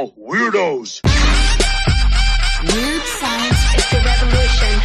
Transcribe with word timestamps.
all 0.00 0.12
weirdos. 0.12 1.02
Weird 2.72 3.02
science 3.02 3.60
is 3.76 3.90
the 3.90 4.00
revolution. 4.02 4.80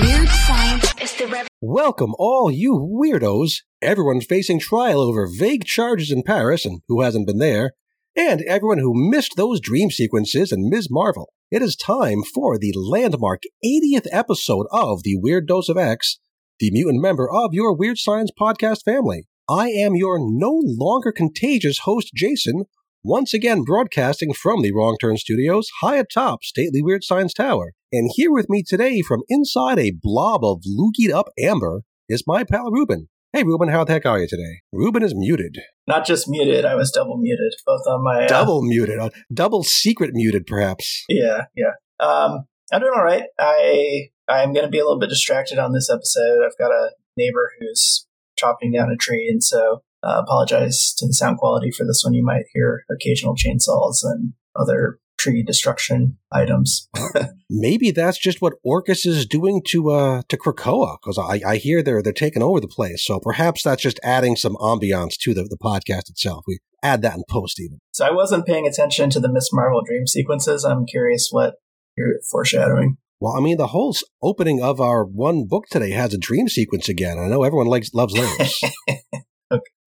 Weird 0.00 0.28
science 0.28 0.94
is 1.00 1.14
the 1.14 1.24
revolution. 1.24 1.48
Welcome, 1.60 2.14
all 2.18 2.50
you 2.50 2.72
weirdos, 2.72 3.62
everyone 3.80 4.20
facing 4.20 4.58
trial 4.58 5.00
over 5.00 5.28
vague 5.32 5.64
charges 5.64 6.10
in 6.10 6.24
Paris 6.24 6.64
and 6.64 6.80
who 6.88 7.02
hasn't 7.02 7.28
been 7.28 7.38
there, 7.38 7.74
and 8.16 8.42
everyone 8.42 8.78
who 8.78 9.10
missed 9.10 9.34
those 9.36 9.60
dream 9.60 9.90
sequences 9.90 10.50
in 10.50 10.68
Ms. 10.68 10.88
Marvel. 10.90 11.32
It 11.52 11.62
is 11.62 11.76
time 11.76 12.24
for 12.24 12.58
the 12.58 12.74
landmark 12.76 13.42
80th 13.64 14.08
episode 14.10 14.66
of 14.72 15.04
the 15.04 15.16
Weird 15.16 15.46
Dose 15.46 15.68
of 15.68 15.78
X, 15.78 16.18
the 16.58 16.72
mutant 16.72 17.00
member 17.00 17.30
of 17.30 17.54
your 17.54 17.76
Weird 17.76 17.98
Science 17.98 18.32
podcast 18.38 18.82
family. 18.84 19.28
I 19.48 19.68
am 19.68 19.94
your 19.94 20.18
no 20.18 20.60
longer 20.62 21.12
contagious 21.12 21.80
host, 21.84 22.10
Jason, 22.14 22.64
once 23.08 23.32
again 23.32 23.62
broadcasting 23.62 24.34
from 24.34 24.60
the 24.60 24.70
Wrong 24.70 24.98
Turn 25.00 25.16
Studios 25.16 25.70
high 25.80 25.96
atop 25.96 26.44
stately 26.44 26.82
Weird 26.82 27.02
Science 27.02 27.32
Tower. 27.32 27.72
And 27.90 28.10
here 28.14 28.30
with 28.30 28.50
me 28.50 28.62
today 28.62 29.00
from 29.00 29.22
inside 29.30 29.78
a 29.78 29.94
blob 30.02 30.44
of 30.44 30.60
loogied 30.68 31.10
up 31.10 31.30
amber 31.42 31.84
is 32.10 32.24
my 32.26 32.44
pal 32.44 32.70
Ruben. 32.70 33.08
Hey 33.32 33.44
Ruben, 33.44 33.70
how 33.70 33.84
the 33.84 33.94
heck 33.94 34.04
are 34.04 34.20
you 34.20 34.28
today? 34.28 34.60
Ruben 34.74 35.02
is 35.02 35.14
muted. 35.16 35.56
Not 35.86 36.04
just 36.04 36.28
muted, 36.28 36.66
I 36.66 36.74
was 36.74 36.90
double 36.90 37.16
muted, 37.16 37.54
both 37.64 37.80
on 37.88 38.04
my 38.04 38.26
uh, 38.26 38.28
Double 38.28 38.60
muted. 38.60 38.98
uh, 38.98 39.08
Double 39.32 39.64
secret 39.64 40.10
muted, 40.12 40.46
perhaps. 40.46 41.06
Yeah, 41.08 41.44
yeah. 41.56 41.72
Um, 41.98 42.44
I'm 42.70 42.80
doing 42.80 42.92
all 42.94 43.04
right. 43.04 43.22
I 43.38 44.08
I'm 44.28 44.52
going 44.52 44.66
to 44.66 44.70
be 44.70 44.80
a 44.80 44.84
little 44.84 45.00
bit 45.00 45.08
distracted 45.08 45.58
on 45.58 45.72
this 45.72 45.88
episode. 45.88 46.44
I've 46.44 46.58
got 46.58 46.72
a 46.72 46.90
neighbor 47.16 47.52
who's 47.58 48.06
chopping 48.36 48.70
down 48.72 48.90
a 48.90 48.96
tree, 48.96 49.30
and 49.30 49.42
so 49.42 49.82
uh, 50.02 50.22
apologize 50.22 50.94
to 50.98 51.06
the 51.06 51.12
sound 51.12 51.38
quality 51.38 51.70
for 51.70 51.84
this 51.84 52.02
one. 52.04 52.14
You 52.14 52.24
might 52.24 52.44
hear 52.52 52.84
occasional 52.90 53.34
chainsaws 53.34 53.98
and 54.02 54.32
other 54.56 54.98
tree 55.18 55.42
destruction 55.42 56.16
items. 56.32 56.88
Maybe 57.50 57.90
that's 57.90 58.18
just 58.18 58.40
what 58.40 58.54
Orchis 58.64 59.04
is 59.04 59.26
doing 59.26 59.62
to 59.68 59.90
uh 59.90 60.22
to 60.28 60.36
Krakoa, 60.36 60.96
because 61.02 61.18
I, 61.18 61.40
I 61.46 61.56
hear 61.56 61.82
they're 61.82 62.02
they're 62.02 62.12
taking 62.12 62.42
over 62.42 62.60
the 62.60 62.68
place. 62.68 63.04
So 63.04 63.18
perhaps 63.18 63.62
that's 63.62 63.82
just 63.82 64.00
adding 64.02 64.36
some 64.36 64.54
ambiance 64.56 65.16
to 65.20 65.34
the, 65.34 65.42
the 65.42 65.58
podcast 65.60 66.08
itself. 66.08 66.44
We 66.46 66.60
add 66.82 67.02
that 67.02 67.16
in 67.16 67.24
post 67.28 67.60
even. 67.60 67.80
so 67.90 68.06
I 68.06 68.12
wasn't 68.12 68.46
paying 68.46 68.66
attention 68.66 69.10
to 69.10 69.20
the 69.20 69.30
Miss 69.30 69.50
Marvel 69.52 69.82
dream 69.84 70.06
sequences. 70.06 70.64
I'm 70.64 70.86
curious 70.86 71.28
what 71.30 71.54
you're 71.96 72.20
foreshadowing. 72.30 72.98
Well, 73.20 73.34
I 73.36 73.40
mean, 73.40 73.56
the 73.56 73.68
whole 73.68 73.96
opening 74.22 74.62
of 74.62 74.80
our 74.80 75.04
one 75.04 75.46
book 75.48 75.64
today 75.68 75.90
has 75.90 76.14
a 76.14 76.18
dream 76.18 76.48
sequence 76.48 76.88
again. 76.88 77.18
I 77.18 77.26
know 77.26 77.42
everyone 77.42 77.66
likes 77.66 77.92
loves 77.92 78.14
those. 78.14 78.60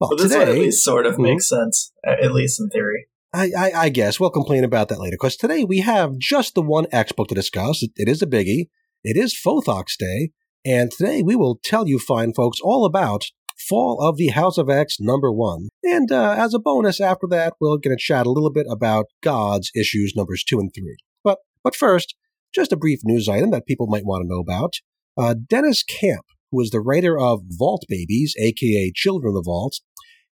Well, 0.02 0.10
Well, 0.10 0.18
this 0.18 0.36
one 0.36 0.50
at 0.50 0.56
least 0.56 0.84
sort 0.84 1.06
of 1.06 1.16
Mhm. 1.16 1.24
makes 1.24 1.48
sense, 1.48 1.92
at 2.06 2.34
least 2.34 2.60
in 2.60 2.70
theory. 2.70 3.06
I, 3.34 3.52
I, 3.58 3.72
I 3.84 3.90
guess 3.90 4.20
we'll 4.20 4.32
complain 4.32 4.64
about 4.64 4.90
that 4.90 5.00
later 5.00 5.14
because 5.14 5.38
today 5.38 5.64
we 5.64 5.80
have 5.82 6.18
just 6.18 6.56
the 6.56 6.62
one 6.64 6.88
X 6.92 7.12
book 7.12 7.28
to 7.30 7.36
discuss. 7.36 7.84
It, 7.84 7.92
it 7.96 8.10
is 8.10 8.22
a 8.22 8.28
biggie. 8.28 8.70
It 9.04 9.16
is 9.16 9.34
Fothox 9.40 9.96
Day. 9.98 10.32
And 10.66 10.92
today 10.92 11.22
we 11.24 11.36
will 11.36 11.60
tell 11.64 11.88
you 11.88 11.98
fine 12.00 12.34
folks 12.34 12.60
all 12.62 12.84
about 12.86 13.26
Fall 13.70 14.00
of 14.02 14.18
the 14.18 14.30
House 14.30 14.58
of 14.58 14.70
X 14.72 14.98
number 15.00 15.32
one. 15.32 15.70
And 15.84 16.12
uh, 16.12 16.36
as 16.38 16.54
a 16.56 16.60
bonus 16.60 17.00
after 17.00 17.28
that, 17.30 17.54
we're 17.62 17.78
going 17.78 17.96
to 17.96 18.04
chat 18.04 18.26
a 18.26 18.32
little 18.32 18.52
bit 18.52 18.66
about 18.70 19.06
Gods 19.22 19.72
issues 19.76 20.14
numbers 20.16 20.44
two 20.44 20.60
and 20.60 20.72
three. 20.76 20.98
But, 21.24 21.38
but 21.64 21.76
first, 21.76 22.16
just 22.54 22.72
a 22.74 22.78
brief 22.78 23.00
news 23.04 23.30
item 23.30 23.52
that 23.52 23.68
people 23.68 23.88
might 23.88 24.06
want 24.06 24.24
to 24.24 24.28
know 24.28 24.40
about. 24.42 24.74
Uh, 25.18 25.36
Deniz 25.48 25.84
Camp, 25.84 26.26
who 26.52 26.62
is 26.62 26.70
the 26.70 26.82
writer 26.82 27.18
of 27.20 27.42
Vault 27.48 27.86
Babies, 27.88 28.36
aka 28.40 28.92
Children 28.94 29.30
of 29.30 29.36
the 29.36 29.44
Vault, 29.46 29.80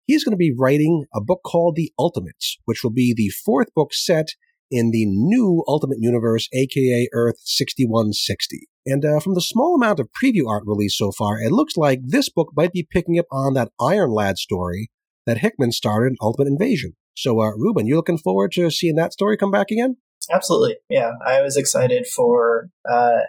he's 0.05 0.23
going 0.23 0.33
to 0.33 0.37
be 0.37 0.53
writing 0.57 1.05
a 1.13 1.21
book 1.21 1.41
called 1.45 1.75
The 1.75 1.91
Ultimates, 1.97 2.57
which 2.65 2.83
will 2.83 2.91
be 2.91 3.13
the 3.15 3.29
fourth 3.29 3.73
book 3.73 3.93
set 3.93 4.29
in 4.71 4.91
the 4.91 5.05
new 5.05 5.63
Ultimate 5.67 5.97
Universe, 5.99 6.47
aka 6.53 7.07
Earth 7.13 7.37
6160. 7.43 8.67
And 8.85 9.05
uh, 9.05 9.19
from 9.19 9.35
the 9.35 9.41
small 9.41 9.75
amount 9.75 9.99
of 9.99 10.09
preview 10.11 10.47
art 10.47 10.63
released 10.65 10.97
so 10.97 11.11
far, 11.11 11.39
it 11.39 11.51
looks 11.51 11.77
like 11.77 11.99
this 12.03 12.29
book 12.29 12.49
might 12.55 12.71
be 12.71 12.87
picking 12.89 13.19
up 13.19 13.25
on 13.31 13.53
that 13.53 13.71
Iron 13.79 14.11
Lad 14.11 14.37
story 14.37 14.89
that 15.25 15.39
Hickman 15.39 15.71
started 15.71 16.11
in 16.11 16.17
Ultimate 16.21 16.47
Invasion. 16.47 16.95
So, 17.15 17.41
uh, 17.41 17.51
Ruben, 17.57 17.85
you 17.85 17.95
looking 17.95 18.17
forward 18.17 18.51
to 18.53 18.71
seeing 18.71 18.95
that 18.95 19.13
story 19.13 19.37
come 19.37 19.51
back 19.51 19.71
again? 19.71 19.97
Absolutely. 20.31 20.77
Yeah. 20.89 21.11
I 21.25 21.41
was 21.41 21.57
excited 21.57 22.07
for 22.07 22.69
uh, 22.89 23.19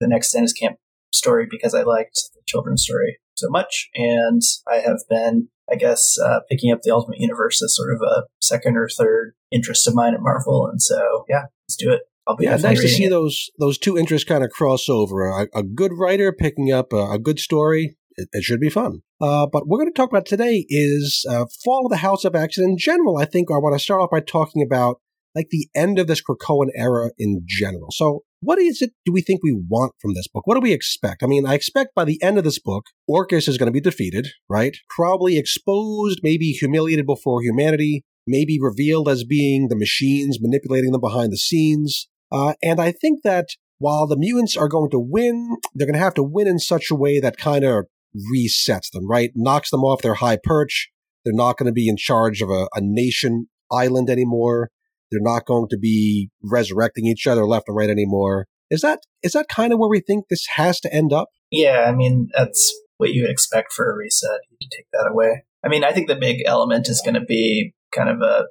the 0.00 0.08
next 0.08 0.32
Deniz 0.32 0.52
Camp 0.52 0.78
story 1.12 1.46
because 1.50 1.74
I 1.74 1.82
liked 1.82 2.18
the 2.34 2.40
children's 2.46 2.82
story 2.84 3.18
so 3.36 3.48
much. 3.50 3.88
And 3.94 4.42
I 4.70 4.76
have 4.76 4.98
been, 5.08 5.48
I 5.70 5.76
guess, 5.76 6.16
uh, 6.22 6.40
picking 6.50 6.72
up 6.72 6.80
the 6.82 6.92
Ultimate 6.92 7.18
Universe 7.20 7.62
as 7.62 7.74
sort 7.76 7.94
of 7.94 8.00
a 8.02 8.24
second 8.40 8.76
or 8.76 8.88
third 8.88 9.34
interest 9.50 9.86
of 9.88 9.94
mine 9.94 10.14
at 10.14 10.20
Marvel. 10.20 10.66
And 10.70 10.80
so, 10.82 11.24
yeah, 11.28 11.44
let's 11.66 11.76
do 11.76 11.90
it. 11.92 12.02
I'll 12.26 12.36
be 12.36 12.44
Yeah, 12.44 12.56
nice 12.56 12.80
to 12.82 12.88
see 12.88 13.04
it. 13.04 13.10
those 13.10 13.50
those 13.58 13.78
two 13.78 13.96
interests 13.96 14.28
kind 14.28 14.44
of 14.44 14.50
cross 14.50 14.88
over. 14.88 15.26
A, 15.26 15.46
a 15.54 15.62
good 15.62 15.92
writer 15.94 16.30
picking 16.32 16.70
up 16.70 16.92
a, 16.92 17.12
a 17.12 17.18
good 17.18 17.38
story. 17.38 17.96
It, 18.16 18.28
it 18.32 18.42
should 18.44 18.60
be 18.60 18.68
fun. 18.68 19.00
Uh, 19.20 19.46
but 19.50 19.66
we're 19.66 19.78
going 19.78 19.90
to 19.90 19.96
talk 19.96 20.10
about 20.10 20.26
today 20.26 20.66
is 20.68 21.24
uh, 21.30 21.46
Fall 21.64 21.86
of 21.86 21.90
the 21.90 21.98
House 21.98 22.24
of 22.24 22.34
X. 22.34 22.58
And 22.58 22.68
in 22.70 22.76
general, 22.76 23.16
I 23.16 23.24
think 23.24 23.50
I 23.50 23.54
want 23.56 23.78
to 23.78 23.82
start 23.82 24.02
off 24.02 24.10
by 24.10 24.20
talking 24.20 24.62
about 24.62 25.00
like 25.34 25.48
the 25.50 25.68
end 25.74 25.98
of 25.98 26.06
this 26.06 26.22
Krakoan 26.22 26.68
era 26.74 27.10
in 27.18 27.42
general. 27.46 27.88
So, 27.90 28.22
what 28.40 28.58
is 28.58 28.80
it 28.82 28.92
do 29.04 29.12
we 29.12 29.20
think 29.20 29.40
we 29.42 29.52
want 29.68 29.94
from 30.00 30.14
this 30.14 30.28
book? 30.28 30.46
What 30.46 30.54
do 30.54 30.60
we 30.60 30.72
expect? 30.72 31.22
I 31.22 31.26
mean, 31.26 31.46
I 31.46 31.54
expect 31.54 31.94
by 31.94 32.04
the 32.04 32.22
end 32.22 32.38
of 32.38 32.44
this 32.44 32.58
book, 32.58 32.84
Orchis 33.08 33.48
is 33.48 33.58
going 33.58 33.66
to 33.66 33.72
be 33.72 33.80
defeated, 33.80 34.28
right? 34.48 34.76
Probably 34.94 35.38
exposed, 35.38 36.20
maybe 36.22 36.52
humiliated 36.52 37.06
before 37.06 37.42
humanity, 37.42 38.04
maybe 38.26 38.58
revealed 38.60 39.08
as 39.08 39.24
being 39.24 39.68
the 39.68 39.76
machines 39.76 40.38
manipulating 40.40 40.92
them 40.92 41.00
behind 41.00 41.32
the 41.32 41.36
scenes. 41.36 42.08
Uh, 42.30 42.54
and 42.62 42.80
I 42.80 42.92
think 42.92 43.20
that 43.24 43.48
while 43.78 44.06
the 44.06 44.16
mutants 44.16 44.56
are 44.56 44.68
going 44.68 44.90
to 44.90 44.98
win, 44.98 45.56
they're 45.74 45.86
going 45.86 45.98
to 45.98 46.04
have 46.04 46.14
to 46.14 46.22
win 46.22 46.46
in 46.46 46.58
such 46.58 46.90
a 46.90 46.94
way 46.94 47.20
that 47.20 47.38
kind 47.38 47.64
of 47.64 47.86
resets 48.16 48.90
them, 48.92 49.08
right? 49.08 49.30
Knocks 49.34 49.70
them 49.70 49.82
off 49.84 50.02
their 50.02 50.14
high 50.14 50.38
perch. 50.42 50.90
They're 51.24 51.34
not 51.34 51.56
going 51.56 51.66
to 51.66 51.72
be 51.72 51.88
in 51.88 51.96
charge 51.96 52.42
of 52.42 52.50
a, 52.50 52.68
a 52.74 52.80
nation 52.80 53.48
island 53.70 54.10
anymore. 54.10 54.70
They're 55.10 55.20
not 55.22 55.46
going 55.46 55.68
to 55.70 55.78
be 55.78 56.30
resurrecting 56.42 57.06
each 57.06 57.26
other 57.26 57.46
left 57.46 57.68
and 57.68 57.76
right 57.76 57.90
anymore. 57.90 58.46
Is 58.70 58.82
that 58.82 59.00
is 59.22 59.32
that 59.32 59.48
kind 59.48 59.72
of 59.72 59.78
where 59.78 59.88
we 59.88 60.00
think 60.00 60.26
this 60.28 60.46
has 60.56 60.80
to 60.80 60.92
end 60.92 61.12
up? 61.12 61.28
Yeah, 61.50 61.86
I 61.88 61.92
mean, 61.92 62.28
that's 62.36 62.72
what 62.98 63.10
you 63.10 63.22
would 63.22 63.30
expect 63.30 63.72
for 63.72 63.90
a 63.90 63.96
reset. 63.96 64.40
You 64.60 64.68
take 64.70 64.86
that 64.92 65.08
away. 65.10 65.44
I 65.64 65.68
mean, 65.68 65.84
I 65.84 65.92
think 65.92 66.08
the 66.08 66.16
big 66.16 66.42
element 66.46 66.88
is 66.88 67.02
going 67.02 67.14
to 67.14 67.24
be 67.24 67.72
kind 67.94 68.10
of 68.10 68.20
a 68.20 68.44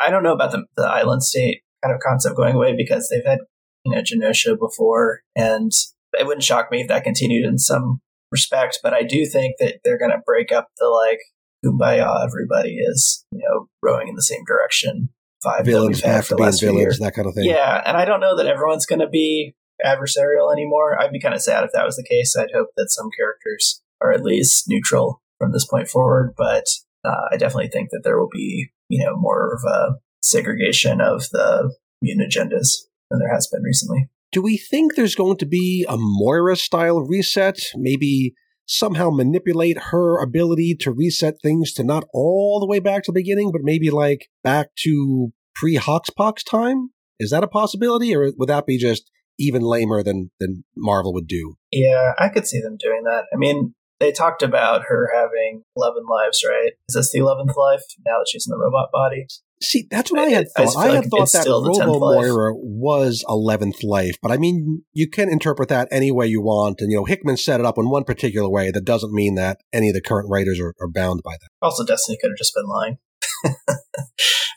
I 0.00 0.10
don't 0.10 0.22
know 0.22 0.32
about 0.32 0.50
the, 0.50 0.64
the 0.76 0.84
island 0.84 1.22
state 1.22 1.62
kind 1.82 1.94
of 1.94 2.00
concept 2.00 2.36
going 2.36 2.54
away 2.54 2.74
because 2.76 3.08
they've 3.08 3.24
had, 3.24 3.40
you 3.84 3.94
know, 3.94 4.00
Genosha 4.00 4.58
before, 4.58 5.20
and 5.36 5.70
it 6.18 6.26
wouldn't 6.26 6.44
shock 6.44 6.70
me 6.70 6.80
if 6.80 6.88
that 6.88 7.04
continued 7.04 7.46
in 7.46 7.58
some 7.58 8.00
respect. 8.30 8.80
But 8.82 8.94
I 8.94 9.02
do 9.02 9.26
think 9.26 9.56
that 9.58 9.80
they're 9.84 9.98
going 9.98 10.10
to 10.10 10.22
break 10.24 10.52
up 10.52 10.68
the 10.78 10.86
like 10.86 11.20
kumbaya. 11.64 12.24
Everybody 12.24 12.76
is, 12.76 13.24
you 13.30 13.40
know, 13.40 13.66
rowing 13.82 14.08
in 14.08 14.14
the 14.14 14.22
same 14.22 14.44
direction. 14.46 15.10
Vibe 15.44 15.64
Villains 15.64 16.00
that 16.00 16.06
we've 16.06 16.12
had 16.12 16.16
have 16.16 16.28
to 16.28 16.36
be 16.36 16.42
in 16.42 16.46
last 16.46 16.60
few 16.60 16.68
villains, 16.68 16.98
that 16.98 17.14
kind 17.14 17.28
of 17.28 17.34
thing. 17.34 17.44
Yeah, 17.44 17.82
and 17.86 17.96
I 17.96 18.04
don't 18.04 18.20
know 18.20 18.36
that 18.36 18.46
everyone's 18.46 18.86
going 18.86 19.00
to 19.00 19.08
be 19.08 19.54
adversarial 19.84 20.52
anymore. 20.52 21.00
I'd 21.00 21.12
be 21.12 21.20
kind 21.20 21.34
of 21.34 21.42
sad 21.42 21.64
if 21.64 21.70
that 21.72 21.84
was 21.84 21.96
the 21.96 22.06
case. 22.08 22.36
I'd 22.36 22.54
hope 22.54 22.68
that 22.76 22.90
some 22.90 23.10
characters 23.16 23.82
are 24.00 24.12
at 24.12 24.22
least 24.22 24.64
neutral 24.68 25.22
from 25.38 25.52
this 25.52 25.66
point 25.66 25.88
forward, 25.88 26.34
but 26.36 26.64
uh, 27.04 27.28
I 27.32 27.36
definitely 27.36 27.68
think 27.68 27.90
that 27.90 28.02
there 28.04 28.18
will 28.18 28.30
be, 28.32 28.70
you 28.88 29.04
know, 29.04 29.16
more 29.16 29.54
of 29.54 29.62
a 29.64 29.98
segregation 30.22 31.00
of 31.00 31.28
the 31.30 31.74
mutant 32.00 32.32
agendas 32.32 32.84
than 33.10 33.18
there 33.18 33.32
has 33.32 33.46
been 33.46 33.62
recently. 33.62 34.08
Do 34.32 34.42
we 34.42 34.56
think 34.56 34.94
there's 34.94 35.14
going 35.14 35.36
to 35.38 35.46
be 35.46 35.86
a 35.88 35.96
Moira 35.96 36.56
style 36.56 37.00
reset? 37.00 37.58
Maybe 37.76 38.34
somehow 38.66 39.10
manipulate 39.10 39.78
her 39.90 40.22
ability 40.22 40.74
to 40.80 40.92
reset 40.92 41.34
things 41.42 41.72
to 41.74 41.84
not 41.84 42.04
all 42.12 42.60
the 42.60 42.66
way 42.66 42.78
back 42.78 43.02
to 43.04 43.12
the 43.12 43.20
beginning, 43.20 43.52
but 43.52 43.62
maybe 43.62 43.90
like 43.90 44.28
back 44.42 44.68
to 44.84 45.32
pre 45.54 45.76
Hoxpox 45.76 46.44
time? 46.48 46.90
Is 47.20 47.30
that 47.30 47.44
a 47.44 47.48
possibility, 47.48 48.14
or 48.14 48.32
would 48.36 48.48
that 48.48 48.66
be 48.66 48.78
just 48.78 49.10
even 49.38 49.62
lamer 49.62 50.02
than 50.02 50.30
than 50.40 50.64
Marvel 50.76 51.12
would 51.14 51.26
do? 51.26 51.56
Yeah, 51.70 52.12
I 52.18 52.28
could 52.28 52.46
see 52.46 52.60
them 52.60 52.76
doing 52.78 53.02
that. 53.04 53.24
I 53.32 53.36
mean, 53.36 53.74
they 54.00 54.12
talked 54.12 54.42
about 54.42 54.82
her 54.88 55.10
having 55.14 55.62
11 55.76 56.04
lives, 56.08 56.44
right? 56.46 56.72
Is 56.88 56.94
this 56.94 57.12
the 57.12 57.20
11th 57.20 57.56
life 57.56 57.82
now 58.04 58.18
that 58.18 58.26
she's 58.28 58.46
in 58.46 58.50
the 58.50 58.62
robot 58.62 58.90
body? 58.92 59.26
See, 59.62 59.86
that's 59.90 60.10
what 60.12 60.20
I 60.20 60.24
I- 60.26 60.30
had 60.30 60.46
thought. 60.56 60.70
feel 60.72 60.78
I, 60.78 60.86
had 60.86 60.94
like 60.96 61.08
thought 61.10 61.32
that 61.32 61.42
still 61.42 61.62
the 61.62 61.70
10th 61.70 61.86
Robo. 61.86 62.00
Moira 62.14 62.52
was 62.54 63.24
eleventh 63.28 63.82
life, 63.82 64.16
but 64.20 64.30
I 64.30 64.36
mean, 64.36 64.82
you 64.92 65.08
can 65.08 65.28
interpret 65.30 65.68
that 65.70 65.88
any 65.90 66.10
way 66.10 66.26
you 66.26 66.42
want, 66.42 66.80
and 66.80 66.90
you 66.90 66.98
know, 66.98 67.04
Hickman 67.04 67.36
set 67.36 67.60
it 67.60 67.66
up 67.66 67.78
in 67.78 67.88
one 67.88 68.04
particular 68.04 68.48
way. 68.50 68.70
That 68.70 68.84
doesn't 68.84 69.12
mean 69.12 69.36
that 69.36 69.58
any 69.72 69.88
of 69.88 69.94
the 69.94 70.02
current 70.02 70.28
writers 70.30 70.60
are, 70.60 70.74
are 70.80 70.90
bound 70.90 71.20
by 71.24 71.32
that. 71.40 71.48
Also, 71.62 71.84
Destiny 71.84 72.18
could 72.20 72.30
have 72.30 72.38
just 72.38 72.54
been 72.54 72.66
lying. 72.66 72.98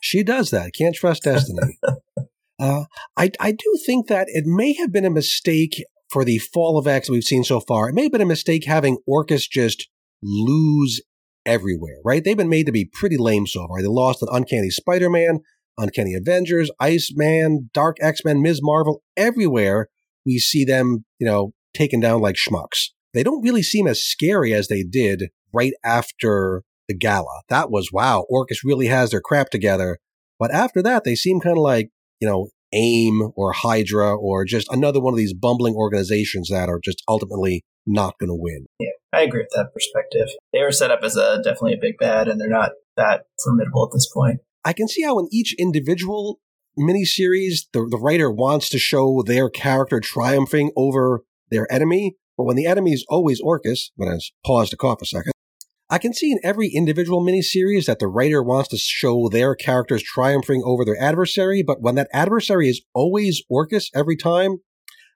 She 0.02 0.24
does 0.24 0.52
that. 0.52 0.72
Can't 0.78 0.96
trust 0.96 1.24
Destiny. 1.24 1.80
uh, 2.60 2.86
I 3.18 3.32
I 3.40 3.52
do 3.52 3.78
think 3.86 4.08
that 4.08 4.28
it 4.30 4.46
may 4.46 4.74
have 4.74 4.92
been 4.94 5.04
a 5.06 5.10
mistake 5.10 5.84
for 6.10 6.24
the 6.24 6.38
fall 6.38 6.78
of 6.78 6.88
X 6.88 7.10
we've 7.10 7.24
seen 7.24 7.44
so 7.44 7.60
far. 7.60 7.90
It 7.90 7.96
may 7.96 8.04
have 8.04 8.12
been 8.14 8.22
a 8.22 8.26
mistake 8.26 8.66
having 8.66 9.00
Orchis 9.10 9.50
just 9.50 9.90
lose 10.24 11.02
everywhere. 11.48 11.98
Right? 12.06 12.24
They've 12.24 12.38
been 12.38 12.50
made 12.50 12.68
to 12.68 12.72
be 12.72 12.90
pretty 12.92 13.18
lame 13.18 13.48
so 13.48 13.66
far. 13.68 13.82
They 13.82 13.88
lost 13.88 14.22
an 14.22 14.30
Uncanny 14.32 14.70
Spider-Man. 14.70 15.40
Uncanny 15.80 16.16
Avengers, 16.16 16.72
Iceman, 16.80 17.70
Dark 17.72 17.98
X 18.02 18.22
Men, 18.26 18.42
Ms. 18.42 18.62
Marvel, 18.64 19.04
everywhere 19.16 19.90
we 20.26 20.40
see 20.40 20.66
them, 20.66 21.06
you 21.20 21.28
know, 21.28 21.54
taken 21.74 22.00
down 22.00 22.20
like 22.20 22.36
schmucks. 22.36 22.90
They 23.14 23.24
don't 23.24 23.44
really 23.44 23.64
seem 23.64 23.88
as 23.88 24.04
scary 24.04 24.54
as 24.54 24.68
they 24.68 24.84
did 24.84 25.30
right 25.54 25.74
after 25.86 26.64
the 26.88 26.98
gala. 26.98 27.42
That 27.50 27.70
was 27.70 27.92
wow, 27.92 28.26
Orchis 28.30 28.64
really 28.64 28.88
has 28.88 29.12
their 29.12 29.22
crap 29.22 29.50
together. 29.50 30.00
But 30.40 30.52
after 30.52 30.82
that, 30.84 31.04
they 31.04 31.16
seem 31.16 31.40
kind 31.40 31.58
of 31.58 31.64
like, 31.64 31.90
you 32.20 32.28
know, 32.28 32.50
AIM 32.74 33.32
or 33.36 33.54
Hydra 33.54 34.16
or 34.16 34.46
just 34.46 34.68
another 34.72 35.00
one 35.00 35.14
of 35.14 35.18
these 35.18 35.34
bumbling 35.34 35.76
organizations 35.76 36.50
that 36.50 36.70
are 36.70 36.80
just 36.84 37.02
ultimately 37.08 37.64
not 37.86 38.16
going 38.20 38.30
to 38.30 38.36
win. 38.36 38.66
Yeah, 38.80 38.90
I 39.18 39.22
agree 39.22 39.42
with 39.42 39.50
that 39.56 39.74
perspective. 39.74 40.28
They 40.54 40.62
were 40.62 40.72
set 40.72 40.92
up 40.92 41.00
as 41.02 41.16
a 41.18 41.38
definitely 41.38 41.74
a 41.74 41.82
big 41.82 41.98
bad, 41.98 42.28
and 42.28 42.40
they're 42.40 42.48
not 42.48 42.72
that 42.98 43.24
formidable 43.44 43.84
at 43.84 43.90
this 43.92 44.08
point. 44.14 44.42
I 44.64 44.74
can 44.74 44.88
see 44.88 45.02
how 45.02 45.18
in 45.18 45.28
each 45.32 45.56
individual 45.58 46.40
miniseries, 46.78 47.62
the, 47.74 47.88
the 47.90 47.98
writer 47.98 48.30
wants 48.30 48.70
to 48.70 48.78
show 48.78 49.24
their 49.26 49.50
character 49.50 50.00
triumphing 50.00 50.72
over 50.76 51.24
their 51.50 51.72
enemy. 51.72 52.16
But 52.38 52.44
when 52.44 52.58
the 52.58 52.68
enemy 52.68 52.92
is 52.94 53.06
always 53.10 53.42
Orchis, 53.42 53.90
when 53.96 54.08
I 54.08 54.20
pause 54.46 54.70
to 54.70 54.78
cough 54.78 55.02
a 55.02 55.06
second, 55.08 55.32
I 55.90 55.98
can 55.98 56.14
see 56.14 56.32
in 56.32 56.40
every 56.44 56.68
individual 56.68 57.26
miniseries 57.26 57.86
that 57.86 57.98
the 57.98 58.08
writer 58.08 58.44
wants 58.44 58.70
to 58.70 58.78
show 58.78 59.30
their 59.30 59.56
characters 59.56 60.04
triumphing 60.04 60.62
over 60.64 60.86
their 60.86 61.02
adversary, 61.02 61.64
but 61.64 61.82
when 61.82 61.96
that 61.96 62.10
adversary 62.14 62.70
is 62.70 62.84
always 62.94 63.42
Orchis 63.50 63.90
every 63.96 64.18
time, 64.18 64.58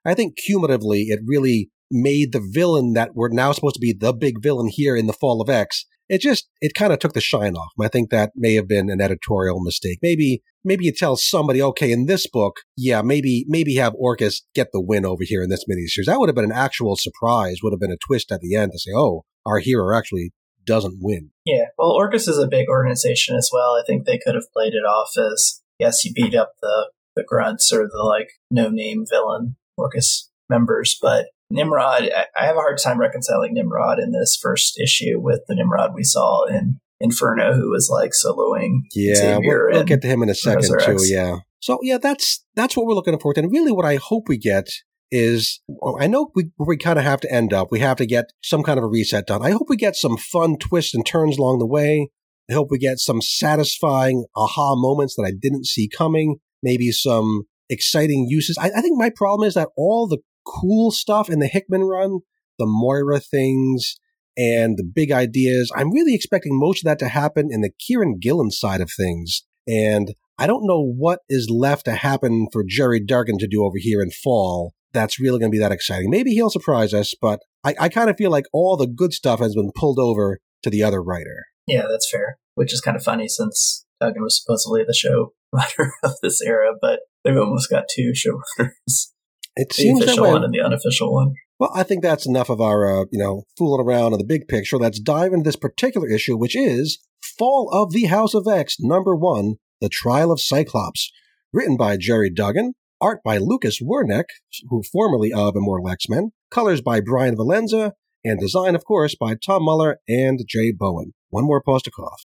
I 0.04 0.14
think 0.14 0.36
cumulatively 0.36 1.02
it 1.02 1.20
really 1.24 1.70
made 1.92 2.32
the 2.32 2.46
villain 2.52 2.94
that 2.94 3.10
we're 3.14 3.28
now 3.28 3.52
supposed 3.52 3.74
to 3.74 3.80
be 3.80 3.92
the 3.92 4.12
big 4.12 4.42
villain 4.42 4.68
here 4.68 4.96
in 4.96 5.06
the 5.06 5.12
Fall 5.12 5.40
of 5.40 5.48
X. 5.48 5.84
It 6.08 6.20
just 6.20 6.48
it 6.60 6.74
kind 6.74 6.92
of 6.92 6.98
took 6.98 7.12
the 7.12 7.20
shine 7.20 7.54
off. 7.54 7.72
I 7.80 7.88
think 7.88 8.10
that 8.10 8.32
may 8.34 8.54
have 8.54 8.68
been 8.68 8.90
an 8.90 9.00
editorial 9.00 9.60
mistake. 9.60 9.98
Maybe 10.02 10.42
maybe 10.64 10.84
you 10.84 10.92
tell 10.92 11.16
somebody, 11.16 11.62
okay, 11.62 11.90
in 11.90 12.06
this 12.06 12.26
book, 12.28 12.56
yeah, 12.76 13.02
maybe 13.02 13.44
maybe 13.48 13.76
have 13.76 13.94
Orchis 13.94 14.42
get 14.54 14.68
the 14.72 14.80
win 14.80 15.06
over 15.06 15.22
here 15.24 15.42
in 15.42 15.48
this 15.48 15.64
miniseries. 15.70 16.06
That 16.06 16.18
would 16.18 16.28
have 16.28 16.36
been 16.36 16.44
an 16.44 16.52
actual 16.52 16.96
surprise. 16.96 17.58
Would 17.62 17.72
have 17.72 17.80
been 17.80 17.92
a 17.92 17.96
twist 17.96 18.30
at 18.32 18.40
the 18.40 18.56
end 18.56 18.72
to 18.72 18.78
say, 18.78 18.90
oh, 18.94 19.24
our 19.46 19.58
hero 19.58 19.96
actually 19.96 20.32
doesn't 20.64 20.98
win. 21.00 21.30
Yeah, 21.44 21.66
well, 21.78 21.92
Orchis 21.92 22.28
is 22.28 22.38
a 22.38 22.48
big 22.48 22.68
organization 22.68 23.36
as 23.36 23.50
well. 23.52 23.72
I 23.74 23.82
think 23.86 24.04
they 24.04 24.18
could 24.18 24.34
have 24.34 24.52
played 24.52 24.74
it 24.74 24.84
off 24.84 25.10
as 25.16 25.62
yes, 25.78 26.04
you 26.04 26.12
beat 26.12 26.34
up 26.34 26.52
the 26.60 26.90
the 27.16 27.24
grunts 27.26 27.72
or 27.72 27.88
the 27.90 28.02
like 28.02 28.28
no 28.50 28.68
name 28.68 29.04
villain 29.08 29.56
Orchis 29.78 30.28
members, 30.48 30.98
but 31.00 31.26
Nimrod, 31.52 32.10
I 32.38 32.46
have 32.46 32.56
a 32.56 32.60
hard 32.60 32.78
time 32.82 32.98
reconciling 32.98 33.54
Nimrod 33.54 33.98
in 33.98 34.12
this 34.12 34.38
first 34.40 34.80
issue 34.80 35.20
with 35.20 35.40
the 35.46 35.54
Nimrod 35.54 35.92
we 35.94 36.02
saw 36.02 36.46
in 36.46 36.80
Inferno, 37.00 37.54
who 37.54 37.70
was 37.70 37.90
like 37.90 38.12
soloing. 38.12 38.80
Yeah, 38.94 39.38
we'll, 39.38 39.68
we'll 39.70 39.84
get 39.84 40.02
to 40.02 40.08
him 40.08 40.22
in 40.22 40.28
a 40.28 40.34
second 40.34 40.62
too. 40.84 40.96
Yeah. 41.02 41.38
So 41.60 41.78
yeah, 41.82 41.98
that's 41.98 42.44
that's 42.56 42.76
what 42.76 42.86
we're 42.86 42.94
looking 42.94 43.16
to. 43.16 43.32
And 43.36 43.52
really, 43.52 43.72
what 43.72 43.84
I 43.84 43.96
hope 43.96 44.28
we 44.28 44.38
get 44.38 44.68
is 45.10 45.60
I 45.98 46.06
know 46.06 46.30
we 46.34 46.50
we 46.58 46.76
kind 46.76 46.98
of 46.98 47.04
have 47.04 47.20
to 47.20 47.32
end 47.32 47.52
up. 47.52 47.68
We 47.70 47.80
have 47.80 47.98
to 47.98 48.06
get 48.06 48.32
some 48.42 48.62
kind 48.62 48.78
of 48.78 48.84
a 48.84 48.88
reset 48.88 49.26
done. 49.26 49.44
I 49.44 49.50
hope 49.50 49.66
we 49.68 49.76
get 49.76 49.94
some 49.94 50.16
fun 50.16 50.56
twists 50.58 50.94
and 50.94 51.04
turns 51.04 51.38
along 51.38 51.58
the 51.58 51.66
way. 51.66 52.10
I 52.50 52.54
hope 52.54 52.68
we 52.70 52.78
get 52.78 52.98
some 52.98 53.20
satisfying 53.20 54.24
aha 54.34 54.74
moments 54.74 55.14
that 55.16 55.24
I 55.24 55.32
didn't 55.38 55.66
see 55.66 55.88
coming. 55.88 56.38
Maybe 56.62 56.90
some 56.90 57.42
exciting 57.68 58.26
uses. 58.28 58.56
I, 58.58 58.70
I 58.76 58.80
think 58.80 58.98
my 58.98 59.10
problem 59.14 59.46
is 59.46 59.54
that 59.54 59.68
all 59.76 60.06
the 60.08 60.18
cool 60.44 60.90
stuff 60.90 61.30
in 61.30 61.38
the 61.38 61.48
Hickman 61.48 61.82
run, 61.82 62.20
the 62.58 62.66
Moira 62.66 63.20
things, 63.20 63.96
and 64.36 64.78
the 64.78 64.84
big 64.84 65.12
ideas, 65.12 65.70
I'm 65.74 65.92
really 65.92 66.14
expecting 66.14 66.58
most 66.58 66.84
of 66.84 66.88
that 66.88 66.98
to 67.00 67.08
happen 67.08 67.48
in 67.50 67.60
the 67.60 67.70
Kieron 67.70 68.20
Gillen 68.20 68.50
side 68.50 68.80
of 68.80 68.90
things. 68.90 69.42
And 69.66 70.14
I 70.38 70.46
don't 70.46 70.66
know 70.66 70.82
what 70.82 71.20
is 71.28 71.50
left 71.50 71.84
to 71.84 71.92
happen 71.92 72.48
for 72.52 72.64
Gerry 72.66 73.00
Duggan 73.00 73.38
to 73.38 73.46
do 73.46 73.64
over 73.64 73.76
here 73.76 74.00
in 74.00 74.10
fall. 74.10 74.72
That's 74.92 75.20
really 75.20 75.38
going 75.38 75.50
to 75.50 75.54
be 75.54 75.60
that 75.60 75.72
exciting. 75.72 76.10
Maybe 76.10 76.32
he'll 76.32 76.50
surprise 76.50 76.92
us, 76.92 77.14
but 77.20 77.40
I, 77.64 77.74
I 77.80 77.88
kind 77.88 78.10
of 78.10 78.16
feel 78.16 78.30
like 78.30 78.44
all 78.52 78.76
the 78.76 78.86
good 78.86 79.12
stuff 79.12 79.40
has 79.40 79.54
been 79.54 79.70
pulled 79.74 79.98
over 79.98 80.40
to 80.62 80.70
the 80.70 80.82
other 80.82 81.02
writer. 81.02 81.46
Yeah, 81.66 81.84
that's 81.88 82.10
fair. 82.10 82.38
Which 82.54 82.72
is 82.72 82.80
kind 82.80 82.96
of 82.96 83.02
funny 83.02 83.28
since 83.28 83.86
Duggan 84.00 84.22
was 84.22 84.40
supposedly 84.42 84.82
the 84.84 84.94
show 84.94 85.32
writer 85.52 85.92
of 86.02 86.14
this 86.22 86.40
era, 86.42 86.72
but 86.80 87.00
they've 87.24 87.36
almost 87.36 87.70
got 87.70 87.84
two 87.90 88.12
showrunners: 88.12 89.12
It 89.56 89.68
the 89.68 89.74
seems 89.74 90.00
that 90.00 90.08
official 90.08 90.26
one 90.26 90.44
and 90.44 90.54
the 90.54 90.60
unofficial 90.60 91.12
one. 91.12 91.34
Well, 91.58 91.70
I 91.74 91.82
think 91.82 92.02
that's 92.02 92.26
enough 92.26 92.48
of 92.48 92.60
our, 92.60 93.02
uh, 93.02 93.04
you 93.12 93.18
know, 93.18 93.44
fooling 93.56 93.86
around 93.86 94.12
on 94.12 94.18
the 94.18 94.24
big 94.24 94.48
picture. 94.48 94.78
Let's 94.78 94.98
dive 94.98 95.32
into 95.32 95.44
this 95.44 95.56
particular 95.56 96.08
issue, 96.08 96.36
which 96.36 96.56
is 96.56 96.98
Fall 97.38 97.70
of 97.72 97.92
the 97.92 98.06
House 98.06 98.34
of 98.34 98.48
X, 98.48 98.76
number 98.80 99.14
one, 99.14 99.54
The 99.80 99.88
Trial 99.88 100.32
of 100.32 100.40
Cyclops, 100.40 101.12
written 101.52 101.76
by 101.76 101.96
Gerry 101.96 102.30
Duggan, 102.30 102.74
art 103.00 103.20
by 103.24 103.38
Lucas 103.38 103.80
Werneck, 103.80 104.24
who 104.70 104.82
formerly 104.82 105.32
of 105.32 105.54
Immortal 105.54 105.88
X-Men, 105.90 106.32
colors 106.50 106.80
by 106.80 107.00
Brian 107.00 107.36
Valenza, 107.36 107.92
and 108.24 108.40
design, 108.40 108.74
of 108.74 108.84
course, 108.84 109.14
by 109.14 109.34
Tom 109.34 109.64
Muller 109.64 109.98
and 110.08 110.40
Jay 110.48 110.72
Bowen. 110.72 111.12
One 111.30 111.44
more 111.44 111.62
pause 111.62 111.82
to 111.82 111.90
cough. 111.90 112.22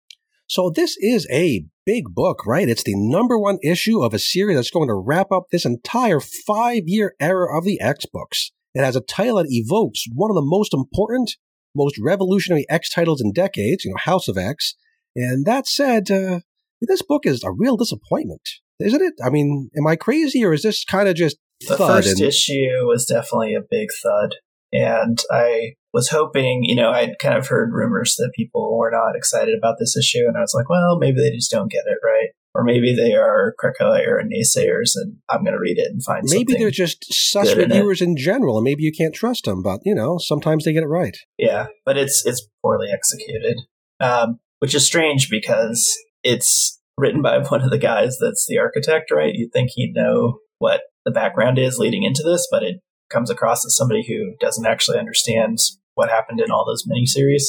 So 0.47 0.71
this 0.73 0.95
is 0.99 1.27
a 1.31 1.65
big 1.85 2.05
book, 2.13 2.45
right? 2.45 2.69
It's 2.69 2.83
the 2.83 2.93
number 2.95 3.37
one 3.37 3.57
issue 3.63 4.01
of 4.01 4.13
a 4.13 4.19
series 4.19 4.57
that's 4.57 4.71
going 4.71 4.89
to 4.89 4.95
wrap 4.95 5.31
up 5.31 5.45
this 5.51 5.65
entire 5.65 6.19
five-year 6.19 7.15
era 7.19 7.57
of 7.57 7.65
the 7.65 7.79
X 7.81 8.05
books. 8.05 8.51
It 8.73 8.83
has 8.83 8.95
a 8.95 9.01
title 9.01 9.37
that 9.37 9.47
evokes 9.49 10.03
one 10.13 10.29
of 10.29 10.35
the 10.35 10.41
most 10.43 10.73
important, 10.73 11.31
most 11.75 11.95
revolutionary 12.01 12.65
X 12.69 12.89
titles 12.89 13.21
in 13.21 13.31
decades, 13.33 13.85
you 13.85 13.91
know, 13.91 13.97
House 13.97 14.27
of 14.27 14.37
X. 14.37 14.75
And 15.15 15.45
that 15.45 15.65
said, 15.67 16.11
uh, 16.11 16.41
this 16.81 17.01
book 17.01 17.25
is 17.25 17.43
a 17.43 17.51
real 17.51 17.77
disappointment, 17.77 18.41
isn't 18.79 19.01
it? 19.01 19.13
I 19.23 19.29
mean, 19.29 19.69
am 19.77 19.87
I 19.87 19.95
crazy 19.95 20.43
or 20.43 20.53
is 20.53 20.61
this 20.63 20.83
kind 20.83 21.07
of 21.07 21.15
just 21.15 21.37
The 21.61 21.77
first 21.77 22.19
and- 22.19 22.21
issue 22.21 22.67
was 22.83 23.05
definitely 23.05 23.55
a 23.55 23.61
big 23.61 23.87
thud. 24.03 24.35
And 24.73 25.17
I 25.31 25.75
was 25.95 26.09
hoping, 26.09 26.65
you 26.65 26.75
know, 26.75 26.91
I'd 26.91 27.17
kind 27.19 27.37
of 27.37 27.47
heard 27.47 27.71
rumors 27.71 28.15
that 28.17 28.33
people 28.35 28.77
were 28.77 28.91
not 28.91 29.15
excited 29.15 29.57
about 29.57 29.77
this 29.79 29.95
issue. 29.95 30.25
And 30.27 30.35
I 30.35 30.41
was 30.41 30.53
like, 30.53 30.69
well, 30.69 30.99
maybe 30.99 31.21
they 31.21 31.31
just 31.31 31.49
don't 31.49 31.71
get 31.71 31.85
it 31.87 31.99
right. 32.03 32.31
Or 32.53 32.65
maybe 32.65 32.93
they 32.93 33.13
are 33.13 33.55
Krakoa 33.57 33.99
era 33.99 34.21
naysayers 34.25 34.91
and 34.95 35.15
I'm 35.29 35.45
going 35.45 35.53
to 35.53 35.59
read 35.59 35.77
it 35.77 35.89
and 35.89 36.03
find 36.03 36.23
maybe 36.25 36.53
they're 36.53 36.69
just 36.69 37.05
sus 37.09 37.53
good 37.53 37.63
in 37.63 37.69
reviewers 37.69 38.01
in 38.01 38.17
general, 38.17 38.57
and 38.57 38.63
maybe 38.63 38.83
you 38.83 38.91
can't 38.91 39.15
trust 39.15 39.45
them. 39.45 39.61
But 39.61 39.81
you 39.83 39.95
know, 39.95 40.17
sometimes 40.17 40.63
they 40.63 40.71
get 40.71 40.83
it 40.83 40.87
right. 40.87 41.17
Yeah, 41.37 41.67
but 41.85 41.97
it's 41.97 42.25
it's 42.25 42.47
poorly 42.61 42.87
executed, 42.93 43.57
um, 43.99 44.39
which 44.59 44.73
is 44.73 44.85
strange 44.85 45.29
because 45.29 45.97
it's 46.23 46.79
written 46.97 47.21
by 47.21 47.39
one 47.49 47.61
of 47.61 47.71
the 47.71 47.77
guys 47.77 48.17
that's 48.21 48.45
the 48.47 48.57
architect, 48.57 49.11
right? 49.11 49.33
You'd 49.33 49.51
think 49.51 49.71
he'd 49.73 49.93
know 49.93 50.39
what 50.59 50.83
the 51.03 51.11
background 51.11 51.59
is 51.59 51.77
leading 51.77 52.03
into 52.03 52.23
this, 52.23 52.47
but 52.49 52.63
it 52.63 52.79
comes 53.09 53.29
across 53.29 53.65
as 53.65 53.75
somebody 53.75 54.05
who 54.07 54.35
doesn't 54.39 54.65
actually 54.65 54.97
understand 54.97 55.59
what 55.95 56.09
happened 56.09 56.39
in 56.39 56.51
all 56.51 56.65
those 56.65 56.85
miniseries. 56.85 57.43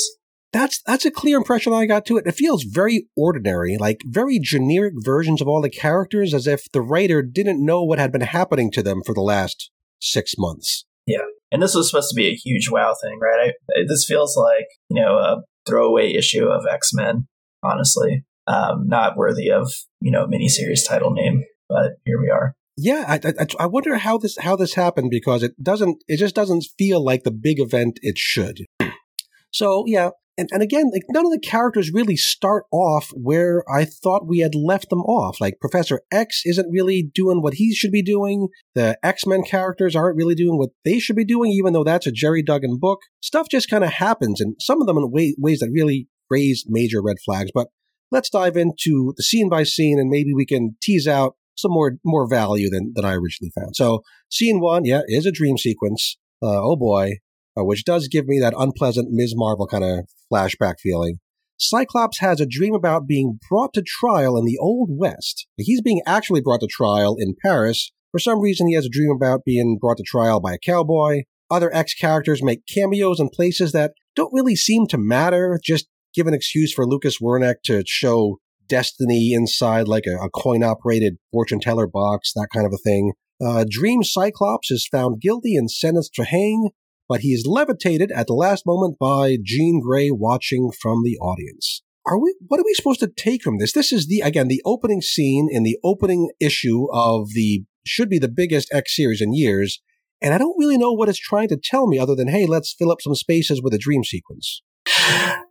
That's 0.52 0.80
that's 0.86 1.04
a 1.04 1.10
clear 1.10 1.36
impression 1.36 1.72
I 1.72 1.86
got 1.86 2.06
to 2.06 2.16
it. 2.16 2.26
It 2.26 2.34
feels 2.34 2.62
very 2.62 3.08
ordinary, 3.16 3.76
like 3.78 4.00
very 4.06 4.38
generic 4.38 4.94
versions 4.96 5.42
of 5.42 5.48
all 5.48 5.60
the 5.60 5.68
characters, 5.68 6.32
as 6.32 6.46
if 6.46 6.70
the 6.72 6.80
writer 6.80 7.20
didn't 7.20 7.64
know 7.64 7.82
what 7.82 7.98
had 7.98 8.12
been 8.12 8.22
happening 8.22 8.70
to 8.72 8.82
them 8.82 9.02
for 9.04 9.14
the 9.14 9.20
last 9.20 9.70
six 10.00 10.34
months. 10.38 10.86
Yeah, 11.06 11.24
and 11.52 11.62
this 11.62 11.74
was 11.74 11.90
supposed 11.90 12.10
to 12.10 12.16
be 12.16 12.28
a 12.28 12.36
huge 12.36 12.70
wow 12.70 12.94
thing, 13.02 13.18
right? 13.20 13.52
I, 13.70 13.82
this 13.86 14.06
feels 14.08 14.36
like 14.36 14.66
you 14.88 15.02
know 15.02 15.18
a 15.18 15.42
throwaway 15.68 16.12
issue 16.12 16.46
of 16.46 16.64
X 16.70 16.92
Men, 16.94 17.26
honestly, 17.62 18.24
um, 18.46 18.86
not 18.86 19.16
worthy 19.16 19.50
of 19.50 19.72
you 20.00 20.10
know 20.10 20.26
miniseries 20.26 20.88
title 20.88 21.10
name. 21.10 21.44
But 21.68 21.94
here 22.04 22.20
we 22.20 22.30
are. 22.30 22.54
Yeah, 22.76 23.04
I, 23.08 23.20
I, 23.26 23.46
I 23.60 23.66
wonder 23.66 23.96
how 23.96 24.18
this 24.18 24.36
how 24.38 24.56
this 24.56 24.74
happened 24.74 25.10
because 25.10 25.42
it 25.42 25.52
doesn't 25.62 26.04
it 26.08 26.18
just 26.18 26.34
doesn't 26.34 26.66
feel 26.78 27.02
like 27.02 27.24
the 27.24 27.30
big 27.30 27.58
event 27.58 27.98
it 28.02 28.18
should. 28.18 28.66
so 29.50 29.84
yeah, 29.86 30.10
and, 30.38 30.50
and 30.52 30.62
again, 30.62 30.90
like 30.92 31.04
none 31.08 31.24
of 31.24 31.32
the 31.32 31.40
characters 31.40 31.90
really 31.92 32.16
start 32.16 32.64
off 32.70 33.10
where 33.14 33.64
I 33.72 33.86
thought 33.86 34.28
we 34.28 34.40
had 34.40 34.54
left 34.54 34.90
them 34.90 35.00
off. 35.00 35.40
Like 35.40 35.58
Professor 35.60 36.02
X 36.12 36.42
isn't 36.44 36.70
really 36.70 37.02
doing 37.14 37.40
what 37.40 37.54
he 37.54 37.74
should 37.74 37.92
be 37.92 38.02
doing. 38.02 38.48
The 38.74 38.98
X 39.02 39.26
Men 39.26 39.42
characters 39.42 39.96
aren't 39.96 40.16
really 40.16 40.34
doing 40.34 40.58
what 40.58 40.70
they 40.84 40.98
should 40.98 41.16
be 41.16 41.24
doing, 41.24 41.52
even 41.52 41.72
though 41.72 41.84
that's 41.84 42.06
a 42.06 42.12
Gerry 42.12 42.42
Duggan 42.42 42.78
book. 42.78 43.00
Stuff 43.22 43.48
just 43.50 43.70
kind 43.70 43.84
of 43.84 43.92
happens, 43.94 44.40
and 44.40 44.56
some 44.60 44.82
of 44.82 44.86
them 44.86 44.98
in 44.98 45.10
way, 45.10 45.34
ways 45.38 45.60
that 45.60 45.70
really 45.72 46.08
raise 46.28 46.64
major 46.68 47.00
red 47.00 47.16
flags. 47.24 47.50
But 47.54 47.68
let's 48.10 48.28
dive 48.28 48.56
into 48.56 49.14
the 49.16 49.22
scene 49.22 49.48
by 49.48 49.62
scene, 49.62 49.98
and 49.98 50.10
maybe 50.10 50.34
we 50.34 50.44
can 50.44 50.76
tease 50.82 51.08
out 51.08 51.36
some 51.56 51.72
more 51.72 51.92
more 52.04 52.28
value 52.28 52.70
than 52.70 52.92
than 52.94 53.04
I 53.04 53.14
originally 53.14 53.52
found. 53.58 53.76
So 53.76 54.02
scene 54.30 54.60
one, 54.60 54.84
yeah, 54.84 55.02
is 55.06 55.26
a 55.26 55.32
dream 55.32 55.58
sequence. 55.58 56.16
Uh, 56.42 56.60
oh 56.62 56.76
boy, 56.76 57.14
uh, 57.58 57.64
which 57.64 57.84
does 57.84 58.08
give 58.08 58.26
me 58.26 58.38
that 58.40 58.54
unpleasant 58.56 59.08
Ms. 59.10 59.32
Marvel 59.34 59.66
kind 59.66 59.84
of 59.84 60.06
flashback 60.32 60.74
feeling. 60.80 61.18
Cyclops 61.58 62.18
has 62.20 62.40
a 62.40 62.46
dream 62.46 62.74
about 62.74 63.06
being 63.06 63.38
brought 63.48 63.72
to 63.74 63.82
trial 63.82 64.36
in 64.36 64.44
the 64.44 64.58
Old 64.58 64.90
West. 64.92 65.46
He's 65.56 65.80
being 65.80 66.02
actually 66.06 66.42
brought 66.42 66.60
to 66.60 66.66
trial 66.66 67.16
in 67.18 67.34
Paris. 67.42 67.92
For 68.12 68.18
some 68.18 68.40
reason, 68.40 68.68
he 68.68 68.74
has 68.74 68.84
a 68.84 68.90
dream 68.90 69.10
about 69.10 69.44
being 69.44 69.78
brought 69.80 69.96
to 69.96 70.02
trial 70.02 70.38
by 70.38 70.54
a 70.54 70.58
cowboy. 70.58 71.22
Other 71.50 71.74
X 71.74 71.94
characters 71.94 72.42
make 72.42 72.66
cameos 72.66 73.20
in 73.20 73.30
places 73.30 73.72
that 73.72 73.92
don't 74.14 74.32
really 74.32 74.56
seem 74.56 74.86
to 74.88 74.98
matter, 74.98 75.58
just 75.62 75.86
give 76.14 76.26
an 76.26 76.34
excuse 76.34 76.72
for 76.72 76.86
Lucas 76.86 77.20
Werneck 77.20 77.56
to 77.64 77.84
show 77.86 78.38
destiny 78.68 79.32
inside 79.32 79.88
like 79.88 80.04
a, 80.06 80.16
a 80.24 80.30
coin 80.30 80.62
operated 80.62 81.16
fortune 81.32 81.60
teller 81.60 81.86
box, 81.86 82.32
that 82.34 82.48
kind 82.52 82.66
of 82.66 82.72
a 82.72 82.78
thing. 82.78 83.12
Uh, 83.44 83.64
Dream 83.68 84.02
Cyclops 84.02 84.70
is 84.70 84.88
found 84.90 85.20
guilty 85.20 85.56
and 85.56 85.70
sentenced 85.70 86.14
to 86.14 86.24
hang, 86.24 86.70
but 87.08 87.20
he 87.20 87.28
is 87.28 87.46
levitated 87.46 88.10
at 88.12 88.26
the 88.26 88.34
last 88.34 88.64
moment 88.66 88.96
by 88.98 89.36
Jean 89.42 89.80
Grey 89.80 90.10
watching 90.10 90.70
from 90.70 91.02
the 91.04 91.16
audience. 91.18 91.82
Are 92.06 92.20
we, 92.20 92.34
what 92.46 92.60
are 92.60 92.64
we 92.64 92.74
supposed 92.74 93.00
to 93.00 93.10
take 93.14 93.42
from 93.42 93.58
this? 93.58 93.72
This 93.72 93.92
is 93.92 94.06
the, 94.06 94.20
again, 94.20 94.48
the 94.48 94.62
opening 94.64 95.02
scene 95.02 95.48
in 95.50 95.64
the 95.64 95.76
opening 95.84 96.30
issue 96.40 96.86
of 96.92 97.28
the, 97.34 97.64
should 97.84 98.08
be 98.08 98.18
the 98.18 98.28
biggest 98.28 98.72
X 98.72 98.94
series 98.94 99.20
in 99.20 99.34
years. 99.34 99.82
And 100.22 100.32
I 100.32 100.38
don't 100.38 100.56
really 100.58 100.78
know 100.78 100.92
what 100.92 101.08
it's 101.08 101.18
trying 101.18 101.48
to 101.48 101.58
tell 101.62 101.86
me 101.86 101.98
other 101.98 102.14
than, 102.14 102.28
hey, 102.28 102.46
let's 102.46 102.74
fill 102.78 102.90
up 102.90 103.02
some 103.02 103.14
spaces 103.14 103.60
with 103.60 103.74
a 103.74 103.78
dream 103.78 104.02
sequence. 104.02 104.62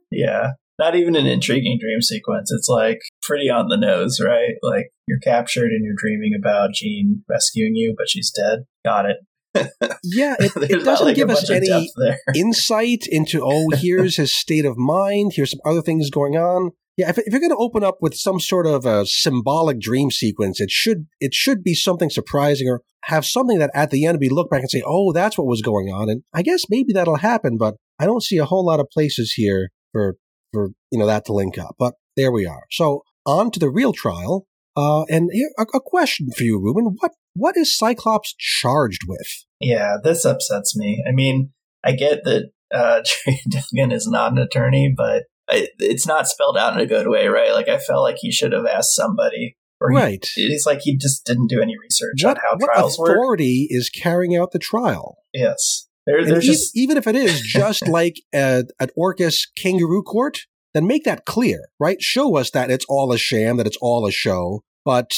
Yeah. 0.09 0.51
Not 0.77 0.95
even 0.95 1.15
an 1.15 1.25
intriguing 1.25 1.77
dream 1.79 2.01
sequence. 2.01 2.51
It's 2.51 2.67
like 2.67 2.99
pretty 3.21 3.49
on 3.49 3.69
the 3.69 3.77
nose, 3.77 4.19
right? 4.23 4.55
Like 4.61 4.91
you're 5.07 5.19
captured 5.19 5.71
and 5.71 5.83
you're 5.83 5.95
dreaming 5.97 6.33
about 6.37 6.73
Jean 6.73 7.23
rescuing 7.29 7.75
you, 7.75 7.95
but 7.97 8.09
she's 8.09 8.31
dead. 8.31 8.65
Got 8.83 9.05
it. 9.05 9.17
Yeah, 10.03 10.35
it, 10.39 10.51
it 10.69 10.83
doesn't 10.83 11.07
like, 11.07 11.15
give 11.15 11.29
us 11.29 11.49
any 11.49 11.91
insight 12.35 13.05
into, 13.07 13.41
oh, 13.43 13.69
here's 13.73 14.17
his 14.17 14.35
state 14.35 14.65
of 14.65 14.77
mind. 14.77 15.31
Here's 15.35 15.51
some 15.51 15.59
other 15.65 15.81
things 15.81 16.09
going 16.09 16.35
on. 16.35 16.71
Yeah, 16.97 17.09
if, 17.09 17.17
if 17.17 17.31
you're 17.31 17.39
going 17.39 17.51
to 17.51 17.57
open 17.57 17.83
up 17.83 17.97
with 18.01 18.15
some 18.15 18.39
sort 18.39 18.67
of 18.67 18.85
a 18.85 19.05
symbolic 19.05 19.79
dream 19.79 20.11
sequence, 20.11 20.61
it 20.61 20.71
should 20.71 21.07
it 21.19 21.33
should 21.33 21.63
be 21.63 21.73
something 21.73 22.09
surprising 22.09 22.69
or 22.69 22.81
have 23.05 23.25
something 23.25 23.59
that 23.59 23.71
at 23.73 23.91
the 23.91 24.05
end 24.05 24.19
we 24.19 24.29
look 24.29 24.49
back 24.49 24.61
and 24.61 24.69
say, 24.69 24.83
oh, 24.85 25.11
that's 25.11 25.37
what 25.37 25.47
was 25.47 25.61
going 25.61 25.87
on. 25.87 26.09
And 26.09 26.23
I 26.33 26.41
guess 26.41 26.63
maybe 26.69 26.93
that'll 26.93 27.17
happen, 27.17 27.57
but 27.57 27.75
I 27.99 28.05
don't 28.05 28.23
see 28.23 28.37
a 28.37 28.45
whole 28.45 28.65
lot 28.65 28.79
of 28.79 28.89
places 28.91 29.33
here 29.33 29.69
for 29.91 30.17
for 30.55 30.69
you 30.91 30.97
know 30.99 31.05
that 31.05 31.25
to 31.25 31.33
link 31.33 31.57
up. 31.57 31.75
But 31.77 31.95
there 32.15 32.31
we 32.31 32.45
are. 32.45 32.63
So 32.71 33.03
on 33.25 33.51
to 33.51 33.59
the 33.59 33.69
real 33.69 33.93
trial. 33.93 34.47
Uh, 34.77 35.03
and 35.05 35.29
here, 35.31 35.49
a, 35.57 35.63
a 35.75 35.79
question 35.79 36.29
for 36.35 36.43
you, 36.43 36.59
Ruben. 36.61 36.95
What 36.99 37.11
what 37.33 37.55
is 37.57 37.77
Cyclops 37.77 38.33
charged 38.37 39.01
with? 39.07 39.27
Yeah, 39.59 39.97
this 40.03 40.25
upsets 40.25 40.75
me. 40.75 41.03
I 41.07 41.11
mean, 41.11 41.51
I 41.83 41.93
get 41.93 42.23
that 42.25 42.49
uh, 42.73 43.01
Trey 43.05 43.39
Duggan 43.49 43.91
is 43.91 44.07
not 44.07 44.31
an 44.33 44.37
attorney, 44.37 44.93
but 44.95 45.23
I, 45.49 45.67
it's 45.79 46.05
not 46.07 46.27
spelled 46.27 46.57
out 46.57 46.73
in 46.73 46.79
a 46.79 46.85
good 46.87 47.07
way, 47.07 47.27
right? 47.27 47.53
Like 47.53 47.69
I 47.69 47.77
felt 47.77 48.03
like 48.03 48.17
he 48.19 48.31
should 48.31 48.51
have 48.51 48.65
asked 48.65 48.95
somebody, 48.95 49.55
or 49.79 49.91
he- 49.91 49.95
Right. 49.97 50.25
it's 50.35 50.65
like 50.65 50.79
he 50.81 50.97
just 50.97 51.25
didn't 51.25 51.47
do 51.47 51.61
any 51.61 51.75
research 51.81 52.23
What, 52.23 52.37
on 52.37 52.43
how 52.43 52.57
what 52.57 52.73
trials 52.73 52.97
work. 52.99 53.11
authority 53.11 53.67
is 53.69 53.89
carrying 53.89 54.35
out 54.35 54.51
the 54.51 54.59
trial? 54.59 55.15
Yes, 55.33 55.87
there, 56.05 56.25
there's 56.25 56.43
e- 56.45 56.47
just 56.47 56.77
even 56.77 56.97
if 56.97 57.07
it 57.07 57.15
is 57.15 57.41
just 57.45 57.87
like 57.87 58.15
a, 58.33 58.65
an 58.79 58.89
Orchis 58.97 59.47
kangaroo 59.57 60.03
court, 60.03 60.39
then 60.73 60.87
make 60.87 61.03
that 61.05 61.25
clear, 61.25 61.69
right? 61.79 62.01
Show 62.01 62.37
us 62.37 62.51
that 62.51 62.69
it's 62.71 62.85
all 62.89 63.11
a 63.11 63.17
sham, 63.17 63.57
that 63.57 63.67
it's 63.67 63.77
all 63.81 64.05
a 64.05 64.11
show. 64.11 64.63
But 64.83 65.11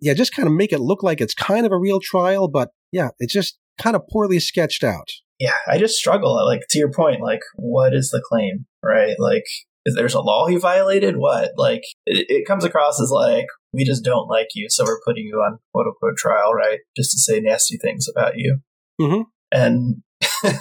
yeah, 0.00 0.14
just 0.14 0.34
kind 0.34 0.48
of 0.48 0.54
make 0.54 0.72
it 0.72 0.80
look 0.80 1.02
like 1.02 1.20
it's 1.20 1.34
kind 1.34 1.66
of 1.66 1.72
a 1.72 1.78
real 1.78 2.00
trial, 2.00 2.48
but 2.48 2.70
yeah, 2.92 3.10
it's 3.18 3.32
just 3.32 3.58
kind 3.78 3.96
of 3.96 4.02
poorly 4.10 4.40
sketched 4.40 4.82
out. 4.84 5.10
yeah, 5.38 5.54
I 5.66 5.78
just 5.78 5.96
struggle. 5.96 6.34
Like 6.46 6.62
to 6.70 6.78
your 6.78 6.90
point, 6.92 7.20
like 7.20 7.40
what 7.56 7.94
is 7.94 8.10
the 8.10 8.22
claim, 8.26 8.66
right? 8.82 9.16
Like 9.18 9.44
is 9.86 9.94
there's 9.94 10.14
a 10.14 10.20
law 10.20 10.46
he 10.46 10.56
violated? 10.56 11.16
What? 11.16 11.52
Like 11.56 11.82
it, 12.06 12.26
it 12.28 12.46
comes 12.46 12.64
across 12.64 13.00
as 13.00 13.10
like 13.10 13.46
we 13.72 13.84
just 13.84 14.04
don't 14.04 14.28
like 14.28 14.48
you, 14.54 14.68
so 14.70 14.84
we're 14.84 15.00
putting 15.06 15.24
you 15.24 15.36
on 15.36 15.58
quote 15.74 15.86
unquote 15.86 16.16
trial, 16.18 16.52
right? 16.54 16.80
Just 16.96 17.12
to 17.12 17.18
say 17.18 17.40
nasty 17.40 17.76
things 17.78 18.06
about 18.08 18.34
you. 18.36 18.60
Mhm. 19.00 19.24
And 19.52 20.02
I 20.02 20.09
Which 20.42 20.54
is 20.54 20.58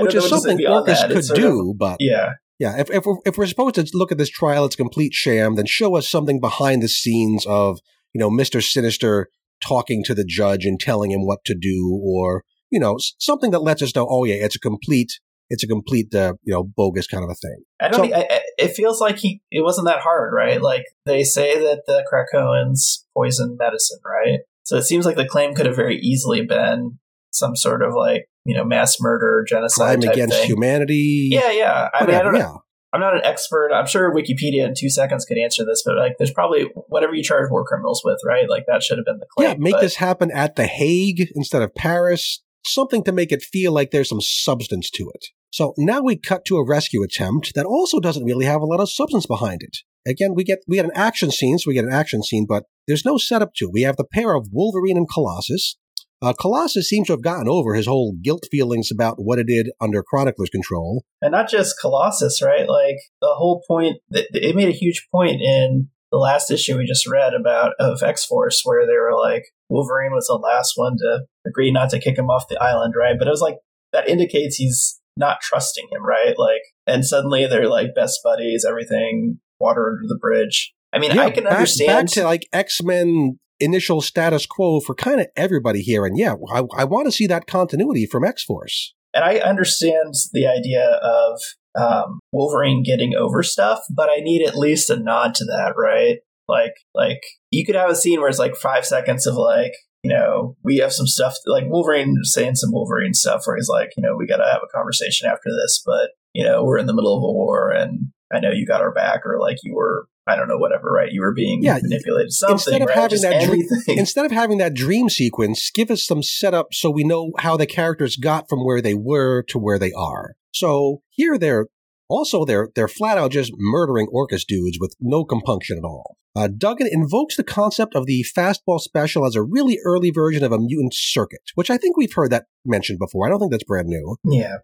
know 0.00 0.04
what 0.04 0.12
to 0.12 0.20
say 0.20 0.28
something 0.28 0.58
Orchis 0.66 1.12
could 1.12 1.24
sort 1.24 1.38
of- 1.38 1.44
do, 1.44 1.74
but 1.78 1.96
yeah, 2.00 2.32
yeah, 2.58 2.80
if, 2.80 2.90
if, 2.90 3.04
we're, 3.04 3.16
if 3.26 3.36
we're 3.36 3.46
supposed 3.46 3.74
to 3.74 3.86
look 3.94 4.10
at 4.12 4.18
this 4.18 4.30
trial, 4.30 4.64
it's 4.64 4.74
a 4.74 4.78
complete 4.78 5.12
sham, 5.12 5.56
then 5.56 5.66
show 5.66 5.96
us 5.96 6.08
something 6.08 6.40
behind 6.40 6.82
the 6.82 6.88
scenes 6.88 7.44
of, 7.46 7.78
you 8.14 8.18
know, 8.18 8.30
Mr. 8.30 8.62
Sinister 8.62 9.28
talking 9.66 10.02
to 10.04 10.14
the 10.14 10.24
judge 10.24 10.64
and 10.64 10.80
telling 10.80 11.10
him 11.10 11.26
what 11.26 11.40
to 11.44 11.54
do, 11.54 12.00
or, 12.02 12.44
you 12.70 12.80
know, 12.80 12.96
something 13.18 13.50
that 13.50 13.60
lets 13.60 13.82
us 13.82 13.94
know, 13.94 14.06
oh 14.08 14.24
yeah, 14.24 14.36
it's 14.36 14.56
a 14.56 14.60
complete, 14.60 15.12
it's 15.50 15.62
a 15.62 15.66
complete, 15.66 16.14
uh, 16.14 16.32
you 16.44 16.52
know, 16.54 16.64
bogus 16.64 17.06
kind 17.06 17.24
of 17.24 17.30
a 17.30 17.34
thing. 17.34 17.62
I 17.80 17.88
don't. 17.88 17.96
So- 17.96 18.02
think- 18.02 18.14
I, 18.14 18.40
it 18.58 18.68
feels 18.68 19.02
like 19.02 19.18
he. 19.18 19.42
It 19.50 19.62
wasn't 19.62 19.86
that 19.86 20.00
hard, 20.00 20.32
right? 20.34 20.62
Like 20.62 20.84
they 21.04 21.24
say 21.24 21.58
that 21.58 21.82
the 21.86 22.06
Krakoans 22.10 23.04
poison 23.14 23.56
medicine, 23.58 23.98
right? 24.02 24.38
So 24.62 24.76
it 24.78 24.84
seems 24.84 25.04
like 25.04 25.16
the 25.16 25.28
claim 25.28 25.54
could 25.54 25.66
have 25.66 25.76
very 25.76 25.98
easily 25.98 26.40
been 26.44 26.98
some 27.32 27.54
sort 27.54 27.82
of 27.82 27.92
like 27.94 28.30
you 28.46 28.56
know 28.56 28.64
mass 28.64 28.96
murder, 29.00 29.44
genocide 29.48 30.00
Crime 30.00 30.12
against 30.12 30.36
thing. 30.36 30.46
humanity. 30.46 31.28
Yeah, 31.30 31.50
yeah. 31.50 31.88
I 31.92 32.06
mean, 32.06 32.14
i 32.14 32.22
don't 32.22 32.32
know 32.32 32.38
yeah. 32.38 32.54
i'm 32.92 33.00
not 33.00 33.14
an 33.14 33.22
expert. 33.24 33.72
I'm 33.72 33.86
sure 33.86 34.14
Wikipedia 34.14 34.66
in 34.66 34.74
two 34.76 34.88
seconds 34.90 35.24
could 35.24 35.38
answer 35.38 35.64
this, 35.64 35.82
but 35.84 35.96
like, 35.96 36.16
there's 36.18 36.32
probably 36.32 36.64
whatever 36.88 37.14
you 37.14 37.22
charge 37.22 37.50
war 37.50 37.64
criminals 37.64 38.02
with, 38.04 38.18
right? 38.24 38.48
Like 38.48 38.64
that 38.66 38.82
should 38.82 38.98
have 38.98 39.04
been 39.04 39.18
the 39.18 39.26
claim. 39.36 39.48
Yeah, 39.50 39.56
make 39.58 39.74
but- 39.74 39.82
this 39.82 39.96
happen 39.96 40.30
at 40.30 40.56
The 40.56 40.66
Hague 40.66 41.28
instead 41.34 41.62
of 41.62 41.74
Paris. 41.74 42.42
Something 42.64 43.04
to 43.04 43.12
make 43.12 43.30
it 43.30 43.42
feel 43.42 43.70
like 43.70 43.92
there's 43.92 44.08
some 44.08 44.20
substance 44.20 44.90
to 44.90 45.08
it. 45.14 45.26
So 45.52 45.72
now 45.78 46.02
we 46.02 46.16
cut 46.16 46.44
to 46.46 46.56
a 46.56 46.66
rescue 46.66 47.02
attempt 47.02 47.54
that 47.54 47.64
also 47.64 48.00
doesn't 48.00 48.24
really 48.24 48.44
have 48.44 48.60
a 48.60 48.66
lot 48.66 48.80
of 48.80 48.90
substance 48.90 49.24
behind 49.24 49.62
it. 49.62 49.78
Again, 50.06 50.34
we 50.34 50.44
get 50.44 50.58
we 50.68 50.76
get 50.76 50.84
an 50.84 50.92
action 50.94 51.30
scene, 51.30 51.58
so 51.58 51.68
we 51.68 51.74
get 51.74 51.84
an 51.84 51.92
action 51.92 52.22
scene, 52.22 52.46
but 52.48 52.64
there's 52.86 53.04
no 53.04 53.18
setup 53.18 53.54
to. 53.54 53.66
it. 53.66 53.70
We 53.72 53.82
have 53.82 53.96
the 53.96 54.04
pair 54.04 54.34
of 54.34 54.48
Wolverine 54.52 54.96
and 54.96 55.08
Colossus. 55.08 55.76
Uh, 56.22 56.32
Colossus 56.40 56.88
seems 56.88 57.06
to 57.08 57.12
have 57.12 57.22
gotten 57.22 57.48
over 57.48 57.74
his 57.74 57.86
whole 57.86 58.14
guilt 58.22 58.44
feelings 58.50 58.90
about 58.90 59.16
what 59.18 59.38
it 59.38 59.46
did 59.46 59.70
under 59.80 60.02
Chronicler's 60.02 60.50
control. 60.50 61.04
and 61.20 61.32
not 61.32 61.48
just 61.48 61.76
Colossus, 61.80 62.40
right? 62.42 62.68
Like 62.68 62.96
the 63.20 63.34
whole 63.36 63.62
point. 63.68 63.96
th- 64.12 64.28
It 64.32 64.56
made 64.56 64.68
a 64.68 64.72
huge 64.72 65.06
point 65.12 65.40
in 65.42 65.88
the 66.10 66.18
last 66.18 66.50
issue 66.50 66.78
we 66.78 66.86
just 66.86 67.06
read 67.06 67.34
about 67.34 67.72
of 67.78 68.02
X 68.02 68.24
Force, 68.24 68.62
where 68.64 68.86
they 68.86 68.94
were 68.94 69.16
like 69.20 69.44
Wolverine 69.68 70.12
was 70.12 70.26
the 70.28 70.34
last 70.34 70.72
one 70.76 70.96
to 70.98 71.20
agree 71.46 71.70
not 71.72 71.90
to 71.90 71.98
kick 72.00 72.16
him 72.16 72.30
off 72.30 72.48
the 72.48 72.58
island, 72.62 72.94
right? 72.96 73.16
But 73.18 73.28
it 73.28 73.32
was 73.32 73.40
like 73.42 73.56
that 73.92 74.08
indicates 74.08 74.56
he's 74.56 75.00
not 75.18 75.40
trusting 75.40 75.88
him, 75.90 76.04
right? 76.06 76.34
Like, 76.38 76.62
and 76.86 77.04
suddenly 77.04 77.46
they're 77.46 77.68
like 77.68 77.94
best 77.94 78.20
buddies, 78.22 78.64
everything, 78.68 79.40
water 79.58 79.88
under 79.88 80.06
the 80.08 80.18
bridge. 80.18 80.72
I 80.92 80.98
mean, 80.98 81.10
I 81.18 81.30
can 81.30 81.44
back, 81.44 81.52
understand. 81.54 82.06
back 82.08 82.14
to 82.14 82.24
like 82.24 82.46
X 82.52 82.82
Men 82.82 83.38
initial 83.60 84.00
status 84.00 84.46
quo 84.46 84.80
for 84.80 84.94
kind 84.94 85.20
of 85.20 85.26
everybody 85.36 85.80
here, 85.80 86.04
and 86.04 86.18
yeah, 86.18 86.34
I, 86.52 86.62
I 86.76 86.84
want 86.84 87.06
to 87.06 87.12
see 87.12 87.26
that 87.26 87.46
continuity 87.46 88.06
from 88.06 88.24
X 88.24 88.44
Force. 88.44 88.94
and 89.14 89.24
I 89.24 89.38
understand 89.38 90.14
the 90.32 90.46
idea 90.46 91.00
of 91.02 91.40
um, 91.74 92.20
Wolverine 92.32 92.82
getting 92.82 93.14
over 93.14 93.42
stuff, 93.42 93.80
but 93.90 94.10
I 94.10 94.20
need 94.20 94.46
at 94.46 94.56
least 94.56 94.90
a 94.90 94.96
nod 94.96 95.34
to 95.36 95.44
that, 95.46 95.74
right? 95.76 96.18
Like, 96.48 96.74
like 96.94 97.20
you 97.50 97.64
could 97.64 97.74
have 97.74 97.90
a 97.90 97.94
scene 97.94 98.20
where 98.20 98.28
it's 98.28 98.38
like 98.38 98.56
five 98.56 98.86
seconds 98.86 99.26
of 99.26 99.34
like, 99.34 99.72
you 100.02 100.12
know, 100.12 100.56
we 100.62 100.76
have 100.78 100.92
some 100.92 101.06
stuff 101.06 101.34
like 101.46 101.64
Wolverine 101.66 102.16
saying 102.22 102.54
some 102.54 102.72
Wolverine 102.72 103.14
stuff 103.14 103.42
where 103.44 103.56
he's 103.56 103.68
like, 103.68 103.90
you 103.96 104.02
know, 104.02 104.16
we 104.16 104.26
got 104.26 104.36
to 104.36 104.44
have 104.44 104.62
a 104.62 104.76
conversation 104.76 105.28
after 105.28 105.48
this, 105.62 105.82
but 105.84 106.10
you 106.32 106.44
know, 106.44 106.62
we're 106.62 106.78
in 106.78 106.86
the 106.86 106.94
middle 106.94 107.16
of 107.16 107.22
a 107.22 107.32
war, 107.32 107.70
and 107.70 108.12
I 108.32 108.40
know 108.40 108.50
you 108.52 108.66
got 108.66 108.80
our 108.80 108.92
back, 108.92 109.20
or 109.24 109.38
like 109.40 109.58
you 109.62 109.74
were, 109.74 110.08
I 110.26 110.36
don't 110.36 110.48
know, 110.48 110.58
whatever, 110.58 110.90
right? 110.90 111.10
You 111.12 111.20
were 111.20 111.32
being 111.32 111.60
Yeah, 111.62 111.78
manipulated, 111.82 112.32
something, 112.32 112.54
instead 112.54 112.82
of 112.82 112.88
right? 112.88 112.94
having 112.94 113.10
Just 113.10 113.22
that 113.22 113.44
dream- 113.46 113.68
Instead 113.88 114.24
of 114.26 114.32
having 114.32 114.58
that 114.58 114.74
dream 114.74 115.08
sequence, 115.08 115.70
give 115.72 115.90
us 115.90 116.04
some 116.04 116.22
setup 116.22 116.68
so 116.72 116.90
we 116.90 117.04
know 117.04 117.32
how 117.38 117.56
the 117.56 117.66
characters 117.66 118.16
got 118.16 118.48
from 118.48 118.64
where 118.64 118.82
they 118.82 118.94
were 118.94 119.42
to 119.48 119.58
where 119.58 119.78
they 119.78 119.92
are. 119.92 120.34
So 120.52 121.02
here 121.10 121.38
they're 121.38 121.66
also 122.08 122.44
they're 122.44 122.68
they're 122.74 122.88
flat 122.88 123.18
out 123.18 123.30
just 123.32 123.52
murdering 123.58 124.08
Orchis 124.12 124.44
dudes 124.46 124.78
with 124.80 124.94
no 125.00 125.24
compunction 125.24 125.78
at 125.78 125.84
all. 125.84 126.16
Uh, 126.34 126.48
Duggan 126.48 126.86
invokes 126.90 127.36
the 127.36 127.42
concept 127.44 127.94
of 127.94 128.04
the 128.06 128.24
fastball 128.36 128.78
special 128.78 129.24
as 129.26 129.34
a 129.36 129.42
really 129.42 129.78
early 129.84 130.10
version 130.10 130.44
of 130.44 130.52
a 130.52 130.58
mutant 130.58 130.92
circuit, 130.94 131.40
which 131.54 131.70
I 131.70 131.78
think 131.78 131.96
we've 131.96 132.12
heard 132.12 132.30
that 132.30 132.44
mentioned 132.64 132.98
before. 132.98 133.26
I 133.26 133.30
don't 133.30 133.38
think 133.38 133.52
that's 133.52 133.64
brand 133.64 133.88
new. 133.88 134.16
Yeah. 134.24 134.56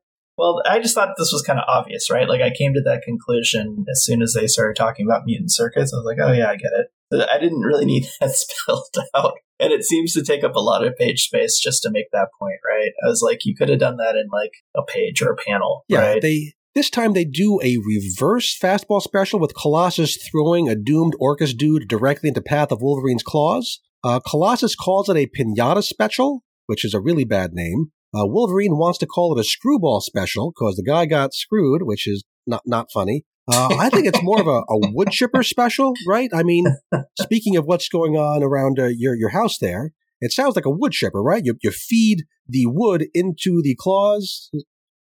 Well, 0.43 0.61
I 0.69 0.81
just 0.81 0.97
thought 0.97 1.11
this 1.17 1.31
was 1.33 1.45
kind 1.47 1.61
of 1.61 1.67
obvious, 1.69 2.11
right? 2.11 2.29
Like 2.29 2.41
I 2.41 2.51
came 2.51 2.75
to 2.75 2.83
that 2.85 3.03
conclusion 3.03 3.85
as 3.89 4.03
soon 4.05 4.23
as 4.23 4.35
they 4.35 4.49
started 4.49 4.75
talking 4.75 5.07
about 5.07 5.23
mutant 5.25 5.53
circuits. 5.53 5.95
I 5.95 5.99
was 5.99 6.05
like, 6.05 6.19
oh 6.21 6.33
yeah, 6.33 6.51
I 6.51 6.57
get 6.57 6.73
it. 6.81 6.89
But 7.13 7.31
I 7.31 7.39
didn't 7.39 7.61
really 7.61 7.85
need 7.85 8.09
that 8.21 8.33
spelled 8.35 8.89
out. 9.15 9.35
And 9.61 9.73
it 9.73 9.85
seems 9.85 10.15
to 10.15 10.25
take 10.25 10.43
up 10.43 10.57
a 10.57 10.61
lot 10.61 10.85
of 10.85 10.97
page 10.97 11.27
space 11.27 11.61
just 11.63 11.85
to 11.85 11.93
make 11.93 12.07
that 12.11 12.27
point, 12.41 12.57
right? 12.69 12.91
I 13.05 13.09
was 13.09 13.23
like, 13.23 13.45
you 13.45 13.55
could 13.55 13.69
have 13.69 13.79
done 13.79 13.99
that 13.99 14.17
in 14.17 14.27
like 14.33 14.51
a 14.77 14.83
page 14.83 15.23
or 15.23 15.31
a 15.31 15.37
panel, 15.37 15.85
Yeah, 15.87 16.01
right? 16.01 16.21
they 16.21 16.55
this 16.75 16.91
time 16.91 17.13
they 17.13 17.25
do 17.25 17.61
a 17.63 17.79
reverse 17.87 18.59
fastball 18.61 19.01
special 19.01 19.39
with 19.39 19.55
Colossus 19.55 20.29
throwing 20.29 20.69
a 20.69 20.75
doomed 20.75 21.15
Orchis 21.21 21.57
dude 21.57 21.87
directly 21.87 22.31
into 22.31 22.43
path 22.43 22.73
of 22.73 22.83
Wolverine's 22.83 23.23
claws. 23.23 23.79
Uh, 24.03 24.19
Colossus 24.29 24.75
calls 24.75 25.09
it 25.09 25.17
a 25.17 25.29
pinata 25.29 25.85
special, 25.85 26.43
which 26.67 26.85
is 26.85 26.95
a 26.95 27.01
really 27.01 27.25
bad 27.25 27.53
name. 27.53 27.93
Uh, 28.15 28.27
Wolverine 28.27 28.77
wants 28.77 28.99
to 28.99 29.07
call 29.07 29.37
it 29.37 29.41
a 29.41 29.45
screwball 29.45 30.01
special 30.01 30.53
because 30.53 30.77
the 30.77 30.83
guy 30.83 31.07
got 31.07 31.33
screwed, 31.35 31.83
which 31.85 32.07
is 32.07 32.25
not 32.47 32.63
not 32.67 32.91
funny. 32.93 33.25
Uh, 33.53 33.75
I 33.79 33.89
think 33.91 34.07
it's 34.07 34.23
more 34.23 34.41
of 34.41 34.47
a, 34.47 34.63
a 34.69 34.93
wood 34.93 35.11
chipper 35.11 35.43
special, 35.43 35.95
right? 36.07 36.31
I 36.33 36.43
mean, 36.43 36.67
speaking 37.21 37.57
of 37.57 37.65
what's 37.65 37.89
going 37.89 38.17
on 38.17 38.43
around 38.43 38.79
uh, 38.79 38.87
your 38.87 39.17
your 39.17 39.31
house 39.31 39.59
there, 39.59 39.93
it 40.21 40.33
sounds 40.33 40.57
like 40.57 40.67
a 40.67 40.71
wood 40.71 40.93
chipper, 40.93 41.23
right? 41.23 41.43
You 41.45 41.57
you 41.63 41.71
feed 41.71 42.25
the 42.49 42.67
wood 42.67 43.07
into 43.15 43.61
the 43.63 43.77
claws. 43.79 44.51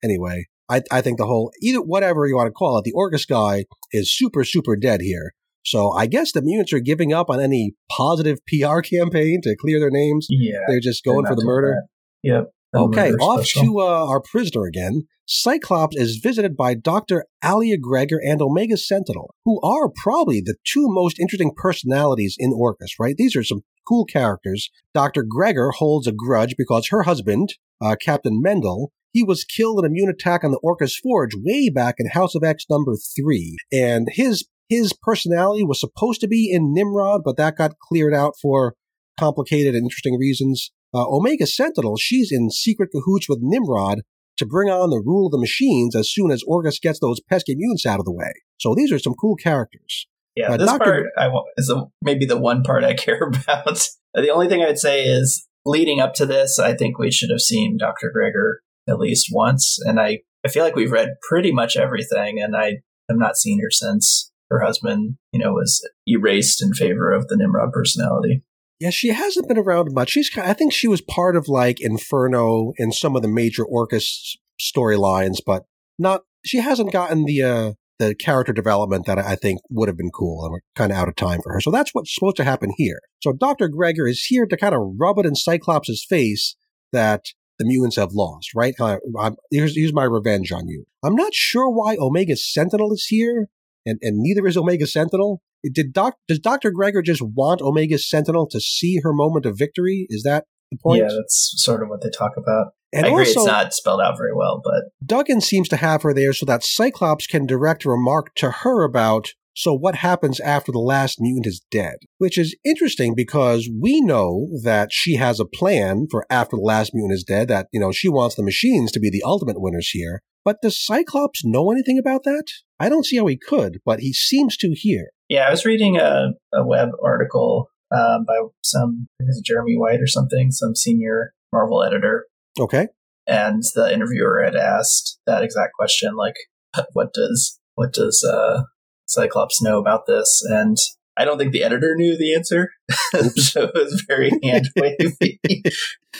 Anyway, 0.04 0.48
I 0.70 0.82
I 0.92 1.02
think 1.02 1.18
the 1.18 1.26
whole 1.26 1.52
either 1.62 1.82
whatever 1.82 2.26
you 2.26 2.36
want 2.36 2.48
to 2.48 2.52
call 2.52 2.78
it, 2.78 2.84
the 2.84 2.94
Orchis 2.94 3.28
guy 3.28 3.66
is 3.92 4.16
super 4.16 4.44
super 4.44 4.76
dead 4.76 5.02
here. 5.02 5.34
So 5.64 5.92
I 5.92 6.08
guess 6.08 6.32
the 6.32 6.42
mutants 6.42 6.74
are 6.74 6.80
giving 6.80 7.14
up 7.14 7.30
on 7.30 7.40
any 7.40 7.74
positive 7.96 8.40
PR 8.48 8.80
campaign 8.84 9.42
to 9.44 9.56
clear 9.60 9.80
their 9.80 9.92
names. 9.92 10.28
Yeah. 10.30 10.60
They're 10.68 10.80
just 10.80 11.04
going 11.04 11.26
for 11.26 11.36
the 11.36 11.46
murder. 11.46 11.76
Yep. 12.24 12.52
Okay, 12.74 13.12
off 13.12 13.46
special. 13.46 13.64
to 13.64 13.80
uh, 13.80 14.08
our 14.08 14.22
prisoner 14.22 14.66
again. 14.66 15.04
Cyclops 15.26 15.96
is 15.96 16.20
visited 16.22 16.58
by 16.58 16.74
Dr. 16.74 17.26
Alia 17.44 17.78
Gregor 17.78 18.20
and 18.22 18.42
Omega 18.42 18.78
Sentinel, 18.78 19.34
who 19.46 19.62
are 19.62 19.90
probably 20.04 20.42
the 20.42 20.56
two 20.66 20.88
most 20.88 21.20
interesting 21.20 21.52
personalities 21.56 22.36
in 22.38 22.52
Orchis, 22.52 22.96
right? 23.00 23.16
These 23.18 23.36
are 23.36 23.44
some 23.44 23.62
cool 23.88 24.06
characters. 24.06 24.70
Dr. 24.94 25.24
Gregor 25.24 25.72
holds 25.72 26.08
a 26.08 26.12
grudge 26.12 26.56
because 26.58 26.88
her 26.90 27.04
husband, 27.04 27.54
uh, 27.82 27.96
Captain 28.02 28.42
Mendel, 28.42 28.92
he 29.14 29.24
was 29.24 29.44
killed 29.44 29.80
in 29.80 29.86
a 29.86 29.88
immune 29.88 30.10
attack 30.10 30.44
on 30.44 30.52
the 30.52 30.60
Orchis 30.64 30.96
Forge 30.96 31.32
way 31.36 31.70
back 31.70 31.96
in 31.98 32.08
House 32.08 32.36
of 32.36 32.44
X 32.44 32.66
number 32.70 32.96
three. 32.96 33.58
And 33.72 34.08
his 34.12 34.48
his 34.70 34.94
personality 34.94 35.66
was 35.66 35.82
supposed 35.82 36.22
to 36.22 36.30
be 36.30 36.50
in 36.50 36.74
Nimrod, 36.74 37.22
but 37.26 37.36
that 37.36 37.58
got 37.58 37.78
cleared 37.90 38.14
out 38.14 38.36
for 38.42 38.76
complicated 39.20 39.76
and 39.76 39.84
interesting 39.84 40.18
reasons. 40.18 40.72
Uh, 40.94 41.06
Omega 41.08 41.48
Sentinel, 41.48 41.98
she's 41.98 42.32
in 42.32 42.50
secret 42.50 42.90
cahoots 42.92 43.30
with 43.30 43.40
Nimrod 43.42 44.02
to 44.38 44.46
bring 44.46 44.70
on 44.70 44.90
the 44.90 45.02
rule 45.06 45.28
of 45.28 45.32
the 45.32 45.38
machines 45.40 45.96
as 45.96 46.12
soon 46.12 46.32
as 46.32 46.44
Orchis 46.48 46.80
gets 46.82 47.00
those 47.00 47.20
pesky 47.20 47.56
mutants 47.56 47.86
out 47.86 48.00
of 48.00 48.06
the 48.06 48.12
way. 48.14 48.32
So 48.58 48.74
these 48.76 48.92
are 48.92 49.00
some 49.00 49.14
cool 49.14 49.36
characters. 49.36 50.08
Yeah, 50.36 50.52
Uh, 50.54 50.58
this 50.58 50.68
Dr. 50.68 50.84
part 50.84 51.06
I 51.18 51.30
is 51.58 51.68
the 51.68 51.86
maybe 52.02 52.26
the 52.26 52.38
one 52.38 52.64
part 52.64 52.84
I 52.84 52.94
care 53.06 53.22
about. 53.22 53.82
the 54.14 54.30
only 54.30 54.48
thing 54.48 54.64
I'd 54.64 54.80
say 54.80 55.06
is 55.06 55.48
leading 55.66 56.00
up 56.00 56.14
to 56.16 56.26
this, 56.26 56.58
I 56.60 56.74
think 56.74 56.98
we 56.98 57.12
should 57.12 57.30
have 57.30 57.42
seen 57.42 57.78
Dr. 57.78 58.10
Gregor 58.12 58.62
at 58.90 58.98
least 59.00 59.28
once, 59.32 59.78
and 59.86 60.00
I 60.00 60.20
I 60.46 60.50
feel 60.50 60.64
like 60.64 60.76
we've 60.76 60.92
read 60.92 61.16
pretty 61.30 61.52
much 61.52 61.78
everything, 61.78 62.40
and 62.42 62.56
I 62.56 62.80
have 63.10 63.18
not 63.20 63.38
seen 63.38 63.60
her 63.62 63.70
since 63.70 64.32
her 64.50 64.62
husband, 64.62 65.18
you 65.32 65.40
know, 65.40 65.54
was 65.54 65.88
erased 66.08 66.64
in 66.64 66.74
favor 66.74 67.12
of 67.12 67.28
the 67.28 67.38
Nimrod 67.38 67.72
personality. 67.72 68.44
Yeah, 68.82 68.90
she 68.90 69.10
hasn't 69.10 69.48
been 69.48 69.60
around 69.60 69.94
much. 69.94 70.10
She's, 70.10 70.28
ki- 70.28 70.42
I 70.42 70.54
think 70.54 70.74
she 70.74 70.88
was 70.88 71.02
part 71.02 71.36
of 71.36 71.48
like 71.48 71.80
Inferno 71.80 72.74
and 72.80 72.92
some 72.92 73.16
of 73.16 73.22
the 73.22 73.28
major 73.28 73.64
Orchis 73.64 74.38
storylines, 74.60 75.38
but 75.46 75.66
not. 76.00 76.24
She 76.44 76.58
hasn't 76.58 76.92
gotten 76.92 77.26
the 77.26 77.44
uh, 77.44 77.74
the 78.00 78.16
character 78.16 78.52
development 78.52 79.06
that 79.06 79.20
I 79.20 79.34
I 79.34 79.36
think 79.36 79.60
would 79.70 79.88
have 79.88 79.98
been 79.98 80.10
cool, 80.10 80.44
and 80.44 80.52
we're 80.52 80.62
kind 80.76 80.92
of 80.92 80.98
out 80.98 81.08
of 81.08 81.16
time 81.16 81.42
for 81.44 81.54
her. 81.54 81.62
So 81.62 81.70
that's 81.70 81.92
what's 81.94 82.12
supposed 82.12 82.38
to 82.38 82.44
happen 82.44 82.74
here. 82.76 83.02
So 83.22 83.34
Doctor 83.34 83.68
Gregor 83.68 84.08
is 84.08 84.24
here 84.24 84.48
to 84.48 84.58
kind 84.58 84.74
of 84.74 84.82
rub 85.00 85.20
it 85.20 85.28
in 85.28 85.36
Cyclops' 85.36 86.04
face 86.10 86.56
that 86.92 87.26
the 87.60 87.66
mutants 87.66 87.98
have 87.98 88.14
lost. 88.14 88.50
Right? 88.56 88.74
Uh, 88.80 88.98
I'm, 89.20 89.36
here's 89.52 89.76
here's 89.76 89.94
my 89.94 90.06
revenge 90.06 90.52
on 90.52 90.68
you. 90.68 90.86
I'm 91.04 91.16
not 91.16 91.36
sure 91.36 91.70
why 91.70 91.98
Omega 92.00 92.36
Sentinel 92.36 92.92
is 92.94 93.06
here, 93.10 93.48
and 93.86 94.00
and 94.02 94.18
neither 94.18 94.48
is 94.48 94.58
Omega 94.58 94.88
Sentinel. 94.88 95.44
Did 95.64 95.94
doc, 95.94 96.16
does 96.28 96.40
Dr. 96.40 96.72
Gregor 96.72 97.02
just 97.02 97.22
want 97.22 97.62
Omega 97.62 97.98
Sentinel 97.98 98.48
to 98.50 98.60
see 98.60 99.00
her 99.04 99.14
moment 99.14 99.46
of 99.46 99.58
victory? 99.58 100.08
Is 100.10 100.24
that 100.24 100.46
the 100.72 100.78
point? 100.78 101.02
Yeah, 101.02 101.10
that's 101.16 101.54
sort 101.58 101.84
of 101.84 101.90
what 101.90 102.02
they 102.02 102.10
talk 102.10 102.32
about. 102.38 102.74
and 102.94 103.06
I 103.06 103.10
agree, 103.10 103.26
also, 103.26 103.42
it's 103.42 103.48
not 103.48 103.74
spelled 103.74 104.02
out 104.02 104.18
very 104.18 104.34
well, 104.36 104.62
but 104.64 104.86
Duggan 105.06 105.42
seems 105.42 105.70
to 105.70 105.78
have 105.78 106.02
her 106.02 106.14
there 106.14 106.34
so 106.34 106.46
that 106.46 106.64
Cyclops 106.64 107.28
can 107.28 107.46
direct 107.46 107.86
a 107.86 107.90
remark 107.90 108.34
to 108.36 108.52
her 108.52 108.84
about, 108.84 109.34
so 109.54 109.74
what 109.74 109.96
happens 109.96 110.40
after 110.40 110.72
the 110.72 110.80
last 110.80 111.18
mutant 111.20 111.46
is 111.46 111.62
dead? 111.70 111.96
Which 112.18 112.38
is 112.38 112.56
interesting 112.66 113.16
because 113.16 113.70
we 113.70 114.02
know 114.02 114.48
that 114.64 114.90
she 114.92 115.16
has 115.16 115.40
a 115.40 115.46
plan 115.46 116.08
for 116.10 116.26
after 116.30 116.56
the 116.56 116.64
last 116.64 116.92
mutant 116.94 117.14
is 117.14 117.24
dead, 117.24 117.50
that, 117.50 117.68
you 117.72 117.80
know, 117.80 117.92
she 117.92 118.10
wants 118.10 118.36
the 118.36 118.44
machines 118.44 118.92
to 118.94 119.00
be 119.00 119.10
the 119.10 119.24
ultimate 119.24 119.62
winners 119.62 119.90
here. 119.90 120.22
But 120.44 120.58
does 120.64 120.84
Cyclops 120.84 121.46
know 121.46 121.72
anything 121.72 122.00
about 122.00 122.24
that? 122.24 122.46
I 122.80 122.90
don't 122.90 123.06
see 123.06 123.18
how 123.18 123.28
he 123.28 123.38
could, 123.38 123.80
but 123.86 124.00
he 124.00 124.12
seems 124.12 124.58
to 124.58 124.74
here. 124.74 125.12
Yeah, 125.32 125.48
I 125.48 125.52
was 125.52 125.64
reading 125.64 125.96
a, 125.96 126.32
a 126.54 126.68
web 126.68 126.90
article 127.02 127.70
um, 127.90 128.26
by 128.28 128.36
some, 128.66 129.08
I 129.18 129.24
think 129.24 129.30
it's 129.30 129.40
Jeremy 129.40 129.78
White 129.78 130.02
or 130.02 130.08
something, 130.08 130.52
some 130.52 130.76
senior 130.76 131.32
Marvel 131.54 131.82
editor, 131.84 132.26
Okay. 132.60 132.90
and 133.28 133.64
the 133.74 133.94
interviewer 133.94 134.44
had 134.44 134.58
asked 134.58 135.20
that 135.26 135.42
exact 135.42 135.72
question, 135.74 136.18
like, 136.18 136.36
"What 136.92 137.14
does 137.14 137.58
what 137.76 137.94
does 137.94 138.22
uh, 138.30 138.64
Cyclops 139.08 139.62
know 139.62 139.80
about 139.80 140.06
this?" 140.06 140.44
And 140.50 140.76
I 141.16 141.24
don't 141.24 141.38
think 141.38 141.54
the 141.54 141.64
editor 141.64 141.96
knew 141.96 142.18
the 142.18 142.36
answer, 142.36 142.72
so 143.38 143.64
it 143.64 143.72
was 143.74 144.04
very 144.06 144.32
hand 144.44 144.68
wavy. 144.76 145.40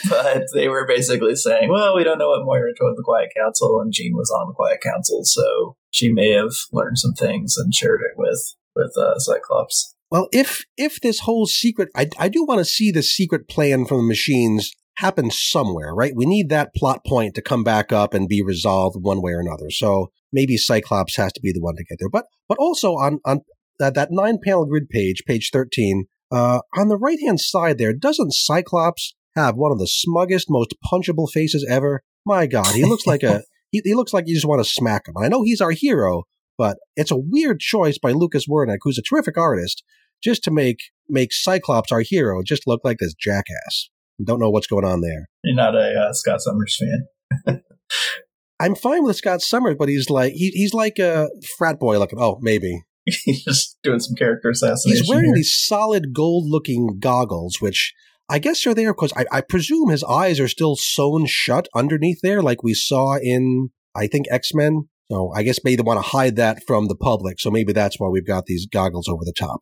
but 0.08 0.44
they 0.54 0.68
were 0.68 0.86
basically 0.86 1.36
saying, 1.36 1.68
"Well, 1.68 1.94
we 1.94 2.02
don't 2.02 2.18
know 2.18 2.30
what 2.30 2.46
Moira 2.46 2.72
told 2.80 2.96
the 2.96 3.02
Quiet 3.04 3.28
Council, 3.36 3.78
and 3.78 3.92
Jean 3.92 4.14
was 4.14 4.30
on 4.30 4.48
the 4.48 4.54
Quiet 4.54 4.80
Council, 4.82 5.20
so 5.22 5.76
she 5.90 6.10
may 6.10 6.30
have 6.30 6.52
learned 6.72 6.96
some 6.98 7.12
things 7.12 7.58
and 7.58 7.74
shared 7.74 8.00
it 8.00 8.16
with 8.16 8.54
with 8.74 8.92
uh, 8.96 9.18
Cyclops." 9.18 9.94
Well, 10.10 10.28
if 10.30 10.64
if 10.76 11.00
this 11.00 11.20
whole 11.20 11.46
secret, 11.46 11.88
I, 11.96 12.08
I 12.18 12.28
do 12.28 12.44
want 12.44 12.58
to 12.58 12.64
see 12.64 12.90
the 12.90 13.02
secret 13.02 13.48
plan 13.48 13.86
from 13.86 13.98
the 13.98 14.08
machines 14.08 14.72
happen 14.96 15.30
somewhere, 15.30 15.94
right? 15.94 16.12
We 16.14 16.26
need 16.26 16.50
that 16.50 16.74
plot 16.74 17.04
point 17.06 17.34
to 17.34 17.42
come 17.42 17.64
back 17.64 17.92
up 17.92 18.12
and 18.12 18.28
be 18.28 18.42
resolved 18.42 18.96
one 19.00 19.22
way 19.22 19.32
or 19.32 19.40
another. 19.40 19.70
So 19.70 20.12
maybe 20.32 20.56
Cyclops 20.56 21.16
has 21.16 21.32
to 21.32 21.40
be 21.40 21.52
the 21.52 21.62
one 21.62 21.76
to 21.76 21.84
get 21.84 21.96
there. 21.98 22.10
But 22.10 22.26
but 22.48 22.58
also 22.58 22.92
on 22.92 23.20
on 23.24 23.40
that, 23.78 23.94
that 23.94 24.08
nine 24.10 24.38
panel 24.42 24.66
grid 24.66 24.88
page, 24.90 25.22
page 25.26 25.50
thirteen, 25.52 26.04
uh, 26.30 26.60
on 26.76 26.88
the 26.88 26.98
right 26.98 27.18
hand 27.20 27.40
side 27.40 27.78
there, 27.78 27.92
doesn't 27.92 28.34
Cyclops 28.34 29.14
have 29.34 29.56
one 29.56 29.72
of 29.72 29.78
the 29.78 29.88
smuggest, 29.88 30.46
most 30.50 30.74
punchable 30.84 31.30
faces 31.30 31.66
ever? 31.68 32.02
My 32.26 32.46
God, 32.46 32.74
he 32.74 32.84
looks 32.84 33.06
like 33.06 33.22
a 33.22 33.42
he, 33.70 33.80
he 33.84 33.94
looks 33.94 34.12
like 34.12 34.24
you 34.26 34.34
just 34.34 34.46
want 34.46 34.62
to 34.62 34.70
smack 34.70 35.08
him. 35.08 35.14
I 35.16 35.28
know 35.28 35.42
he's 35.42 35.60
our 35.60 35.70
hero, 35.70 36.24
but 36.58 36.78
it's 36.96 37.10
a 37.10 37.16
weird 37.16 37.60
choice 37.60 37.98
by 37.98 38.12
Lucas 38.12 38.46
Werneck, 38.48 38.78
who's 38.82 38.98
a 38.98 39.02
terrific 39.02 39.36
artist, 39.36 39.82
just 40.22 40.44
to 40.44 40.50
make 40.50 40.78
make 41.08 41.32
Cyclops 41.32 41.92
our 41.92 42.00
hero 42.00 42.42
just 42.42 42.66
look 42.66 42.80
like 42.84 42.98
this 42.98 43.14
jackass. 43.14 43.90
Don't 44.24 44.40
know 44.40 44.50
what's 44.50 44.66
going 44.66 44.84
on 44.84 45.00
there. 45.00 45.28
You're 45.42 45.56
not 45.56 45.74
a 45.74 46.08
uh, 46.08 46.12
Scott 46.12 46.40
Summers 46.40 46.78
fan. 46.78 47.62
I'm 48.60 48.76
fine 48.76 49.02
with 49.02 49.16
Scott 49.16 49.42
Summers, 49.42 49.76
but 49.78 49.88
he's 49.88 50.08
like 50.08 50.34
he, 50.34 50.50
he's 50.50 50.74
like 50.74 50.98
a 50.98 51.28
frat 51.58 51.80
boy 51.80 51.98
looking. 51.98 52.20
Oh, 52.20 52.38
maybe 52.40 52.82
He's 53.24 53.42
just 53.44 53.78
doing 53.82 53.98
some 53.98 54.14
character 54.14 54.50
assassination. 54.50 55.02
he's 55.02 55.08
wearing 55.08 55.26
here. 55.26 55.34
these 55.34 55.56
solid 55.56 56.12
gold 56.12 56.44
looking 56.46 56.98
goggles, 57.00 57.60
which 57.60 57.92
I 58.28 58.38
guess 58.38 58.64
are 58.66 58.74
there 58.74 58.94
because 58.94 59.12
I, 59.16 59.24
I 59.32 59.40
presume 59.40 59.90
his 59.90 60.04
eyes 60.04 60.38
are 60.38 60.48
still 60.48 60.76
sewn 60.76 61.26
shut 61.26 61.66
underneath 61.74 62.20
there, 62.22 62.42
like 62.42 62.62
we 62.62 62.74
saw 62.74 63.16
in 63.20 63.70
I 63.94 64.06
think 64.06 64.26
X 64.30 64.54
Men. 64.54 64.88
So 65.12 65.30
I 65.34 65.42
guess 65.42 65.58
maybe 65.62 65.76
they 65.76 65.82
want 65.82 66.02
to 66.02 66.08
hide 66.08 66.36
that 66.36 66.62
from 66.66 66.88
the 66.88 66.96
public. 66.96 67.38
So 67.38 67.50
maybe 67.50 67.74
that's 67.74 68.00
why 68.00 68.08
we've 68.08 68.26
got 68.26 68.46
these 68.46 68.66
goggles 68.66 69.08
over 69.08 69.24
the 69.24 69.34
top. 69.38 69.60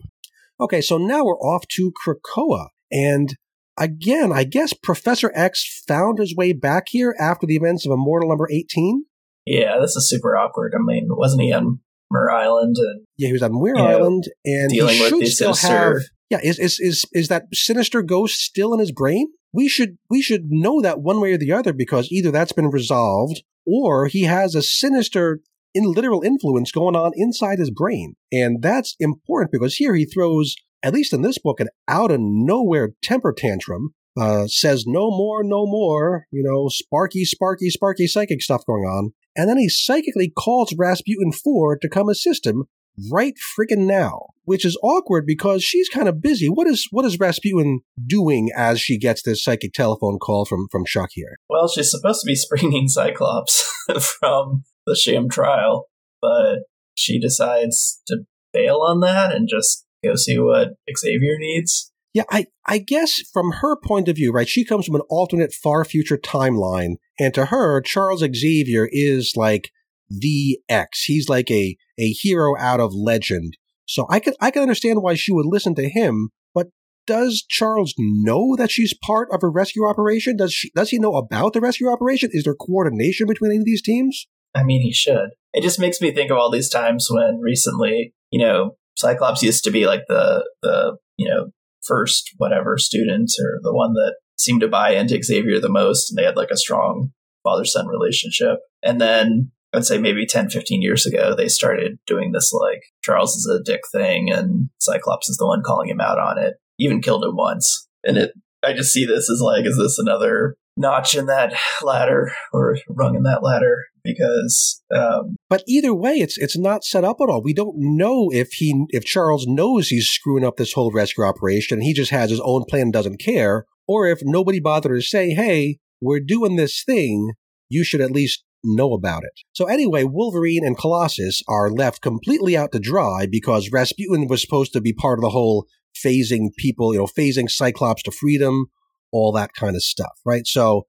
Okay, 0.61 0.81
so 0.81 0.97
now 0.97 1.25
we're 1.25 1.41
off 1.41 1.67
to 1.77 1.93
Krakoa. 1.93 2.69
And 2.93 3.35
again, 3.77 4.33
I 4.33 4.45
guess 4.45 4.73
Professor 4.73 5.33
X 5.35 5.83
found 5.89 6.19
his 6.19 6.37
way 6.37 6.53
back 6.53 6.85
here 6.91 7.17
after 7.19 7.47
the 7.47 7.57
events 7.57 7.85
of 7.85 7.91
Immortal 7.91 8.29
number 8.29 8.47
18. 8.49 9.05
Yeah, 9.45 9.79
this 9.81 9.97
is 9.97 10.09
super 10.09 10.37
awkward. 10.37 10.73
I 10.79 10.83
mean, 10.83 11.09
wasn't 11.09 11.43
he 11.43 11.53
on 11.53 11.81
Muir 12.13 12.31
Island? 12.31 12.77
And 12.79 13.07
Yeah, 13.17 13.29
he 13.29 13.33
was 13.33 13.43
on 13.43 13.53
Muir 13.53 13.75
You 13.75 13.83
know, 13.83 13.89
Island, 13.89 14.25
and 14.45 14.71
he 14.71 14.79
should 14.81 15.27
still 15.27 15.55
have. 15.55 15.95
Yeah, 16.29 16.39
is, 16.45 16.61
is 16.61 16.79
is 16.79 17.05
is 17.13 17.27
that 17.27 17.47
sinister 17.53 18.03
ghost 18.03 18.39
still 18.39 18.73
in 18.73 18.79
his 18.79 18.93
brain? 18.93 19.33
We 19.53 19.67
should 19.67 19.97
we 20.09 20.23
should 20.23 20.45
know 20.49 20.81
that 20.81 21.01
one 21.01 21.21
way 21.21 21.33
or 21.33 21.39
the 21.39 21.51
other 21.51 21.73
because 21.73 22.13
either 22.13 22.31
that's 22.31 22.53
been 22.53 22.71
resolved 22.71 23.43
or 23.67 24.07
he 24.07 24.23
has 24.23 24.55
a 24.55 24.63
sinister 24.63 25.41
in 25.75 25.85
literal 25.85 26.23
influence 26.23 26.73
going 26.73 26.97
on 26.97 27.13
inside 27.15 27.59
his 27.59 27.71
brain, 27.71 28.15
and 28.33 28.63
that's 28.63 28.97
important 28.99 29.53
because 29.53 29.77
here 29.77 29.95
he 29.95 30.05
throws, 30.05 30.55
at 30.83 30.95
least 30.95 31.13
in 31.13 31.23
this 31.23 31.39
book, 31.39 31.61
an 31.61 31.69
out 31.89 32.11
of 32.11 32.21
nowhere 32.21 32.91
temper 33.03 33.33
tantrum. 33.33 33.95
Uh, 34.21 34.49
says 34.49 34.85
no 34.89 35.09
more, 35.09 35.45
no 35.45 35.67
more. 35.67 36.27
You 36.33 36.43
know, 36.43 36.69
sparky, 36.69 37.25
sparky, 37.25 37.71
sparky 37.71 38.09
psychic 38.09 38.43
stuff 38.43 38.67
going 38.67 38.83
on, 38.83 39.13
and 39.37 39.49
then 39.49 39.57
he 39.57 39.69
psychically 39.69 40.33
calls 40.37 40.75
Rasputin 40.77 41.33
Four 41.33 41.79
to 41.79 41.89
come 41.89 42.09
assist 42.09 42.45
him 42.45 42.65
right 43.11 43.35
friggin' 43.57 43.87
now, 43.87 44.27
which 44.45 44.65
is 44.65 44.79
awkward 44.83 45.27
because 45.27 45.63
she's 45.63 45.89
kind 45.89 46.09
of 46.09 46.21
busy. 46.21 46.49
What 46.49 46.67
is 46.67 46.87
what 46.91 47.05
is 47.05 47.19
Rasputin 47.19 47.81
doing 48.07 48.51
as 48.57 48.81
she 48.81 48.99
gets 48.99 49.23
this 49.23 49.43
psychic 49.43 49.73
telephone 49.73 50.19
call 50.19 50.45
from 50.45 50.69
from 50.71 50.85
here? 51.13 51.39
well, 51.49 51.69
she's 51.69 51.91
supposed 51.91 52.23
to 52.23 52.27
be 52.27 52.35
springing 52.37 52.89
Cyclops 52.89 53.63
from 54.21 54.65
the 54.87 54.97
sham 54.97 55.29
trial, 55.29 55.87
but 56.21 56.61
she 56.95 57.19
decides 57.19 58.03
to 58.09 58.19
bail 58.53 58.81
on 58.87 59.01
that 59.01 59.33
and 59.33 59.49
just 59.49 59.87
go 60.05 60.15
see 60.17 60.39
what 60.39 60.71
Xavier 60.97 61.37
needs. 61.39 61.93
Yeah, 62.13 62.25
I 62.31 62.47
I 62.67 62.79
guess 62.79 63.21
from 63.33 63.53
her 63.61 63.77
point 63.77 64.09
of 64.09 64.17
view, 64.17 64.33
right? 64.33 64.49
She 64.49 64.65
comes 64.65 64.87
from 64.87 64.97
an 64.97 65.03
alternate 65.09 65.53
far 65.53 65.85
future 65.85 66.19
timeline, 66.19 66.95
and 67.19 67.33
to 67.35 67.47
her, 67.47 67.81
Charles 67.81 68.25
Xavier 68.35 68.89
is 68.91 69.35
like 69.37 69.71
the 70.11 70.59
X. 70.69 71.05
He's 71.05 71.29
like 71.29 71.51
a 71.51 71.77
a 71.99 72.11
hero 72.11 72.55
out 72.59 72.81
of 72.81 72.93
legend. 72.95 73.57
So 73.87 74.07
I 74.11 74.21
can 74.21 74.35
I 74.41 74.51
can 74.51 74.63
understand 74.63 75.03
why 75.03 75.15
she 75.15 75.33
would 75.33 75.47
listen 75.47 75.75
to 75.77 75.89
him, 75.89 76.31
but 76.55 76.69
does 77.07 77.45
Charles 77.49 77.95
know 77.99 78.57
that 78.57 78.71
she's 78.71 78.95
part 78.95 79.29
of 79.33 79.43
a 79.43 79.49
rescue 79.49 79.87
operation? 79.87 80.37
Does 80.37 80.53
she 80.53 80.71
does 80.75 80.91
he 80.91 80.99
know 80.99 81.15
about 81.15 81.53
the 81.53 81.61
rescue 81.61 81.89
operation? 81.89 82.31
Is 82.33 82.45
there 82.45 82.55
coordination 82.55 83.27
between 83.27 83.53
any 83.53 83.59
of 83.59 83.65
these 83.65 83.83
teams? 83.83 84.27
I 84.55 84.65
mean, 84.65 84.83
he 84.83 84.93
should. 84.93 85.31
It 85.53 85.63
just 85.63 85.81
makes 85.81 86.01
me 86.01 86.13
think 86.13 86.31
of 86.31 86.37
all 86.37 86.51
these 86.51 86.69
times 86.69 87.09
when 87.11 87.39
recently, 87.41 88.15
you 88.31 88.41
know, 88.41 88.77
Cyclops 88.97 89.43
used 89.43 89.65
to 89.65 89.71
be 89.71 89.87
like 89.87 90.03
the 90.09 90.49
the 90.63 90.97
you 91.17 91.29
know 91.29 91.51
first 91.83 92.31
whatever 92.37 92.77
student 92.79 93.31
or 93.41 93.59
the 93.63 93.75
one 93.75 93.95
that 93.95 94.17
seemed 94.39 94.61
to 94.61 94.69
buy 94.69 94.91
into 94.91 95.23
Xavier 95.23 95.61
the 95.61 95.69
most, 95.69 96.11
and 96.11 96.19
they 96.19 96.25
had 96.25 96.37
like 96.37 96.51
a 96.51 96.57
strong 96.57 97.13
father 97.43 97.65
son 97.65 97.87
relationship. 97.87 98.59
And 98.83 99.01
then 99.01 99.53
I'd 99.73 99.85
say 99.85 99.99
maybe 99.99 100.27
10, 100.27 100.51
15 100.51 100.83
years 100.83 101.07
ago, 101.07 101.35
they 101.37 101.49
started 101.49 101.99
doing 102.07 102.33
this 102.33 102.53
like 102.53 102.83
Charles 103.03 103.37
is 103.37 103.47
a 103.47 103.63
dick 103.63 103.83
thing, 103.93 104.31
and 104.31 104.71
Cyclops 104.79 105.29
is 105.29 105.37
the 105.37 105.47
one 105.47 105.63
calling 105.65 105.89
him 105.89 106.01
out 106.01 106.19
on 106.19 106.39
it. 106.39 106.55
Even 106.79 107.01
killed 107.01 107.25
him 107.25 107.37
once, 107.37 107.89
and 108.05 108.17
it. 108.17 108.33
I 108.63 108.75
just 108.75 108.93
see 108.93 109.07
this 109.07 109.31
as 109.31 109.41
like, 109.41 109.65
is 109.65 109.79
this 109.79 109.99
another 109.99 110.57
notch 110.77 111.15
in 111.15 111.27
that 111.27 111.55
ladder 111.83 112.33
or 112.53 112.77
rung 112.89 113.15
in 113.15 113.23
that 113.23 113.43
ladder? 113.43 113.87
Because, 114.03 114.83
um, 114.95 115.37
But 115.49 115.63
either 115.69 115.95
way, 115.95 116.15
it's 116.15 116.37
it's 116.39 116.59
not 116.59 116.85
set 116.85 117.05
up 117.05 117.19
at 117.21 117.29
all. 117.29 117.43
We 117.43 117.55
don't 117.55 117.77
know 117.77 118.31
if 118.33 118.53
he 118.53 118.87
if 118.89 119.05
Charles 119.05 119.47
knows 119.47 119.89
he's 119.89 120.09
screwing 120.09 120.45
up 120.45 120.57
this 120.57 120.73
whole 120.73 120.91
rescue 120.91 121.25
operation 121.25 121.79
and 121.79 121.85
he 121.85 121.93
just 121.93 122.11
has 122.11 122.31
his 122.31 122.41
own 122.41 122.65
plan 122.69 122.83
and 122.83 122.93
doesn't 122.93 123.21
care, 123.21 123.67
or 123.87 124.09
if 124.09 124.21
nobody 124.23 124.59
bothered 124.59 124.99
to 124.99 125.07
say, 125.07 125.31
"Hey, 125.31 125.79
we're 126.01 126.21
doing 126.21 126.57
this 126.57 126.83
thing. 126.83 127.33
You 127.69 127.85
should 127.85 128.01
at 128.01 128.11
least 128.11 128.45
know 128.63 128.93
about 128.93 129.25
it." 129.25 129.33
So 129.53 129.67
anyway, 129.67 130.05
Wolverine 130.05 130.65
and 130.65 130.79
Colossus 130.79 131.43
are 131.49 131.71
left 131.71 132.03
completely 132.03 132.57
out 132.57 132.73
to 132.73 132.79
dry 132.79 133.27
because 133.31 133.71
Rasputin 133.73 134.27
was 134.29 134.43
supposed 134.43 134.73
to 134.73 134.81
be 134.81 134.93
part 134.93 135.19
of 135.19 135.23
the 135.23 135.31
whole 135.31 135.67
phasing 135.97 136.49
people, 136.57 136.93
you 136.93 137.01
know, 137.01 137.07
phasing 137.07 137.51
Cyclops 137.51 138.03
to 138.05 138.11
freedom, 138.11 138.67
all 139.13 139.33
that 139.33 139.55
kind 139.55 139.77
of 139.77 139.83
stuff, 139.83 140.19
right? 140.25 140.47
So 140.47 140.87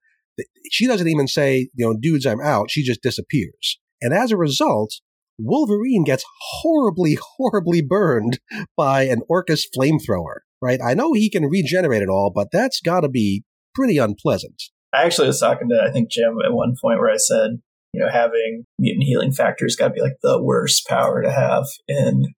she 0.71 0.87
doesn't 0.87 1.07
even 1.07 1.27
say, 1.27 1.69
you 1.73 1.85
know, 1.85 1.95
dudes, 1.99 2.25
I'm 2.25 2.41
out. 2.41 2.71
She 2.71 2.83
just 2.83 3.01
disappears. 3.01 3.79
And 4.01 4.13
as 4.13 4.31
a 4.31 4.37
result, 4.37 5.01
Wolverine 5.37 6.03
gets 6.03 6.23
horribly, 6.61 7.17
horribly 7.37 7.81
burned 7.81 8.39
by 8.77 9.03
an 9.03 9.21
Orchis 9.29 9.65
flamethrower, 9.75 10.39
right? 10.61 10.79
I 10.83 10.93
know 10.93 11.13
he 11.13 11.29
can 11.29 11.45
regenerate 11.45 12.01
it 12.01 12.09
all, 12.09 12.31
but 12.33 12.49
that's 12.51 12.81
got 12.81 13.01
to 13.01 13.09
be 13.09 13.43
pretty 13.73 13.97
unpleasant. 13.97 14.63
I 14.93 15.03
actually 15.03 15.27
was 15.27 15.39
talking 15.39 15.69
to 15.69 15.81
I 15.87 15.91
think 15.91 16.09
Jim 16.11 16.37
at 16.45 16.53
one 16.53 16.75
point 16.81 16.99
where 16.99 17.09
I 17.09 17.17
said, 17.17 17.61
you 17.93 18.01
know, 18.01 18.09
having 18.11 18.65
mutant 18.79 19.03
healing 19.03 19.31
factors 19.31 19.75
got 19.75 19.89
to 19.89 19.93
be 19.93 20.01
like 20.01 20.17
the 20.21 20.41
worst 20.41 20.87
power 20.87 21.21
to 21.21 21.31
have 21.31 21.65
in. 21.87 22.25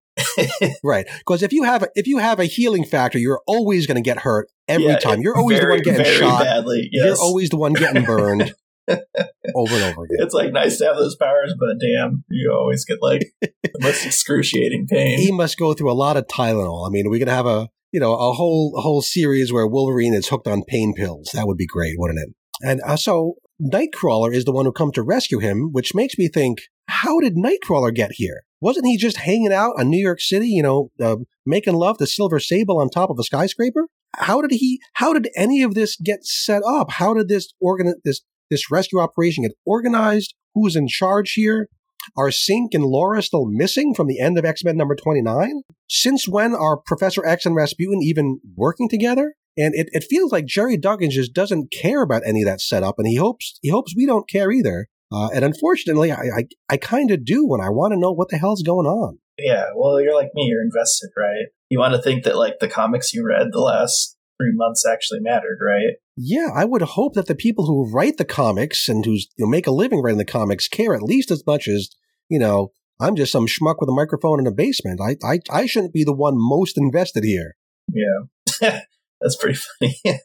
Right. 0.84 1.08
Because 1.20 1.42
if 1.42 1.52
you 1.54 1.64
have 1.64 1.84
a, 1.84 1.88
if 1.96 2.06
you 2.08 2.20
have 2.20 2.40
a 2.40 2.46
healing 2.46 2.86
factor, 2.86 3.18
you're 3.18 3.42
always 3.48 3.88
going 3.88 3.96
to 3.96 4.02
get 4.02 4.20
hurt 4.20 4.48
every 4.68 4.86
Yeah, 4.88 4.98
time. 5.00 5.22
You're 5.22 5.36
always 5.38 5.58
very, 5.60 5.82
the 5.82 5.90
one 5.90 5.98
getting 5.98 6.20
shot. 6.20 6.44
badly. 6.44 6.88
Yes. 6.92 7.06
You're 7.06 7.18
always 7.18 7.50
the 7.50 7.58
one 7.58 7.74
getting 7.74 8.04
burned 8.06 8.54
over 8.90 9.74
and 9.76 9.84
over 9.84 10.04
again. 10.04 10.18
it's 10.20 10.34
like 10.34 10.52
nice 10.52 10.78
to 10.78 10.86
have 10.86 10.98
those 10.98 11.16
powers, 11.16 11.56
but 11.60 11.80
damn, 11.80 12.24
you 12.30 12.52
always 12.54 12.86
get 12.86 13.00
like 13.02 13.24
the 13.42 13.52
most 13.82 14.06
excruciating 14.06 14.86
pain. 14.88 15.18
he 15.20 15.32
must 15.32 15.58
go 15.58 15.74
through 15.74 15.92
a 15.92 15.94
lot 15.96 16.18
of 16.18 16.28
Tylenol. 16.28 16.86
I 16.88 16.92
mean, 16.92 17.10
we're 17.10 17.20
gonna 17.20 17.32
have 17.36 17.48
a 17.48 17.70
you 17.92 18.00
know 18.00 18.14
a 18.14 18.34
whole 18.34 18.74
a 18.78 18.82
whole 18.82 19.02
series 19.02 19.52
where 19.54 19.66
Wolverine 19.66 20.14
is 20.14 20.28
hooked 20.28 20.48
on 20.48 20.64
pain 20.68 20.94
pills. 20.94 21.30
That 21.34 21.48
would 21.48 21.58
be 21.58 21.66
great, 21.68 21.96
wouldn't 21.98 22.20
it? 22.20 22.36
And 22.64 22.82
uh, 22.86 22.96
so 22.96 23.36
Nightcrawler 23.62 24.34
is 24.34 24.46
the 24.46 24.52
one 24.52 24.66
who 24.66 24.72
comes 24.72 24.94
to 24.94 25.04
rescue 25.04 25.40
him, 25.40 25.70
which 25.72 25.94
makes 25.94 26.18
me 26.18 26.28
think, 26.28 26.62
how 26.88 27.20
did 27.20 27.36
Nightcrawler 27.36 27.94
get 27.94 28.14
here? 28.14 28.44
Wasn't 28.62 28.86
he 28.86 28.98
just 28.98 29.18
hanging 29.18 29.52
out 29.52 29.74
in 29.78 29.90
New 29.90 30.02
York 30.02 30.22
City, 30.22 30.48
you 30.48 30.64
know, 30.64 30.90
uh, 31.02 31.18
making 31.46 31.76
love 31.76 31.98
to 31.98 32.08
Silver 32.08 32.40
Sable 32.40 32.80
on 32.80 32.90
top 32.90 33.10
of 33.10 33.20
a 33.20 33.24
skyscraper? 33.24 33.88
How 34.16 34.42
did 34.42 34.52
he? 34.52 34.80
How 34.94 35.12
did 35.12 35.30
any 35.36 35.64
of 35.64 35.74
this 35.76 35.98
get 35.98 36.26
set 36.26 36.62
up? 36.66 36.92
How 36.92 37.14
did 37.14 37.28
this 37.28 37.54
organ 37.60 37.96
this 38.06 38.22
this 38.50 38.72
rescue 38.72 39.00
operation 39.00 39.44
get 39.44 39.54
organized? 39.66 40.34
Who's 40.54 40.76
in 40.76 40.88
charge 40.88 41.34
here? 41.34 41.68
Are 42.16 42.30
Synch 42.30 42.74
and 42.74 42.84
Laura 42.86 43.22
still 43.22 43.46
missing 43.46 43.94
from 43.94 44.08
the 44.08 44.20
end 44.20 44.38
of 44.38 44.46
X 44.46 44.64
Men 44.64 44.78
number 44.78 44.96
29? 44.96 45.64
Since 45.90 46.28
when 46.28 46.54
are 46.54 46.78
Professor 46.78 47.26
X 47.26 47.46
and 47.46 47.56
Rasputin 47.56 48.02
even 48.02 48.40
working 48.56 48.88
together? 48.88 49.36
And 49.58 49.76
it, 49.76 49.90
it 49.92 50.06
feels 50.10 50.32
like 50.32 50.46
Gerry 50.46 50.78
Duggan 50.78 51.12
just 51.12 51.34
doesn't 51.34 51.72
care 51.72 52.02
about 52.02 52.24
any 52.26 52.42
of 52.42 52.48
that 52.48 52.62
setup, 52.62 52.96
and 52.98 53.08
he 53.08 53.16
hopes 53.16 53.60
he 53.62 53.70
hopes 53.70 53.94
we 53.96 54.06
don't 54.06 54.28
care 54.30 54.52
either. 54.52 54.88
Uh, 55.12 55.30
and 55.34 55.46
unfortunately, 55.46 56.12
I 56.12 56.16
I, 56.16 56.44
I 56.70 56.78
kind 56.78 57.12
of 57.12 57.24
do 57.24 57.48
when 57.48 57.62
I 57.62 57.70
want 57.70 57.94
to 57.94 58.00
know 58.00 58.12
what 58.12 58.30
the 58.30 58.38
hell's 58.38 58.64
going 58.64 58.88
on. 58.88 59.20
yeah, 59.38 59.66
well, 59.76 60.02
you're 60.02 60.16
like 60.16 60.32
me. 60.34 60.48
You're 60.50 60.64
invested, 60.64 61.10
right? 61.18 61.48
You 61.70 61.80
want 61.80 61.94
to 61.94 62.02
think 62.02 62.24
that 62.24 62.38
like 62.38 62.60
the 62.60 62.68
comics 62.68 63.14
you 63.14 63.26
read 63.28 63.48
the 63.52 63.60
last 63.60 64.18
three 64.40 64.52
months 64.54 64.86
actually 64.86 65.20
mattered, 65.22 65.60
right? 65.64 65.98
Yeah, 66.18 66.50
I 66.54 66.66
would 66.66 66.82
hope 66.82 67.14
that 67.14 67.28
the 67.28 67.36
people 67.36 67.66
who 67.66 67.92
write 67.92 68.18
the 68.18 68.26
comics 68.26 68.88
and 68.88 69.04
who 69.06 69.14
you 69.14 69.26
know, 69.40 69.48
make 69.48 69.68
a 69.68 69.72
living 69.72 70.02
writing 70.02 70.18
the 70.18 70.26
comics 70.26 70.68
care 70.68 70.94
at 70.94 71.02
least 71.02 71.32
as 71.32 71.44
much 71.46 71.68
as 71.68 71.90
you 72.30 72.40
know. 72.40 72.72
I'm 73.00 73.16
just 73.16 73.32
some 73.32 73.48
schmuck 73.48 73.76
with 73.80 73.90
a 73.90 73.94
microphone 73.94 74.40
in 74.40 74.48
a 74.48 74.52
basement. 74.52 75.02
I 75.02 75.18
I, 75.28 75.40
I 75.52 75.66
shouldn't 75.66 75.94
be 75.94 76.04
the 76.04 76.16
one 76.16 76.36
most 76.38 76.78
invested 76.78 77.24
here. 77.24 77.56
Yeah, 77.92 78.80
that's 79.24 79.38
pretty 79.38 79.58
funny. 79.80 79.96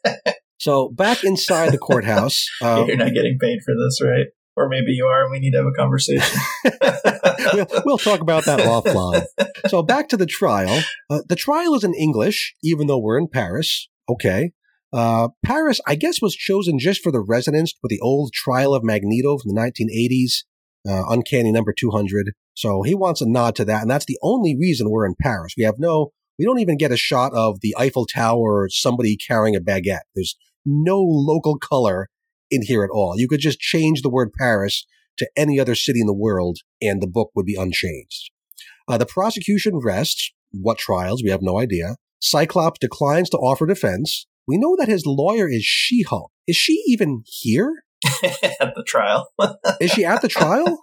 So 0.59 0.89
back 0.89 1.23
inside 1.23 1.71
the 1.71 1.77
courthouse, 1.77 2.45
uh, 2.61 2.83
you're 2.85 2.97
not 2.97 3.13
getting 3.13 3.37
paid 3.39 3.59
for 3.63 3.73
this, 3.73 4.01
right? 4.03 4.27
Or 4.57 4.67
maybe 4.67 4.91
you 4.91 5.05
are, 5.05 5.23
and 5.23 5.31
we 5.31 5.39
need 5.39 5.51
to 5.51 5.59
have 5.59 5.67
a 5.67 5.71
conversation. 5.71 6.37
we'll, 7.53 7.67
we'll 7.85 7.97
talk 7.97 8.19
about 8.19 8.43
that 8.43 8.59
offline. 8.59 9.23
So 9.69 9.81
back 9.83 10.09
to 10.09 10.17
the 10.17 10.25
trial. 10.25 10.83
Uh, 11.09 11.21
the 11.29 11.37
trial 11.37 11.75
is 11.75 11.85
in 11.85 11.93
English, 11.93 12.55
even 12.61 12.87
though 12.87 12.99
we're 12.99 13.17
in 13.17 13.29
Paris. 13.29 13.87
Okay. 14.09 14.51
Uh, 14.91 15.29
Paris, 15.45 15.79
I 15.87 15.95
guess, 15.95 16.21
was 16.21 16.35
chosen 16.35 16.77
just 16.77 17.01
for 17.01 17.11
the 17.11 17.21
resonance 17.21 17.73
with 17.81 17.91
the 17.91 18.01
old 18.01 18.33
trial 18.33 18.73
of 18.73 18.83
Magneto 18.83 19.37
from 19.37 19.53
the 19.53 19.61
1980s, 19.61 20.43
uh, 20.89 21.05
Uncanny 21.07 21.53
Number 21.53 21.73
200. 21.77 22.33
So 22.53 22.81
he 22.81 22.95
wants 22.95 23.21
a 23.21 23.29
nod 23.29 23.55
to 23.55 23.65
that, 23.65 23.81
and 23.81 23.89
that's 23.89 24.05
the 24.05 24.17
only 24.21 24.57
reason 24.59 24.89
we're 24.89 25.05
in 25.05 25.15
Paris. 25.21 25.53
We 25.57 25.63
have 25.63 25.75
no, 25.77 26.11
we 26.39 26.45
don't 26.45 26.59
even 26.59 26.77
get 26.77 26.91
a 26.91 26.97
shot 26.97 27.33
of 27.33 27.59
the 27.61 27.75
Eiffel 27.77 28.05
Tower 28.05 28.63
or 28.63 28.69
somebody 28.69 29.17
carrying 29.17 29.55
a 29.55 29.59
baguette. 29.59 30.07
There's 30.15 30.37
no 30.65 30.99
local 31.01 31.59
color 31.59 32.07
in 32.49 32.61
here 32.63 32.83
at 32.83 32.89
all. 32.91 33.15
You 33.17 33.27
could 33.27 33.41
just 33.41 33.59
change 33.59 34.01
the 34.01 34.09
word 34.09 34.31
Paris 34.39 34.85
to 35.17 35.29
any 35.35 35.59
other 35.59 35.75
city 35.75 35.99
in 35.99 36.07
the 36.07 36.13
world, 36.13 36.59
and 36.81 37.01
the 37.01 37.07
book 37.07 37.31
would 37.35 37.45
be 37.45 37.55
unchanged. 37.55 38.31
Uh, 38.87 38.97
the 38.97 39.05
prosecution 39.05 39.79
rests. 39.83 40.31
What 40.51 40.79
trials? 40.79 41.21
We 41.21 41.29
have 41.29 41.43
no 41.43 41.59
idea. 41.59 41.97
Cyclops 42.19 42.79
declines 42.79 43.29
to 43.29 43.37
offer 43.37 43.67
defense. 43.67 44.25
We 44.47 44.57
know 44.57 44.75
that 44.79 44.87
his 44.87 45.05
lawyer 45.05 45.47
is 45.47 45.63
She 45.63 46.01
Hulk. 46.01 46.31
Is 46.47 46.55
she 46.55 46.81
even 46.87 47.21
here? 47.25 47.83
at 48.23 48.73
the 48.75 48.83
trial. 48.87 49.27
Is 49.81 49.91
she 49.91 50.05
at 50.05 50.21
the 50.21 50.27
trial? 50.27 50.79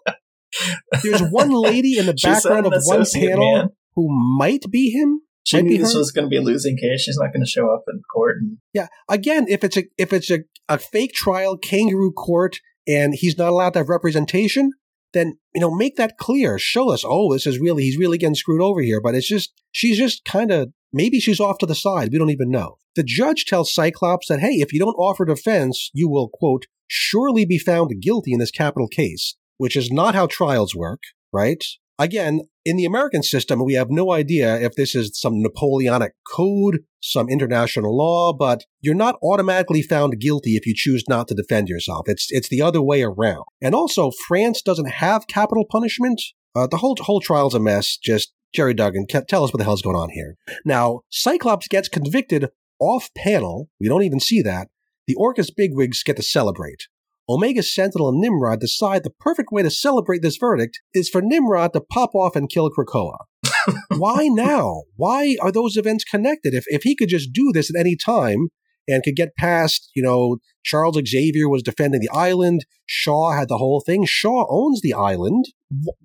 There's 1.03 1.23
one 1.23 1.51
lady 1.51 1.99
in 1.99 2.07
the 2.07 2.14
background 2.14 2.66
of 2.66 2.75
one 2.85 3.05
panel 3.12 3.55
man. 3.57 3.69
who 3.95 4.07
might 4.38 4.71
be 4.71 4.90
him. 4.90 5.23
She 5.46 5.59
Might 5.59 5.66
knew 5.66 5.78
this 5.78 5.94
was 5.94 6.11
going 6.11 6.24
to 6.24 6.28
be 6.28 6.38
a 6.38 6.42
losing 6.42 6.76
case. 6.76 7.02
She's 7.02 7.18
not 7.18 7.32
going 7.32 7.44
to 7.44 7.48
show 7.48 7.72
up 7.72 7.85
in 7.88 8.02
court. 8.12 8.38
And 8.40 8.59
Yeah. 8.74 8.88
Again, 9.09 9.46
if 9.48 9.62
it's 9.62 9.76
a 9.76 9.85
if 9.96 10.12
it's 10.12 10.28
a, 10.28 10.40
a 10.68 10.76
fake 10.76 11.12
trial, 11.12 11.56
kangaroo 11.56 12.11
court, 12.11 12.59
and 12.87 13.14
he's 13.14 13.38
not 13.38 13.50
allowed 13.50 13.74
to 13.74 13.78
have 13.78 13.88
representation, 13.88 14.72
then 15.12 15.38
you 15.54 15.61
know 15.61 15.72
make 15.72 15.94
that 15.96 16.18
clear. 16.18 16.59
Show 16.59 16.90
us, 16.90 17.04
oh, 17.06 17.32
this 17.32 17.46
is 17.46 17.61
really 17.61 17.85
he's 17.85 17.96
really 17.96 18.18
getting 18.18 18.35
screwed 18.35 18.61
over 18.61 18.80
here. 18.80 19.00
But 19.00 19.14
it's 19.14 19.28
just 19.28 19.52
she's 19.70 19.98
just 19.98 20.24
kind 20.24 20.50
of 20.50 20.72
maybe 20.92 21.20
she's 21.20 21.38
off 21.38 21.59
to 21.59 21.66
the 21.66 21.76
side. 21.76 22.09
We 22.11 22.18
don't 22.18 22.30
even 22.30 22.50
know. 22.50 22.78
The 22.96 23.04
judge 23.04 23.44
tells 23.44 23.72
Cyclops 23.72 24.26
that 24.26 24.40
hey, 24.40 24.54
if 24.54 24.72
you 24.72 24.80
don't 24.80 24.94
offer 24.94 25.24
defense, 25.24 25.90
you 25.94 26.09
will 26.09 26.28
quote 26.28 26.66
surely 26.88 27.44
be 27.44 27.59
found 27.59 28.02
guilty 28.02 28.32
in 28.32 28.40
this 28.40 28.50
capital 28.50 28.88
case, 28.88 29.37
which 29.59 29.76
is 29.76 29.92
not 29.92 30.16
how 30.16 30.26
trials 30.26 30.74
work, 30.74 31.02
right? 31.32 31.62
Again, 31.98 32.42
in 32.64 32.76
the 32.76 32.85
American 32.85 33.22
system, 33.22 33.64
we 33.64 33.74
have 33.74 33.90
no 33.90 34.12
idea 34.12 34.61
if 34.61 34.74
this 34.74 34.94
is 34.94 35.18
some 35.18 35.40
Napoleonic 35.40 36.12
code, 36.30 36.80
some 37.00 37.28
international 37.28 37.96
law, 37.96 38.35
but 38.35 38.64
you're 38.80 38.94
not 38.94 39.16
automatically 39.22 39.80
found 39.80 40.20
guilty 40.20 40.56
if 40.56 40.66
you 40.66 40.74
choose 40.76 41.04
not 41.09 41.28
to 41.28 41.35
defend 41.35 41.68
yourself. 41.68 42.06
It's 42.06 42.26
it's 42.30 42.48
the 42.48 42.61
other 42.61 42.82
way 42.82 43.02
around. 43.02 43.44
And 43.62 43.74
also, 43.74 44.11
France 44.11 44.61
doesn't 44.61 44.90
have 44.90 45.26
capital 45.26 45.64
punishment. 45.70 46.20
Uh, 46.54 46.66
the 46.66 46.78
whole 46.78 46.96
whole 47.00 47.20
trial's 47.20 47.54
a 47.54 47.61
mess. 47.61 47.96
Just 47.96 48.32
Gerry 48.54 48.74
Duggan, 48.74 49.06
tell 49.06 49.44
us 49.44 49.52
what 49.52 49.59
the 49.59 49.64
hell's 49.64 49.82
going 49.82 49.96
on 49.96 50.11
here. 50.11 50.37
Now, 50.64 51.00
Cyclops 51.11 51.68
gets 51.68 51.88
convicted 51.88 52.48
off 52.78 53.11
panel. 53.16 53.68
We 53.80 53.88
don't 53.88 54.02
even 54.02 54.20
see 54.20 54.42
that. 54.42 54.68
The 55.06 55.14
Orchis 55.14 55.50
bigwigs 55.54 56.02
get 56.02 56.16
to 56.16 56.22
celebrate. 56.22 56.88
Omega 57.29 57.62
Sentinel 57.62 58.09
and 58.11 58.21
Nimrod 58.21 58.61
decide 58.61 59.03
the 59.03 59.11
perfect 59.11 59.51
way 59.51 59.62
to 59.62 59.71
celebrate 59.71 60.23
this 60.23 60.37
verdict 60.37 60.81
is 60.95 61.09
for 61.09 61.21
Nimrod 61.21 61.73
to 61.73 61.81
pop 61.81 62.15
off 62.15 62.37
and 62.37 62.49
kill 62.49 62.71
Krakoa. 62.71 63.19
Why 63.97 64.29
now? 64.29 64.83
Why 64.97 65.37
are 65.41 65.51
those 65.51 65.77
events 65.77 66.05
connected? 66.05 66.55
If 66.55 66.65
if 66.69 66.83
he 66.85 66.95
could 66.95 67.09
just 67.09 67.33
do 67.33 67.51
this 67.53 67.69
at 67.71 67.79
any 67.79 67.97
time 67.97 68.49
and 68.89 69.03
could 69.03 69.17
get 69.17 69.37
past, 69.37 69.91
you 69.97 70.03
know, 70.03 70.39
Charles 70.65 70.99
Xavier 71.07 71.49
was 71.49 71.62
defending 71.62 72.01
the 72.01 72.11
island, 72.12 72.65
Shaw 72.87 73.37
had 73.37 73.49
the 73.49 73.59
whole 73.59 73.81
thing. 73.81 74.05
Shaw 74.07 74.47
owns 74.49 74.81
the 74.81 74.95
island. 74.95 75.47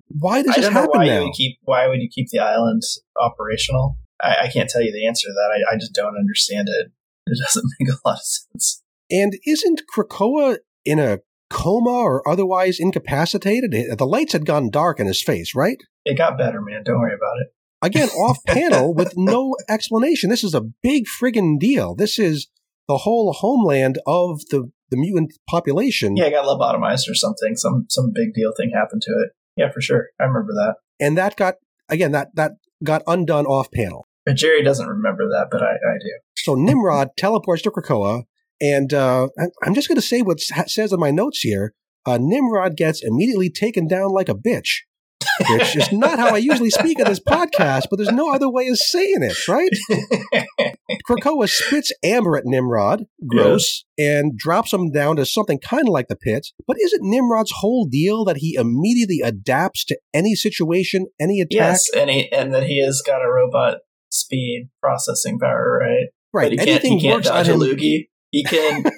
Why 0.08 0.42
does 0.42 0.56
I 0.56 0.60
this 0.60 0.70
happen 0.70 0.90
why 0.92 1.06
now? 1.06 1.30
keep. 1.32 1.58
Why 1.62 1.86
would 1.86 2.00
you 2.00 2.08
keep 2.12 2.28
the 2.30 2.40
island 2.40 2.82
operational? 3.20 3.96
I, 4.20 4.36
I 4.42 4.48
can't 4.48 4.68
tell 4.68 4.82
you 4.82 4.92
the 4.92 5.06
answer 5.06 5.28
to 5.28 5.32
that. 5.32 5.52
I, 5.54 5.74
I 5.74 5.78
just 5.78 5.94
don't 5.94 6.16
understand 6.16 6.68
it. 6.68 6.90
It 7.26 7.38
doesn't 7.40 7.64
make 7.80 7.90
a 7.90 8.08
lot 8.08 8.16
of 8.16 8.24
sense. 8.24 8.82
And 9.10 9.34
isn't 9.46 9.82
Krakoa 9.94 10.58
in 10.84 10.98
a 10.98 11.18
coma 11.50 11.90
or 11.90 12.26
otherwise 12.28 12.78
incapacitated? 12.80 13.72
The 13.72 14.06
lights 14.06 14.32
had 14.32 14.46
gone 14.46 14.70
dark 14.70 15.00
in 15.00 15.06
his 15.06 15.22
face, 15.22 15.54
right? 15.54 15.78
It 16.04 16.18
got 16.18 16.38
better, 16.38 16.60
man. 16.60 16.82
Don't 16.84 16.98
worry 16.98 17.14
about 17.14 17.40
it. 17.40 17.48
again 17.82 18.08
off 18.26 18.38
panel 18.46 18.94
with 18.94 19.14
no 19.16 19.54
explanation. 19.68 20.30
This 20.30 20.44
is 20.44 20.54
a 20.54 20.62
big 20.82 21.04
friggin' 21.06 21.58
deal. 21.58 21.94
This 21.94 22.18
is 22.18 22.48
the 22.88 22.98
whole 22.98 23.32
homeland 23.32 23.98
of 24.06 24.40
the 24.50 24.70
the 24.90 24.96
mutant 24.98 25.32
population. 25.48 26.16
Yeah, 26.16 26.24
it 26.26 26.32
got 26.32 26.44
lobotomized 26.44 27.08
or 27.08 27.14
something. 27.14 27.56
Some 27.56 27.86
some 27.88 28.12
big 28.14 28.34
deal 28.34 28.52
thing 28.56 28.72
happened 28.74 29.02
to 29.02 29.10
it. 29.12 29.30
Yeah, 29.56 29.70
for 29.72 29.80
sure. 29.80 30.08
I 30.20 30.24
remember 30.24 30.52
that. 30.52 30.74
And 31.00 31.16
that 31.16 31.36
got 31.36 31.54
again 31.88 32.12
that 32.12 32.28
that 32.34 32.52
got 32.84 33.02
undone 33.06 33.46
off 33.46 33.70
panel. 33.70 34.06
But 34.26 34.36
Gerry 34.36 34.62
doesn't 34.62 34.86
remember 34.86 35.28
that, 35.30 35.48
but 35.50 35.62
I, 35.62 35.72
I 35.72 35.98
do. 36.00 36.10
So 36.36 36.54
Nimrod 36.54 37.10
teleports 37.16 37.62
to 37.62 37.70
Krakoa, 37.70 38.24
and 38.62 38.94
uh, 38.94 39.28
I'm 39.62 39.74
just 39.74 39.88
going 39.88 39.96
to 39.96 40.02
say 40.02 40.22
what 40.22 40.40
says 40.40 40.92
in 40.92 41.00
my 41.00 41.10
notes 41.10 41.40
here. 41.40 41.74
Uh, 42.06 42.18
Nimrod 42.20 42.76
gets 42.76 43.02
immediately 43.02 43.50
taken 43.50 43.86
down 43.86 44.10
like 44.10 44.28
a 44.28 44.34
bitch 44.34 44.80
which 45.48 45.76
is 45.76 45.92
not 45.92 46.18
how 46.18 46.34
I 46.34 46.38
usually 46.38 46.70
speak 46.70 46.98
on 47.00 47.06
this 47.06 47.20
podcast, 47.20 47.84
but 47.90 47.96
there's 47.96 48.12
no 48.12 48.32
other 48.32 48.50
way 48.50 48.68
of 48.68 48.78
saying 48.78 49.22
it, 49.22 49.48
right? 49.48 49.70
Krakoa 51.08 51.48
spits 51.48 51.92
amber 52.04 52.36
at 52.36 52.44
Nimrod, 52.44 53.04
gross, 53.26 53.84
yeah. 53.96 54.18
and 54.18 54.36
drops 54.36 54.72
him 54.72 54.90
down 54.90 55.16
to 55.16 55.26
something 55.26 55.58
kind 55.58 55.88
of 55.88 55.92
like 55.92 56.08
the 56.08 56.16
pit. 56.16 56.48
But 56.66 56.76
isn't 56.80 57.02
Nimrod's 57.02 57.52
whole 57.56 57.86
deal 57.86 58.24
that 58.24 58.38
he 58.38 58.54
immediately 58.54 59.20
adapts 59.22 59.84
to 59.86 59.98
any 60.12 60.34
situation, 60.34 61.06
any 61.20 61.40
attack? 61.40 61.50
Yes, 61.50 61.90
and, 61.96 62.10
he, 62.10 62.30
and 62.32 62.54
that 62.54 62.64
he 62.64 62.82
has 62.84 63.02
got 63.04 63.22
a 63.22 63.30
robot 63.30 63.78
speed 64.10 64.68
processing 64.80 65.38
power, 65.38 65.78
right? 65.80 66.08
Right. 66.34 66.58
Anything 66.58 66.98
can't 67.00 67.24
dodge 67.24 67.48
a 67.48 67.52
loogie. 67.52 68.08
He 68.32 68.42
can. 68.44 68.84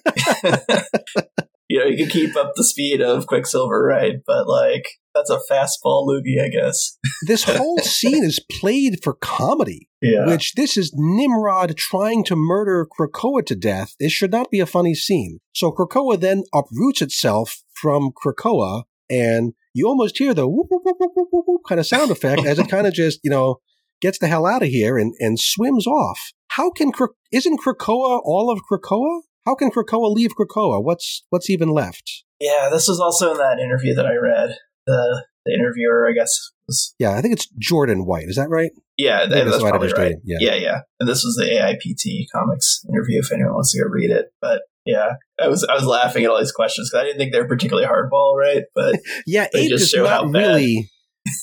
you 1.68 1.80
know, 1.80 1.86
you 1.86 1.96
can 1.96 2.08
keep 2.08 2.36
up 2.36 2.52
the 2.54 2.64
speed 2.64 3.00
of 3.00 3.26
Quicksilver, 3.26 3.82
right? 3.82 4.14
But 4.26 4.46
like, 4.46 4.86
that's 5.14 5.30
a 5.30 5.40
fastball 5.50 6.06
loogie, 6.06 6.42
I 6.42 6.48
guess. 6.48 6.98
this 7.26 7.44
whole 7.48 7.78
scene 7.78 8.24
is 8.24 8.40
played 8.50 9.02
for 9.02 9.14
comedy. 9.14 9.88
Yeah. 10.00 10.26
Which 10.26 10.54
this 10.54 10.76
is 10.76 10.92
Nimrod 10.94 11.76
trying 11.76 12.24
to 12.24 12.36
murder 12.36 12.86
Krakoa 12.86 13.44
to 13.46 13.54
death. 13.54 13.94
This 13.98 14.12
should 14.12 14.32
not 14.32 14.50
be 14.50 14.60
a 14.60 14.66
funny 14.66 14.94
scene. 14.94 15.40
So 15.52 15.72
Krakoa 15.72 16.18
then 16.18 16.44
uproots 16.54 17.02
itself 17.02 17.62
from 17.74 18.12
Krakoa, 18.12 18.84
and 19.10 19.54
you 19.74 19.88
almost 19.88 20.18
hear 20.18 20.34
the 20.34 20.48
whoop, 20.48 20.66
whoop, 20.70 20.82
whoop, 20.84 20.96
whoop, 20.98 21.28
whoop, 21.32 21.44
whoop 21.46 21.62
kind 21.68 21.80
of 21.80 21.86
sound 21.86 22.10
effect 22.10 22.44
as 22.44 22.58
it 22.58 22.68
kind 22.68 22.86
of 22.86 22.94
just, 22.94 23.20
you 23.24 23.30
know, 23.30 23.60
gets 24.00 24.18
the 24.18 24.28
hell 24.28 24.46
out 24.46 24.62
of 24.62 24.68
here 24.68 24.98
and, 24.98 25.14
and 25.18 25.40
swims 25.40 25.86
off. 25.86 26.32
How 26.56 26.70
can 26.70 26.92
isn't 27.32 27.60
Krakoa 27.60 28.20
all 28.24 28.48
of 28.50 28.60
Krakoa? 28.70 29.22
How 29.44 29.56
can 29.56 29.70
Krakoa 29.70 30.12
leave 30.14 30.30
Krakoa? 30.36 30.82
What's 30.82 31.24
what's 31.30 31.50
even 31.50 31.68
left? 31.68 32.24
Yeah, 32.40 32.68
this 32.70 32.86
was 32.86 33.00
also 33.00 33.32
in 33.32 33.38
that 33.38 33.58
interview 33.58 33.94
that 33.94 34.06
I 34.06 34.14
read. 34.14 34.56
The 34.86 35.24
the 35.44 35.52
interviewer, 35.52 36.08
I 36.08 36.12
guess, 36.12 36.30
was 36.68 36.94
yeah. 36.98 37.10
I 37.10 37.22
think 37.22 37.34
it's 37.34 37.48
Jordan 37.58 38.06
White. 38.06 38.28
Is 38.28 38.36
that 38.36 38.50
right? 38.50 38.70
Yeah, 38.96 39.26
that, 39.26 39.44
that's 39.44 39.62
probably 39.62 39.92
right. 39.92 40.14
Yeah. 40.22 40.38
yeah, 40.40 40.54
yeah. 40.54 40.80
And 41.00 41.08
this 41.08 41.24
was 41.24 41.34
the 41.34 41.44
AIPT 41.46 42.26
comics 42.32 42.84
interview. 42.88 43.18
If 43.18 43.32
anyone 43.32 43.54
wants 43.54 43.72
to 43.72 43.82
go 43.82 43.88
read 43.90 44.10
it, 44.10 44.26
but 44.40 44.62
yeah, 44.86 45.14
I 45.40 45.48
was 45.48 45.64
I 45.64 45.74
was 45.74 45.84
laughing 45.84 46.24
at 46.24 46.30
all 46.30 46.38
these 46.38 46.52
questions 46.52 46.88
because 46.88 47.02
I 47.02 47.04
didn't 47.04 47.18
think 47.18 47.32
they 47.32 47.40
were 47.40 47.48
particularly 47.48 47.88
hardball, 47.88 48.36
right? 48.38 48.62
But 48.76 49.00
yeah, 49.26 49.48
they 49.52 49.66
just 49.66 49.92
show 49.92 50.06
how 50.06 50.26
really. 50.26 50.88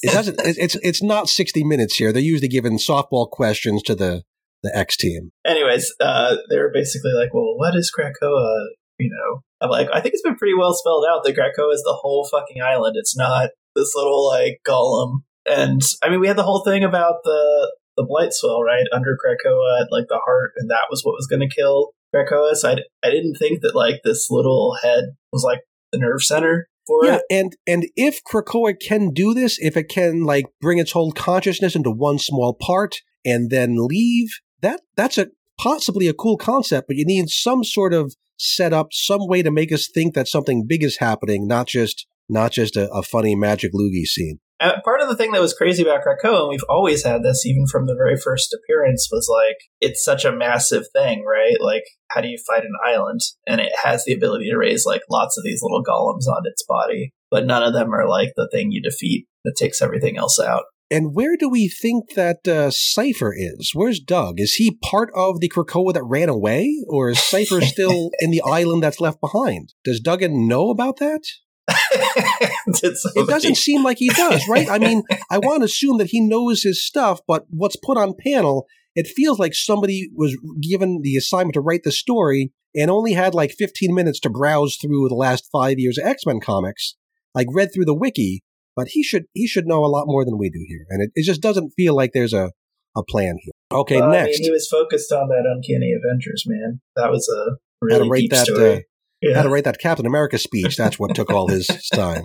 it 0.03 0.11
doesn't. 0.13 0.39
It's 0.39 0.75
it's 0.75 1.03
not 1.03 1.27
sixty 1.27 1.65
minutes 1.65 1.97
here. 1.97 2.13
They're 2.13 2.21
usually 2.21 2.47
giving 2.47 2.77
softball 2.77 3.29
questions 3.29 3.83
to 3.83 3.95
the 3.95 4.23
the 4.63 4.75
X 4.75 4.97
team. 4.97 5.31
Anyways, 5.45 5.93
uh, 5.99 6.35
they 6.49 6.57
were 6.57 6.71
basically 6.73 7.13
like, 7.13 7.33
"Well, 7.33 7.57
what 7.57 7.75
is 7.75 7.91
Krakoa?" 7.91 8.67
You 8.99 9.09
know, 9.09 9.41
I'm 9.61 9.69
like, 9.69 9.89
I 9.91 9.99
think 9.99 10.13
it's 10.13 10.21
been 10.21 10.35
pretty 10.35 10.53
well 10.57 10.73
spelled 10.73 11.05
out 11.09 11.23
that 11.23 11.35
Krakoa 11.35 11.73
is 11.73 11.83
the 11.83 11.97
whole 12.01 12.27
fucking 12.29 12.61
island. 12.61 12.95
It's 12.97 13.17
not 13.17 13.49
this 13.75 13.93
little 13.95 14.27
like 14.27 14.59
golem. 14.67 15.23
And 15.49 15.81
I 16.03 16.09
mean, 16.09 16.19
we 16.19 16.27
had 16.27 16.37
the 16.37 16.43
whole 16.43 16.63
thing 16.63 16.83
about 16.83 17.23
the 17.23 17.71
the 17.97 18.05
blight 18.07 18.33
swell 18.33 18.61
right 18.61 18.85
under 18.91 19.17
Krakoa, 19.17 19.85
like 19.91 20.05
the 20.07 20.21
heart, 20.23 20.51
and 20.57 20.69
that 20.69 20.87
was 20.89 21.01
what 21.03 21.13
was 21.13 21.27
going 21.27 21.47
to 21.47 21.53
kill 21.53 21.91
Krakoa. 22.13 22.55
So 22.55 22.69
I, 22.69 22.75
I 23.03 23.09
didn't 23.09 23.35
think 23.35 23.61
that 23.61 23.75
like 23.75 24.01
this 24.03 24.29
little 24.29 24.77
head 24.81 25.05
was 25.31 25.43
like 25.43 25.59
the 25.91 25.99
nerve 25.99 26.23
center 26.23 26.67
for 26.87 27.05
yeah, 27.05 27.15
it. 27.17 27.23
and 27.29 27.55
and 27.67 27.85
if 27.95 28.21
Krakoa 28.23 28.75
can 28.79 29.11
do 29.11 29.33
this, 29.33 29.57
if 29.59 29.77
it 29.77 29.89
can 29.89 30.23
like 30.23 30.45
bring 30.61 30.77
its 30.77 30.91
whole 30.91 31.11
consciousness 31.11 31.75
into 31.75 31.91
one 31.91 32.19
small 32.19 32.53
part 32.53 32.95
and 33.25 33.49
then 33.49 33.75
leave, 33.77 34.29
that 34.61 34.81
that's 34.95 35.17
a 35.17 35.27
possibly 35.59 36.07
a 36.07 36.13
cool 36.13 36.37
concept, 36.37 36.87
but 36.87 36.97
you 36.97 37.05
need 37.05 37.29
some 37.29 37.63
sort 37.63 37.93
of 37.93 38.15
setup, 38.37 38.87
some 38.91 39.27
way 39.27 39.43
to 39.43 39.51
make 39.51 39.71
us 39.71 39.87
think 39.93 40.15
that 40.15 40.27
something 40.27 40.65
big 40.67 40.83
is 40.83 40.97
happening, 40.97 41.47
not 41.47 41.67
just 41.67 42.07
not 42.29 42.51
just 42.51 42.77
a, 42.77 42.89
a 42.91 43.03
funny 43.03 43.35
magic 43.35 43.73
loogie 43.73 44.05
scene. 44.05 44.39
Uh, 44.61 44.79
part 44.85 45.01
of 45.01 45.09
the 45.09 45.15
thing 45.15 45.31
that 45.31 45.41
was 45.41 45.55
crazy 45.55 45.81
about 45.81 46.01
Krakoa, 46.01 46.41
and 46.41 46.49
we've 46.49 46.59
always 46.69 47.03
had 47.03 47.23
this 47.23 47.45
even 47.47 47.65
from 47.65 47.87
the 47.87 47.95
very 47.95 48.15
first 48.15 48.53
appearance, 48.53 49.09
was 49.11 49.27
like 49.27 49.57
it's 49.81 50.03
such 50.03 50.23
a 50.23 50.31
massive 50.31 50.85
thing, 50.93 51.25
right? 51.25 51.59
Like, 51.59 51.83
how 52.11 52.21
do 52.21 52.27
you 52.27 52.37
fight 52.47 52.63
an 52.63 52.73
island? 52.85 53.21
And 53.47 53.59
it 53.59 53.71
has 53.83 54.05
the 54.05 54.13
ability 54.13 54.51
to 54.51 54.57
raise 54.57 54.85
like 54.85 55.01
lots 55.09 55.35
of 55.35 55.43
these 55.43 55.61
little 55.63 55.83
golems 55.83 56.31
on 56.31 56.43
its 56.45 56.63
body, 56.67 57.11
but 57.31 57.47
none 57.47 57.63
of 57.63 57.73
them 57.73 57.91
are 57.93 58.07
like 58.07 58.33
the 58.35 58.47
thing 58.51 58.71
you 58.71 58.83
defeat 58.83 59.25
that 59.43 59.55
takes 59.57 59.81
everything 59.81 60.17
else 60.17 60.39
out. 60.39 60.65
And 60.91 61.15
where 61.15 61.37
do 61.37 61.47
we 61.47 61.69
think 61.69 62.15
that 62.15 62.45
uh, 62.45 62.69
Cypher 62.69 63.33
is? 63.33 63.71
Where's 63.73 64.01
Doug? 64.01 64.41
Is 64.41 64.55
he 64.55 64.77
part 64.83 65.09
of 65.15 65.39
the 65.39 65.49
Krakoa 65.49 65.93
that 65.93 66.03
ran 66.03 66.27
away, 66.27 66.83
or 66.89 67.09
is 67.09 67.23
Cypher 67.23 67.61
still 67.61 68.11
in 68.19 68.29
the 68.29 68.41
island 68.45 68.83
that's 68.83 68.99
left 68.99 69.21
behind? 69.21 69.73
Does 69.85 70.01
Duggan 70.01 70.49
know 70.49 70.69
about 70.69 70.97
that? 70.97 71.21
it 71.69 73.27
doesn't 73.27 73.55
seem 73.55 73.83
like 73.83 73.99
he 73.99 74.09
does, 74.15 74.45
right? 74.49 74.69
I 74.69 74.79
mean, 74.79 75.03
I 75.29 75.37
want 75.37 75.61
to 75.61 75.65
assume 75.65 75.97
that 75.99 76.09
he 76.09 76.19
knows 76.19 76.63
his 76.63 76.85
stuff, 76.85 77.21
but 77.25 77.45
what's 77.49 77.77
put 77.77 77.97
on 77.97 78.13
panel, 78.13 78.67
it 78.93 79.07
feels 79.07 79.39
like 79.39 79.53
somebody 79.53 80.09
was 80.13 80.37
given 80.61 80.99
the 81.03 81.15
assignment 81.15 81.53
to 81.53 81.61
write 81.61 81.83
the 81.83 81.93
story 81.93 82.51
and 82.75 82.91
only 82.91 83.13
had 83.13 83.33
like 83.33 83.51
15 83.51 83.95
minutes 83.95 84.19
to 84.21 84.29
browse 84.29 84.75
through 84.75 85.07
the 85.07 85.15
last 85.15 85.47
five 85.53 85.79
years 85.79 85.97
of 85.97 86.05
X 86.05 86.25
Men 86.25 86.41
comics, 86.41 86.95
like 87.33 87.47
read 87.53 87.69
through 87.73 87.85
the 87.85 87.93
wiki 87.93 88.43
but 88.75 88.89
he 88.89 89.03
should 89.03 89.25
he 89.33 89.47
should 89.47 89.65
know 89.67 89.83
a 89.83 89.87
lot 89.87 90.05
more 90.07 90.25
than 90.25 90.37
we 90.37 90.49
do 90.49 90.63
here, 90.67 90.85
and 90.89 91.03
it, 91.03 91.11
it 91.15 91.23
just 91.25 91.41
doesn't 91.41 91.71
feel 91.75 91.95
like 91.95 92.11
there's 92.13 92.33
a 92.33 92.51
a 92.95 93.03
plan 93.03 93.37
here. 93.41 93.51
Okay, 93.71 93.99
well, 93.99 94.11
next. 94.11 94.23
I 94.23 94.31
mean, 94.31 94.43
he 94.43 94.51
was 94.51 94.67
focused 94.67 95.11
on 95.11 95.29
that 95.29 95.43
Uncanny 95.45 95.93
Avengers, 95.93 96.43
man. 96.45 96.81
That 96.95 97.09
was 97.09 97.27
a 97.29 97.57
really 97.81 98.21
deep 98.21 98.31
that, 98.31 98.45
story. 98.45 98.73
Uh, 98.73 98.79
yeah. 99.21 99.35
How 99.35 99.43
to 99.43 99.49
write 99.49 99.63
that 99.63 99.79
Captain 99.79 100.05
America 100.05 100.37
speech. 100.37 100.75
That's 100.75 100.99
what 100.99 101.15
took 101.15 101.29
all 101.29 101.47
his 101.47 101.67
time. 101.93 102.23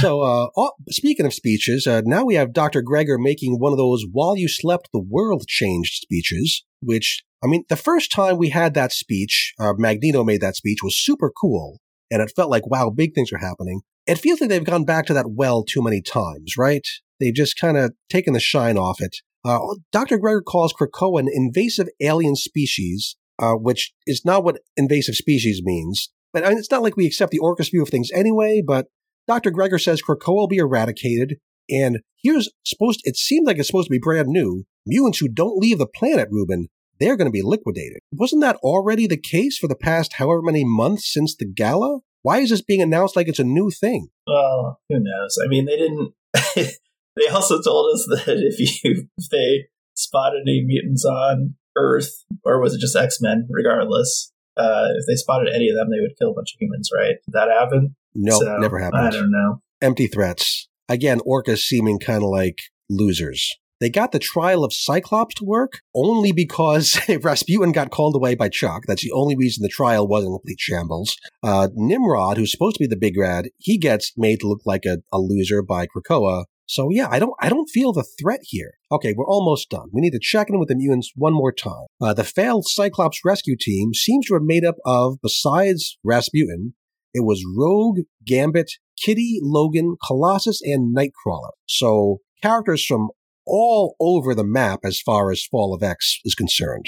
So, 0.00 0.22
uh, 0.22 0.68
speaking 0.90 1.26
of 1.26 1.34
speeches, 1.34 1.86
uh, 1.86 2.02
now 2.04 2.24
we 2.24 2.34
have 2.34 2.52
Dr. 2.52 2.82
Gregor 2.82 3.18
making 3.18 3.58
one 3.58 3.72
of 3.72 3.78
those 3.78 4.04
while 4.10 4.36
you 4.36 4.48
slept, 4.48 4.88
the 4.92 5.04
world 5.06 5.46
changed 5.48 5.94
speeches, 5.94 6.64
which, 6.80 7.24
I 7.42 7.46
mean, 7.46 7.64
the 7.68 7.76
first 7.76 8.12
time 8.12 8.36
we 8.36 8.50
had 8.50 8.74
that 8.74 8.92
speech, 8.92 9.54
uh, 9.58 9.72
Magneto 9.76 10.24
made 10.24 10.40
that 10.40 10.56
speech 10.56 10.78
was 10.82 11.02
super 11.02 11.30
cool. 11.30 11.78
And 12.10 12.22
it 12.22 12.32
felt 12.36 12.50
like, 12.50 12.66
wow, 12.66 12.90
big 12.90 13.14
things 13.14 13.32
are 13.32 13.38
happening 13.38 13.80
it 14.06 14.18
feels 14.18 14.40
like 14.40 14.50
they've 14.50 14.64
gone 14.64 14.84
back 14.84 15.06
to 15.06 15.14
that 15.14 15.30
well 15.30 15.64
too 15.64 15.82
many 15.82 16.00
times, 16.00 16.54
right? 16.56 16.86
They've 17.20 17.34
just 17.34 17.58
kind 17.58 17.76
of 17.76 17.92
taken 18.08 18.32
the 18.32 18.40
shine 18.40 18.76
off 18.76 19.00
it. 19.00 19.16
Uh, 19.44 19.60
Dr. 19.92 20.18
Gregor 20.18 20.42
calls 20.42 20.72
Krakoa 20.72 21.20
an 21.20 21.28
invasive 21.32 21.88
alien 22.00 22.36
species, 22.36 23.16
uh, 23.38 23.52
which 23.52 23.92
is 24.06 24.24
not 24.24 24.44
what 24.44 24.60
invasive 24.76 25.14
species 25.14 25.62
means. 25.62 26.10
But 26.32 26.44
I 26.44 26.50
mean, 26.50 26.58
it's 26.58 26.70
not 26.70 26.82
like 26.82 26.96
we 26.96 27.06
accept 27.06 27.30
the 27.30 27.38
Orchis 27.38 27.70
view 27.70 27.82
of 27.82 27.88
things 27.88 28.10
anyway, 28.12 28.62
but 28.66 28.86
Dr. 29.26 29.50
Gregor 29.50 29.78
says 29.78 30.02
Krakoa 30.02 30.34
will 30.34 30.48
be 30.48 30.58
eradicated. 30.58 31.38
And 31.70 32.00
here's 32.22 32.50
supposed, 32.64 33.00
it 33.04 33.16
seems 33.16 33.46
like 33.46 33.58
it's 33.58 33.68
supposed 33.68 33.88
to 33.88 33.92
be 33.92 33.98
brand 33.98 34.28
new. 34.28 34.64
Mutants 34.84 35.18
who 35.18 35.28
don't 35.28 35.58
leave 35.58 35.78
the 35.78 35.86
planet, 35.86 36.28
Ruben, 36.30 36.68
they're 36.98 37.16
going 37.16 37.26
to 37.26 37.32
be 37.32 37.42
liquidated. 37.42 38.00
Wasn't 38.12 38.42
that 38.42 38.56
already 38.56 39.06
the 39.06 39.16
case 39.16 39.58
for 39.58 39.68
the 39.68 39.74
past 39.74 40.14
however 40.14 40.42
many 40.42 40.64
months 40.64 41.12
since 41.12 41.34
the 41.34 41.44
gala? 41.44 42.00
Why 42.26 42.40
is 42.40 42.50
this 42.50 42.60
being 42.60 42.82
announced 42.82 43.14
like 43.14 43.28
it's 43.28 43.38
a 43.38 43.44
new 43.44 43.70
thing? 43.70 44.08
Well, 44.26 44.80
who 44.88 44.96
knows? 44.98 45.38
I 45.40 45.46
mean, 45.46 45.64
they 45.64 45.76
didn't. 45.76 46.12
they 47.16 47.28
also 47.28 47.62
told 47.62 47.94
us 47.94 48.04
that 48.26 48.38
if 48.38 48.58
you 48.58 49.06
if 49.16 49.28
they 49.30 49.68
spotted 49.94 50.40
any 50.42 50.64
mutants 50.66 51.04
on 51.04 51.54
Earth, 51.76 52.24
or 52.44 52.60
was 52.60 52.74
it 52.74 52.80
just 52.80 52.96
X 52.96 53.18
Men? 53.20 53.46
Regardless, 53.48 54.32
uh, 54.56 54.88
if 54.98 55.06
they 55.06 55.14
spotted 55.14 55.54
any 55.54 55.68
of 55.68 55.76
them, 55.76 55.86
they 55.88 56.00
would 56.00 56.18
kill 56.18 56.32
a 56.32 56.34
bunch 56.34 56.52
of 56.52 56.60
humans. 56.60 56.90
Right? 56.92 57.14
Did 57.26 57.34
that 57.34 57.48
happen? 57.48 57.94
No, 58.16 58.40
so, 58.40 58.56
never 58.56 58.80
happened. 58.80 59.06
I 59.06 59.10
don't 59.10 59.30
know. 59.30 59.62
Empty 59.80 60.08
threats. 60.08 60.68
Again, 60.88 61.20
Orchis 61.24 61.58
seeming 61.58 62.00
kind 62.00 62.24
of 62.24 62.30
like 62.30 62.58
losers. 62.90 63.56
They 63.80 63.90
got 63.90 64.12
the 64.12 64.18
trial 64.18 64.64
of 64.64 64.72
Cyclops 64.72 65.34
to 65.36 65.44
work 65.44 65.80
only 65.94 66.32
because 66.32 66.98
Rasputin 67.22 67.72
got 67.72 67.90
called 67.90 68.16
away 68.16 68.34
by 68.34 68.48
Chuck. 68.48 68.84
That's 68.86 69.02
the 69.02 69.12
only 69.12 69.36
reason 69.36 69.62
the 69.62 69.68
trial 69.68 70.08
wasn't 70.08 70.34
complete 70.34 70.60
shambles. 70.60 71.16
Uh, 71.42 71.68
Nimrod, 71.74 72.38
who's 72.38 72.52
supposed 72.52 72.76
to 72.76 72.84
be 72.84 72.86
the 72.86 72.96
big 72.96 73.18
red, 73.18 73.50
he 73.58 73.78
gets 73.78 74.12
made 74.16 74.40
to 74.40 74.48
look 74.48 74.62
like 74.64 74.86
a, 74.86 74.98
a 75.12 75.18
loser 75.18 75.62
by 75.62 75.86
Krakoa. 75.86 76.44
So 76.68 76.88
yeah, 76.90 77.08
I 77.10 77.18
don't, 77.18 77.34
I 77.40 77.48
don't 77.48 77.68
feel 77.68 77.92
the 77.92 78.06
threat 78.20 78.40
here. 78.42 78.72
Okay, 78.90 79.14
we're 79.16 79.26
almost 79.26 79.70
done. 79.70 79.88
We 79.92 80.00
need 80.00 80.12
to 80.12 80.20
check 80.20 80.48
in 80.48 80.58
with 80.58 80.68
the 80.68 80.74
mutants 80.74 81.12
one 81.14 81.32
more 81.32 81.52
time. 81.52 81.86
Uh, 82.00 82.14
the 82.14 82.24
failed 82.24 82.66
Cyclops 82.66 83.20
rescue 83.24 83.56
team 83.58 83.94
seems 83.94 84.26
to 84.26 84.34
have 84.34 84.42
made 84.42 84.64
up 84.64 84.76
of, 84.84 85.18
besides 85.22 85.98
Rasputin, 86.02 86.74
it 87.14 87.24
was 87.24 87.44
Rogue, 87.56 88.00
Gambit, 88.26 88.72
Kitty, 89.02 89.38
Logan, 89.42 89.96
Colossus, 90.06 90.60
and 90.62 90.94
Nightcrawler. 90.94 91.52
So 91.66 92.20
characters 92.42 92.84
from 92.84 93.08
all 93.46 93.96
over 94.00 94.34
the 94.34 94.44
map 94.44 94.80
as 94.84 95.00
far 95.00 95.30
as 95.30 95.44
Fall 95.44 95.74
of 95.74 95.82
X 95.82 96.20
is 96.24 96.34
concerned. 96.34 96.86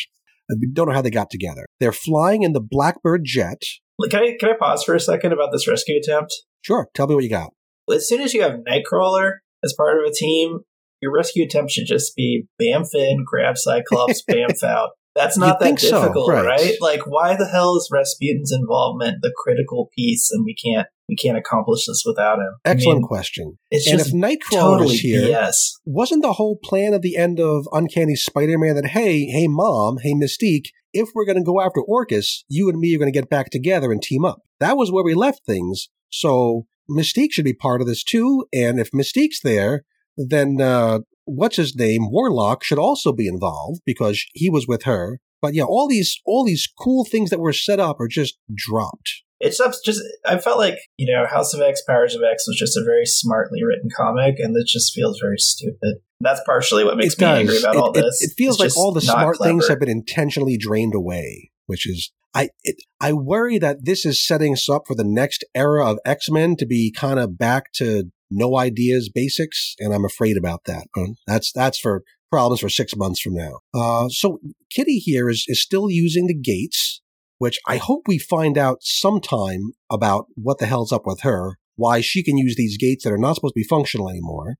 I 0.50 0.54
don't 0.72 0.88
know 0.88 0.94
how 0.94 1.02
they 1.02 1.10
got 1.10 1.30
together. 1.30 1.66
They're 1.78 1.92
flying 1.92 2.42
in 2.42 2.52
the 2.52 2.60
Blackbird 2.60 3.22
jet. 3.24 3.62
Can 4.10 4.22
I 4.22 4.36
can 4.38 4.50
I 4.50 4.52
pause 4.58 4.84
for 4.84 4.94
a 4.94 5.00
second 5.00 5.32
about 5.32 5.50
this 5.52 5.68
rescue 5.68 5.98
attempt? 5.98 6.32
Sure, 6.62 6.88
tell 6.94 7.06
me 7.06 7.14
what 7.14 7.24
you 7.24 7.30
got. 7.30 7.50
As 7.92 8.08
soon 8.08 8.20
as 8.20 8.34
you 8.34 8.42
have 8.42 8.60
Nightcrawler 8.68 9.38
as 9.64 9.74
part 9.76 9.98
of 9.98 10.04
a 10.08 10.14
team, 10.14 10.60
your 11.00 11.12
rescue 11.12 11.44
attempt 11.44 11.72
should 11.72 11.86
just 11.86 12.14
be 12.16 12.44
bamf 12.60 12.88
in, 12.94 13.24
grab 13.26 13.56
Cyclops, 13.58 14.22
bamf 14.30 14.62
out. 14.62 14.90
That's 15.18 15.36
not 15.36 15.46
You'd 15.46 15.52
that 15.54 15.64
think 15.64 15.80
so, 15.80 16.00
difficult, 16.00 16.30
right. 16.30 16.46
right? 16.46 16.74
Like, 16.80 17.00
why 17.06 17.34
the 17.36 17.46
hell 17.46 17.76
is 17.76 17.90
Rasputin's 17.92 18.52
involvement 18.52 19.18
the 19.20 19.34
critical 19.36 19.90
piece, 19.96 20.30
and 20.30 20.44
we 20.44 20.54
can't 20.54 20.86
we 21.08 21.16
can't 21.16 21.36
accomplish 21.36 21.86
this 21.86 22.04
without 22.06 22.38
him? 22.38 22.54
I 22.64 22.70
Excellent 22.70 23.00
mean, 23.00 23.08
question. 23.08 23.58
It's 23.70 23.88
And 23.88 23.98
just 23.98 24.10
if 24.10 24.14
Nightcrawler 24.14 24.78
totally 24.78 24.94
is 24.94 25.00
here, 25.00 25.22
BS. 25.22 25.56
wasn't 25.84 26.22
the 26.22 26.34
whole 26.34 26.58
plan 26.62 26.94
at 26.94 27.02
the 27.02 27.16
end 27.16 27.40
of 27.40 27.66
Uncanny 27.72 28.14
Spider-Man 28.14 28.76
that 28.76 28.86
hey, 28.86 29.24
hey, 29.24 29.48
mom, 29.48 29.98
hey, 30.02 30.12
Mystique, 30.12 30.66
if 30.92 31.08
we're 31.14 31.24
going 31.24 31.38
to 31.38 31.44
go 31.44 31.60
after 31.60 31.80
Orchis, 31.80 32.44
you 32.48 32.68
and 32.68 32.78
me 32.78 32.94
are 32.94 32.98
going 32.98 33.12
to 33.12 33.18
get 33.18 33.30
back 33.30 33.50
together 33.50 33.90
and 33.90 34.02
team 34.02 34.24
up. 34.24 34.42
That 34.60 34.76
was 34.76 34.92
where 34.92 35.04
we 35.04 35.14
left 35.14 35.44
things. 35.46 35.88
So 36.10 36.66
Mystique 36.90 37.32
should 37.32 37.44
be 37.44 37.54
part 37.54 37.80
of 37.80 37.86
this 37.86 38.04
too. 38.04 38.46
And 38.52 38.78
if 38.78 38.90
Mystique's 38.92 39.40
there, 39.42 39.84
then 40.16 40.60
uh, 40.60 41.00
what's 41.28 41.56
his 41.56 41.76
name, 41.76 42.10
Warlock, 42.10 42.64
should 42.64 42.78
also 42.78 43.12
be 43.12 43.28
involved 43.28 43.82
because 43.84 44.24
he 44.34 44.50
was 44.50 44.66
with 44.66 44.84
her. 44.84 45.20
But 45.40 45.54
yeah, 45.54 45.64
all 45.64 45.88
these 45.88 46.20
all 46.24 46.44
these 46.44 46.68
cool 46.78 47.04
things 47.04 47.30
that 47.30 47.40
were 47.40 47.52
set 47.52 47.78
up 47.78 48.00
are 48.00 48.08
just 48.08 48.38
dropped. 48.54 49.22
It's 49.40 49.58
just, 49.58 49.84
just 49.84 50.02
I 50.26 50.38
felt 50.38 50.58
like 50.58 50.78
you 50.96 51.12
know 51.14 51.26
House 51.26 51.54
of 51.54 51.60
X, 51.60 51.80
Powers 51.86 52.14
of 52.16 52.22
X 52.22 52.44
was 52.48 52.56
just 52.56 52.76
a 52.76 52.82
very 52.84 53.06
smartly 53.06 53.62
written 53.62 53.88
comic, 53.96 54.36
and 54.38 54.56
it 54.56 54.66
just 54.66 54.92
feels 54.92 55.20
very 55.20 55.38
stupid. 55.38 55.98
That's 56.20 56.40
partially 56.44 56.82
what 56.84 56.96
makes 56.96 57.16
me 57.16 57.26
angry 57.26 57.58
about 57.58 57.76
it, 57.76 57.78
all 57.78 57.92
it- 57.92 58.02
this. 58.02 58.20
It, 58.20 58.32
feels 58.36 58.60
It's 58.60 58.76
like 58.76 58.84
all 58.84 58.92
the 58.92 59.00
smart 59.00 59.38
things 59.40 59.68
have 59.68 59.78
been 59.78 59.88
intentionally 59.88 60.56
drained 60.56 60.94
away, 60.94 61.52
which 61.66 61.88
is 61.88 62.10
I 62.34 62.50
it, 62.64 62.76
I 63.00 63.12
worry 63.12 63.58
that 63.58 63.84
this 63.84 64.04
is 64.04 64.26
setting 64.26 64.52
us 64.52 64.68
up 64.68 64.82
for 64.88 64.96
the 64.96 65.04
next 65.04 65.44
era 65.54 65.88
of 65.88 65.98
X 66.04 66.28
Men 66.30 66.56
to 66.56 66.66
be 66.66 66.92
kind 66.92 67.20
of 67.20 67.38
back 67.38 67.72
to 67.74 68.10
no 68.30 68.58
ideas 68.58 69.10
basics, 69.12 69.74
and 69.78 69.94
I'm 69.94 70.04
afraid 70.04 70.36
about 70.36 70.64
that. 70.64 70.86
Uh, 70.96 71.12
That's 71.26 71.52
that's 71.52 71.78
for 71.78 72.02
problems 72.30 72.60
for 72.60 72.68
six 72.68 72.94
months 72.94 73.20
from 73.20 73.34
now. 73.34 73.60
Uh, 73.74 74.08
so 74.08 74.38
Kitty 74.70 74.98
here 74.98 75.28
is 75.28 75.44
is 75.48 75.62
still 75.62 75.90
using 75.90 76.26
the 76.26 76.34
gates, 76.34 77.00
which 77.38 77.58
I 77.66 77.76
hope 77.78 78.02
we 78.06 78.18
find 78.18 78.58
out 78.58 78.78
sometime 78.82 79.72
about 79.90 80.26
what 80.34 80.58
the 80.58 80.66
hell's 80.66 80.92
up 80.92 81.06
with 81.06 81.20
her, 81.22 81.56
why 81.76 82.00
she 82.00 82.22
can 82.22 82.36
use 82.36 82.54
these 82.56 82.76
gates 82.76 83.04
that 83.04 83.12
are 83.12 83.18
not 83.18 83.36
supposed 83.36 83.54
to 83.54 83.60
be 83.60 83.64
functional 83.64 84.08
anymore 84.10 84.56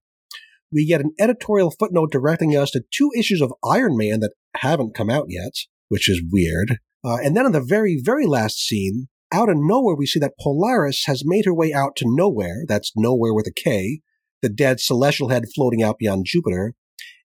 we 0.73 0.87
get 0.87 1.01
an 1.01 1.13
editorial 1.19 1.71
footnote 1.71 2.13
directing 2.13 2.57
us 2.57 2.71
to 2.73 2.83
two 2.93 3.11
issues 3.17 3.41
of 3.41 3.53
Iron 3.65 3.97
Man 3.97 4.21
that 4.21 4.33
haven't 4.57 4.95
come 4.95 5.11
out 5.11 5.27
yet, 5.29 5.53
which 5.89 6.09
is 6.09 6.23
weird. 6.31 6.79
Uh, 7.05 7.17
and 7.17 7.37
then 7.37 7.47
in 7.47 7.53
the 7.53 7.61
very, 7.61 8.01
very 8.03 8.27
last 8.27 8.59
scene, 8.59 9.09
out 9.33 9.49
of 9.49 9.57
nowhere, 9.59 9.95
we 9.97 10.07
see 10.07 10.21
that 10.21 10.39
Polaris 10.41 11.05
has 11.07 11.23
made 11.25 11.45
her 11.45 11.55
way 11.55 11.73
out 11.73 11.97
to 11.97 12.05
Knowhere. 12.05 12.67
That's 12.67 12.93
Knowhere 12.97 13.35
with 13.35 13.47
a 13.47 13.53
K, 13.53 14.01
the 14.43 14.49
dead 14.49 14.81
celestial 14.81 15.29
head 15.29 15.45
floating 15.55 15.83
out 15.83 15.99
beyond 15.99 16.27
Jupiter. 16.27 16.75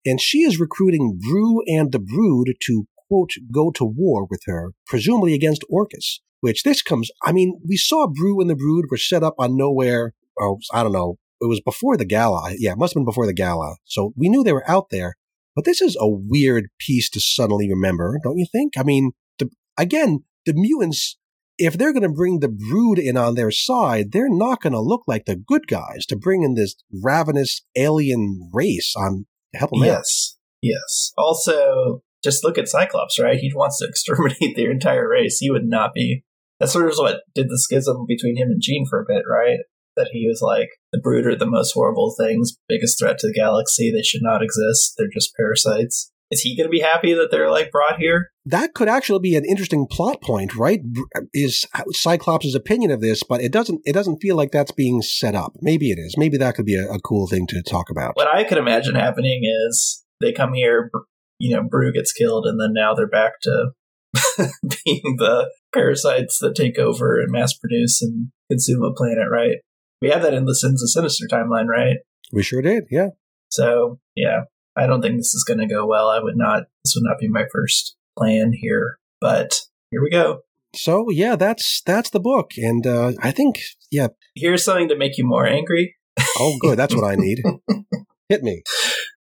And 0.05 0.21
she 0.21 0.39
is 0.39 0.59
recruiting 0.59 1.19
Broo 1.21 1.61
and 1.67 1.93
the 1.93 2.01
Brood 2.01 2.55
to, 2.67 2.87
quote, 3.09 3.31
go 3.53 3.71
to 3.73 3.85
war 3.85 4.27
with 4.29 4.43
her, 4.47 4.73
presumably 4.87 5.35
against 5.35 5.65
Orchis. 5.71 6.21
Which 6.41 6.65
this 6.65 6.83
comes, 6.83 7.09
I 7.23 7.31
mean, 7.31 7.61
we 7.65 7.77
saw 7.77 8.09
Broo 8.09 8.41
and 8.41 8.51
the 8.51 8.57
Brood 8.57 8.87
were 8.91 8.97
set 8.97 9.23
up 9.23 9.35
on 9.39 9.53
Knowhere, 9.53 10.11
oh, 10.41 10.59
I 10.73 10.83
don't 10.83 10.93
know, 10.93 11.19
it 11.41 11.47
was 11.47 11.61
before 11.61 11.97
the 11.97 12.05
gala. 12.05 12.55
Yeah, 12.59 12.73
it 12.73 12.79
must 12.79 12.95
have 12.95 13.01
been 13.01 13.05
before 13.05 13.27
the 13.27 13.33
gala. 13.33 13.77
So 13.85 14.13
we 14.17 14.29
knew 14.29 14.43
they 14.43 14.53
were 14.53 14.69
out 14.69 14.91
there. 14.91 15.17
But 15.55 15.65
this 15.65 15.81
is 15.81 15.97
a 16.01 16.09
weird 16.09 16.69
piece 16.79 17.11
to 17.11 17.21
suddenly 17.21 17.69
remember, 17.69 18.19
don't 18.25 18.39
you 18.39 18.47
think? 18.51 18.73
I 18.77 18.83
mean, 18.83 19.13
the, 19.39 19.51
again, 19.77 20.25
the 20.47 20.55
mutants, 20.55 21.19
if 21.63 21.79
they're 21.79 21.93
going 21.93 22.03
to 22.03 22.09
bring 22.09 22.41
the 22.41 22.49
brood 22.49 22.99
in 22.99 23.17
on 23.17 23.37
their 23.37 23.53
side, 23.53 24.11
they're 24.11 24.29
not 24.29 24.61
going 24.61 24.73
to 24.73 24.81
look 24.81 25.03
like 25.07 25.27
the 25.27 25.37
good 25.37 25.69
guys 25.69 26.05
to 26.07 26.17
bring 26.17 26.43
in 26.43 26.55
this 26.55 26.75
ravenous 26.93 27.63
alien 27.77 28.51
race 28.53 28.95
on 28.97 29.27
help 29.55 29.71
them 29.71 29.83
out. 29.83 29.87
Yes, 29.87 30.39
yes. 30.61 31.13
Also, 31.17 32.03
just 32.25 32.43
look 32.43 32.59
at 32.59 32.69
Cyclops, 32.69 33.21
right? 33.21 33.39
He 33.39 33.53
wants 33.55 33.79
to 33.79 33.87
exterminate 33.89 34.57
their 34.57 34.73
entire 34.73 35.09
race. 35.09 35.39
He 35.39 35.51
would 35.51 35.65
not 35.65 35.95
be. 35.95 36.25
That 36.59 36.69
sort 36.69 36.89
of 36.89 36.97
what 36.97 37.23
did 37.35 37.49
the 37.49 37.59
schism 37.59 38.07
between 38.07 38.37
him 38.37 38.49
and 38.49 38.61
Jean 38.61 38.87
for 38.89 39.01
a 39.01 39.07
bit, 39.07 39.23
right? 39.29 39.59
That 39.97 40.11
he 40.13 40.27
was 40.29 40.41
like 40.43 40.69
the 40.93 41.01
brood 41.01 41.27
are 41.27 41.37
the 41.37 41.47
most 41.47 41.73
horrible 41.75 42.15
things, 42.19 42.57
biggest 42.69 42.99
threat 42.99 43.19
to 43.19 43.29
the 43.29 43.33
galaxy. 43.33 43.93
They 43.93 44.03
should 44.03 44.23
not 44.23 44.43
exist. 44.43 44.95
They're 44.97 45.09
just 45.13 45.35
parasites. 45.37 46.12
Is 46.33 46.41
he 46.41 46.57
going 46.57 46.67
to 46.67 46.71
be 46.71 46.81
happy 46.81 47.13
that 47.13 47.29
they're 47.31 47.51
like 47.51 47.71
brought 47.71 47.99
here? 47.99 48.31
That 48.47 48.73
could 48.73 48.89
actually 48.89 49.19
be 49.19 49.37
an 49.37 49.45
interesting 49.45 49.87
plot 49.87 50.23
point, 50.23 50.57
right? 50.57 50.81
Is 51.35 51.67
uh, 51.75 51.83
Cyclops' 51.91 52.55
opinion 52.55 52.91
of 52.91 53.03
this, 53.03 53.23
but 53.23 53.43
it 53.43 53.53
doesn't. 53.53 53.83
It 53.85 53.93
doesn't 53.93 54.23
feel 54.23 54.35
like 54.35 54.51
that's 54.51 54.73
being 54.73 55.03
set 55.03 55.35
up. 55.35 55.53
Maybe 55.61 55.91
it 55.91 55.99
is. 55.99 56.17
Maybe 56.17 56.39
that 56.39 56.55
could 56.55 56.65
be 56.65 56.75
a, 56.75 56.91
a 56.91 57.01
cool 57.01 57.27
thing 57.27 57.47
to 57.49 57.63
talk 57.63 57.91
about. 57.91 58.17
What 58.17 58.35
I 58.35 58.45
could 58.45 58.57
imagine 58.57 58.95
happening 58.95 59.43
is 59.45 60.03
they 60.23 60.33
come 60.33 60.55
here, 60.55 60.91
you 61.39 61.55
know, 61.55 61.63
Broo 61.63 61.93
gets 61.93 62.15
killed, 62.15 62.47
and 62.47 62.59
then 62.59 62.73
now 62.73 62.95
they're 62.95 63.07
back 63.07 63.33
to 63.43 63.73
being 64.85 65.17
the 65.19 65.51
parasites 65.75 66.39
that 66.39 66.57
take 66.57 66.79
over 66.79 67.21
and 67.21 67.31
mass 67.31 67.53
produce 67.53 68.01
and 68.01 68.29
consume 68.51 68.83
a 68.83 68.95
planet, 68.95 69.27
right? 69.31 69.59
We 70.01 70.09
had 70.09 70.23
that 70.23 70.33
in 70.33 70.47
the 70.47 70.55
Sins 70.55 70.83
of 70.83 70.89
Sinister 70.89 71.27
timeline, 71.31 71.67
right? 71.67 71.99
We 72.33 72.43
sure 72.43 72.63
did. 72.63 72.85
Yeah. 72.91 73.09
So, 73.51 73.99
yeah, 74.17 74.45
I 74.77 74.87
don't 74.87 75.03
think 75.03 75.17
this 75.17 75.35
is 75.35 75.45
going 75.45 75.61
to 75.61 75.67
go 75.67 75.87
well. 75.87 76.09
I 76.09 76.21
would 76.21 76.37
not, 76.37 76.65
this 76.85 76.95
would 76.97 77.09
not 77.09 77.19
be 77.19 77.29
my 77.29 77.45
first 77.53 77.97
plan 78.17 78.53
here, 78.55 78.99
but 79.21 79.61
here 79.91 80.03
we 80.03 80.11
go. 80.11 80.41
So 80.75 81.11
yeah, 81.11 81.37
that's 81.37 81.83
that's 81.85 82.11
the 82.11 82.21
book, 82.21 82.53
and 82.57 82.87
uh, 82.87 83.13
I 83.23 83.31
think 83.31 83.61
yeah. 83.91 84.09
Here's 84.35 84.65
something 84.65 84.89
to 84.89 84.97
make 84.97 85.19
you 85.19 85.27
more 85.27 85.47
angry. 85.47 85.97
Oh, 86.39 86.57
good. 86.61 86.79
That's 86.79 86.95
what 86.95 87.05
I 87.05 87.15
need. 87.15 87.43
Hit 88.29 88.43
me. 88.43 88.63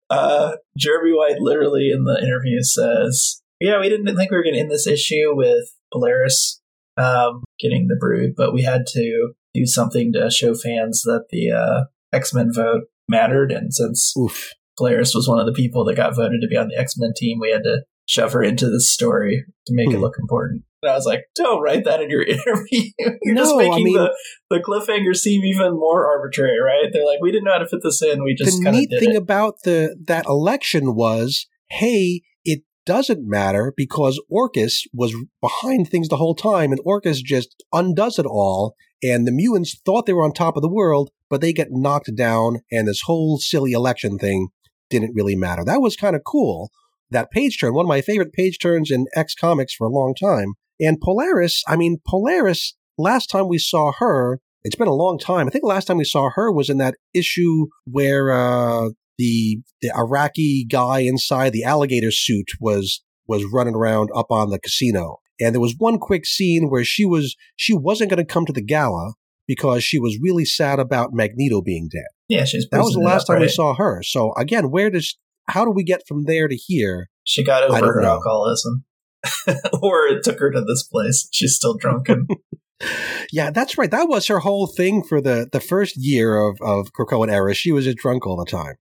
Uh, 0.08 0.56
Jeremy 0.78 1.12
White 1.12 1.40
literally 1.40 1.90
in 1.90 2.04
the 2.04 2.18
interview 2.22 2.62
says, 2.62 3.42
"Yeah, 3.60 3.80
we 3.80 3.90
didn't 3.90 4.16
think 4.16 4.30
we 4.30 4.36
were 4.36 4.42
going 4.42 4.54
to 4.54 4.60
end 4.60 4.70
this 4.70 4.86
issue 4.86 5.34
with 5.34 5.74
Polaris 5.92 6.62
um, 6.96 7.44
getting 7.58 7.88
the 7.88 7.96
brood, 7.98 8.32
but 8.36 8.52
we 8.52 8.62
had 8.62 8.86
to 8.88 9.32
do 9.54 9.66
something 9.66 10.12
to 10.12 10.30
show 10.30 10.54
fans 10.54 11.02
that 11.02 11.26
the 11.30 11.50
uh, 11.50 11.84
X 12.12 12.32
Men 12.32 12.52
vote 12.52 12.84
mattered, 13.08 13.52
and 13.52 13.74
since 13.74 14.14
Oof. 14.16 14.52
Polaris 14.82 15.14
was 15.14 15.28
one 15.28 15.38
of 15.38 15.46
the 15.46 15.52
people 15.52 15.84
that 15.84 15.96
got 15.96 16.16
voted 16.16 16.40
to 16.40 16.48
be 16.48 16.56
on 16.56 16.68
the 16.68 16.76
X 16.78 16.94
Men 16.98 17.12
team, 17.16 17.38
we 17.40 17.50
had 17.52 17.62
to 17.62 17.82
shove 18.06 18.32
her 18.32 18.42
into 18.42 18.68
the 18.68 18.80
story 18.80 19.44
to 19.66 19.74
make 19.74 19.88
it 19.90 19.96
Hmm. 19.96 20.00
look 20.02 20.16
important." 20.20 20.62
And 20.82 20.90
I 20.90 20.94
was 20.96 21.06
like, 21.06 21.26
"Don't 21.36 21.62
write 21.62 21.84
that 21.84 22.00
in 22.02 22.10
your 22.10 22.22
interview. 22.34 22.90
You're 23.22 23.36
just 23.36 23.54
No, 23.54 23.60
I 23.60 23.68
making 23.68 23.84
mean- 23.84 23.94
the 23.94 24.10
the 24.50 24.58
cliffhanger 24.58 25.14
seem 25.16 25.44
even 25.44 25.74
more 25.74 26.06
arbitrary, 26.06 26.58
right? 26.60 26.90
They're 26.92 27.06
like, 27.06 27.20
we 27.20 27.30
didn't 27.30 27.44
know 27.44 27.52
how 27.52 27.58
to 27.58 27.68
fit 27.68 27.80
this 27.82 28.02
in. 28.02 28.24
We 28.24 28.34
just 28.34 28.58
the 28.58 28.64
kind 28.64 28.76
of 28.76 28.80
neat 28.80 28.90
did 28.90 29.00
thing 29.00 29.10
it." 29.14 29.16
about 29.16 29.62
the 29.64 29.96
that 30.06 30.26
election 30.26 30.94
was, 30.96 31.46
hey, 31.70 32.22
it 32.44 32.62
doesn't 32.84 33.20
matter 33.28 33.72
because 33.76 34.20
Orchis 34.30 34.82
was 34.92 35.14
behind 35.40 35.88
things 35.88 36.08
the 36.08 36.16
whole 36.16 36.34
time, 36.34 36.72
and 36.72 36.80
Orchis 36.84 37.22
just 37.22 37.62
undoes 37.72 38.18
it 38.18 38.26
all. 38.26 38.74
And 39.04 39.26
the 39.26 39.32
mutants 39.32 39.80
thought 39.84 40.06
they 40.06 40.12
were 40.12 40.24
on 40.24 40.32
top 40.32 40.56
of 40.56 40.62
the 40.62 40.68
world, 40.72 41.10
but 41.28 41.40
they 41.40 41.52
get 41.52 41.68
knocked 41.70 42.14
down, 42.16 42.60
and 42.70 42.86
this 42.86 43.02
whole 43.06 43.38
silly 43.38 43.72
election 43.72 44.16
thing 44.18 44.48
didn't 44.92 45.14
really 45.14 45.36
matter. 45.36 45.64
That 45.64 45.80
was 45.80 45.96
kind 45.96 46.14
of 46.14 46.22
cool. 46.24 46.70
That 47.10 47.30
page 47.30 47.58
turn, 47.60 47.74
one 47.74 47.84
of 47.84 47.88
my 47.88 48.00
favorite 48.00 48.32
page 48.32 48.58
turns 48.58 48.90
in 48.90 49.06
X 49.14 49.34
Comics 49.34 49.74
for 49.74 49.86
a 49.86 49.90
long 49.90 50.14
time. 50.14 50.54
And 50.80 51.00
Polaris, 51.00 51.62
I 51.66 51.76
mean, 51.76 51.98
Polaris, 52.06 52.74
last 52.96 53.26
time 53.26 53.48
we 53.48 53.58
saw 53.58 53.92
her, 53.98 54.40
it's 54.64 54.76
been 54.76 54.88
a 54.88 54.94
long 54.94 55.18
time. 55.18 55.46
I 55.46 55.50
think 55.50 55.64
last 55.64 55.86
time 55.86 55.98
we 55.98 56.04
saw 56.04 56.30
her 56.34 56.52
was 56.52 56.70
in 56.70 56.78
that 56.78 56.94
issue 57.12 57.66
where 57.84 58.30
uh, 58.30 58.90
the 59.18 59.60
the 59.80 59.92
Iraqi 59.96 60.64
guy 60.64 61.00
inside 61.00 61.52
the 61.52 61.64
alligator 61.64 62.10
suit 62.10 62.50
was 62.60 63.02
was 63.26 63.44
running 63.52 63.74
around 63.74 64.10
up 64.14 64.30
on 64.30 64.50
the 64.50 64.58
casino. 64.58 65.18
And 65.40 65.54
there 65.54 65.60
was 65.60 65.74
one 65.76 65.98
quick 65.98 66.24
scene 66.26 66.68
where 66.68 66.84
she 66.84 67.04
was 67.04 67.36
she 67.56 67.74
wasn't 67.74 68.10
going 68.10 68.24
to 68.24 68.32
come 68.32 68.46
to 68.46 68.52
the 68.52 68.64
gala 68.64 69.14
because 69.46 69.82
she 69.82 69.98
was 69.98 70.18
really 70.22 70.44
sad 70.44 70.78
about 70.78 71.12
Magneto 71.12 71.60
being 71.60 71.88
dead. 71.92 72.06
Yeah, 72.32 72.46
she's 72.46 72.66
That 72.70 72.78
was 72.78 72.94
the 72.94 73.00
last 73.00 73.26
time 73.26 73.40
we 73.40 73.48
saw 73.48 73.74
her. 73.74 74.02
So 74.02 74.32
again, 74.38 74.70
where 74.70 74.88
does 74.88 75.18
how 75.48 75.66
do 75.66 75.70
we 75.70 75.84
get 75.84 76.06
from 76.08 76.24
there 76.24 76.48
to 76.48 76.56
here? 76.56 77.10
She 77.24 77.44
got 77.44 77.62
over 77.64 77.92
her 77.92 78.00
know. 78.00 78.08
alcoholism, 78.08 78.84
or 79.82 80.06
it 80.06 80.24
took 80.24 80.38
her 80.40 80.50
to 80.50 80.62
this 80.62 80.82
place. 80.90 81.28
She's 81.30 81.54
still 81.54 81.76
drunken. 81.76 82.26
Yeah, 83.30 83.52
that's 83.52 83.78
right. 83.78 83.92
That 83.92 84.08
was 84.08 84.26
her 84.26 84.40
whole 84.40 84.66
thing 84.66 85.04
for 85.04 85.20
the 85.20 85.48
the 85.52 85.60
first 85.60 85.94
year 85.96 86.36
of 86.36 86.58
of 86.60 86.92
Krakoan 86.92 87.30
era. 87.30 87.54
She 87.54 87.70
was 87.70 87.84
just 87.84 87.98
drunk 87.98 88.26
all 88.26 88.36
the 88.36 88.44
time. 88.44 88.74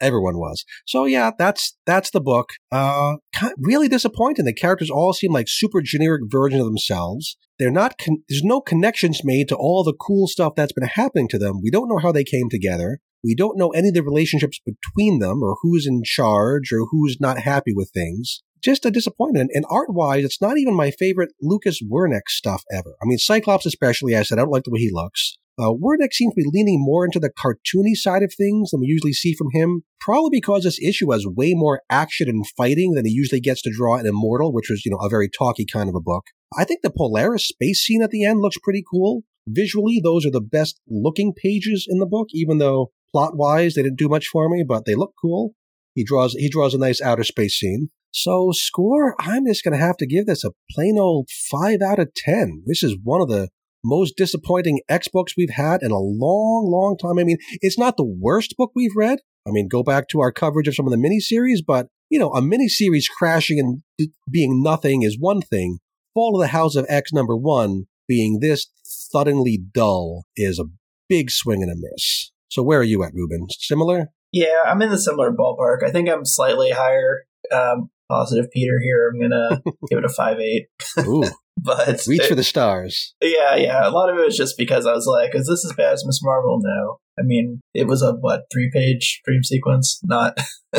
Everyone 0.00 0.38
was. 0.38 0.64
So 0.86 1.04
yeah, 1.04 1.30
that's 1.38 1.76
that's 1.86 2.10
the 2.10 2.20
book. 2.20 2.50
Uh, 2.72 3.16
really 3.58 3.88
disappointing. 3.88 4.44
The 4.44 4.54
characters 4.54 4.90
all 4.90 5.12
seem 5.12 5.32
like 5.32 5.46
super 5.48 5.80
generic 5.82 6.22
versions 6.26 6.60
of 6.60 6.66
themselves. 6.66 7.36
They're 7.58 7.70
not. 7.70 7.98
Con- 7.98 8.22
there's 8.28 8.42
no 8.42 8.60
connections 8.60 9.20
made 9.24 9.48
to 9.48 9.56
all 9.56 9.84
the 9.84 9.94
cool 9.94 10.26
stuff 10.26 10.54
that's 10.56 10.72
been 10.72 10.88
happening 10.88 11.28
to 11.28 11.38
them. 11.38 11.60
We 11.62 11.70
don't 11.70 11.88
know 11.88 11.98
how 11.98 12.12
they 12.12 12.24
came 12.24 12.48
together. 12.50 13.00
We 13.22 13.34
don't 13.34 13.58
know 13.58 13.68
any 13.70 13.88
of 13.88 13.94
the 13.94 14.02
relationships 14.02 14.60
between 14.64 15.18
them 15.18 15.42
or 15.42 15.56
who's 15.60 15.86
in 15.86 16.02
charge 16.04 16.72
or 16.72 16.86
who's 16.90 17.18
not 17.20 17.38
happy 17.40 17.72
with 17.74 17.90
things. 17.92 18.42
Just 18.62 18.86
a 18.86 18.90
disappointment. 18.90 19.50
And 19.54 19.64
art 19.70 19.88
wise, 19.90 20.24
it's 20.24 20.40
not 20.40 20.58
even 20.58 20.74
my 20.74 20.90
favorite 20.90 21.32
Lucas 21.40 21.82
Werneck 21.82 22.28
stuff 22.28 22.62
ever. 22.72 22.94
I 23.02 23.06
mean, 23.06 23.18
Cyclops 23.18 23.66
especially, 23.66 24.16
I 24.16 24.22
said, 24.22 24.38
I 24.38 24.42
don't 24.42 24.50
like 24.50 24.64
the 24.64 24.70
way 24.70 24.80
he 24.80 24.90
looks. 24.92 25.38
Uh, 25.60 25.74
Werneck 25.74 26.14
seems 26.14 26.32
to 26.32 26.42
be 26.42 26.50
leaning 26.50 26.78
more 26.80 27.04
into 27.04 27.20
the 27.20 27.30
cartoony 27.30 27.94
side 27.94 28.22
of 28.22 28.32
things 28.32 28.70
than 28.70 28.80
we 28.80 28.86
usually 28.86 29.12
see 29.12 29.34
from 29.34 29.48
him, 29.52 29.82
probably 30.00 30.30
because 30.32 30.64
this 30.64 30.80
issue 30.80 31.10
has 31.10 31.26
way 31.26 31.52
more 31.54 31.82
action 31.90 32.30
and 32.30 32.46
fighting 32.56 32.92
than 32.92 33.04
he 33.04 33.12
usually 33.12 33.42
gets 33.42 33.60
to 33.62 33.72
draw 33.72 33.98
in 33.98 34.06
Immortal, 34.06 34.54
which 34.54 34.70
was, 34.70 34.86
you 34.86 34.90
know, 34.90 34.96
a 34.96 35.10
very 35.10 35.28
talky 35.28 35.66
kind 35.70 35.90
of 35.90 35.94
a 35.94 36.00
book. 36.00 36.24
I 36.58 36.64
think 36.64 36.80
the 36.80 36.90
Polaris 36.90 37.46
space 37.46 37.82
scene 37.82 38.02
at 38.02 38.10
the 38.10 38.24
end 38.24 38.40
looks 38.40 38.56
pretty 38.62 38.82
cool. 38.90 39.22
Visually, 39.46 40.00
those 40.02 40.24
are 40.24 40.30
the 40.30 40.40
best 40.40 40.80
looking 40.88 41.34
pages 41.36 41.86
in 41.86 41.98
the 41.98 42.06
book, 42.06 42.28
even 42.32 42.56
though 42.56 42.92
plot 43.12 43.36
wise 43.36 43.74
they 43.74 43.82
didn't 43.82 43.98
do 43.98 44.08
much 44.08 44.28
for 44.28 44.48
me, 44.48 44.64
but 44.66 44.86
they 44.86 44.94
look 44.94 45.12
cool. 45.20 45.52
He 45.94 46.04
draws 46.04 46.32
he 46.32 46.48
draws 46.48 46.72
a 46.72 46.78
nice 46.78 47.02
outer 47.02 47.24
space 47.24 47.58
scene. 47.58 47.90
So 48.12 48.50
score, 48.52 49.14
I'm 49.20 49.46
just 49.46 49.62
gonna 49.62 49.76
have 49.76 49.96
to 49.98 50.06
give 50.06 50.24
this 50.24 50.44
a 50.44 50.52
plain 50.70 50.98
old 50.98 51.28
five 51.50 51.82
out 51.82 51.98
of 51.98 52.14
ten. 52.14 52.62
This 52.66 52.82
is 52.82 52.96
one 53.02 53.20
of 53.20 53.28
the 53.28 53.48
most 53.84 54.16
disappointing 54.16 54.80
X 54.88 55.08
books 55.08 55.34
we've 55.36 55.50
had 55.50 55.82
in 55.82 55.90
a 55.90 55.98
long, 55.98 56.68
long 56.70 56.96
time. 56.96 57.18
I 57.18 57.24
mean, 57.24 57.38
it's 57.60 57.78
not 57.78 57.96
the 57.96 58.04
worst 58.04 58.54
book 58.56 58.72
we've 58.74 58.96
read. 58.96 59.20
I 59.46 59.50
mean, 59.50 59.68
go 59.68 59.82
back 59.82 60.08
to 60.08 60.20
our 60.20 60.32
coverage 60.32 60.68
of 60.68 60.74
some 60.74 60.86
of 60.86 60.92
the 60.92 60.98
miniseries, 60.98 61.60
but 61.66 61.86
you 62.10 62.18
know, 62.18 62.30
a 62.30 62.40
miniseries 62.40 63.04
crashing 63.08 63.58
and 63.58 64.10
being 64.30 64.62
nothing 64.62 65.02
is 65.02 65.16
one 65.18 65.40
thing. 65.40 65.78
Fall 66.14 66.34
of 66.36 66.40
the 66.40 66.48
House 66.48 66.74
of 66.74 66.86
X 66.88 67.12
number 67.12 67.36
one 67.36 67.84
being 68.08 68.40
this 68.40 68.66
thuddingly 69.14 69.56
dull 69.72 70.24
is 70.36 70.58
a 70.58 70.64
big 71.08 71.30
swing 71.30 71.62
and 71.62 71.70
a 71.70 71.76
miss. 71.76 72.32
So 72.48 72.62
where 72.62 72.80
are 72.80 72.84
you 72.84 73.04
at, 73.04 73.14
Ruben? 73.14 73.46
Similar? 73.50 74.08
Yeah, 74.32 74.62
I'm 74.66 74.82
in 74.82 74.90
the 74.90 74.98
similar 74.98 75.32
ballpark. 75.32 75.84
I 75.86 75.90
think 75.90 76.08
I'm 76.08 76.24
slightly 76.24 76.70
higher. 76.70 77.24
Um, 77.52 77.90
positive 78.10 78.50
Peter 78.52 78.80
here. 78.82 79.12
I'm 79.12 79.20
gonna 79.20 79.62
give 79.88 79.98
it 79.98 80.04
a 80.04 80.08
five 80.08 80.38
eight. 80.40 80.66
Ooh. 80.98 81.22
but 81.64 82.00
reach 82.06 82.22
it, 82.22 82.28
for 82.28 82.34
the 82.34 82.44
stars. 82.44 83.14
Yeah, 83.20 83.56
yeah. 83.56 83.88
A 83.88 83.90
lot 83.90 84.10
of 84.10 84.18
it 84.18 84.24
was 84.24 84.36
just 84.36 84.56
because 84.56 84.86
I 84.86 84.92
was 84.92 85.06
like, 85.06 85.34
"Is 85.34 85.46
this 85.46 85.64
as 85.64 85.72
bad 85.76 85.92
as 85.92 86.04
Miss 86.06 86.20
Marvel?" 86.22 86.58
No. 86.62 86.98
I 87.18 87.22
mean, 87.22 87.60
it 87.74 87.86
was 87.86 88.02
a 88.02 88.12
what 88.12 88.44
three 88.52 88.70
page 88.72 89.20
dream 89.24 89.42
sequence, 89.42 90.00
not 90.04 90.38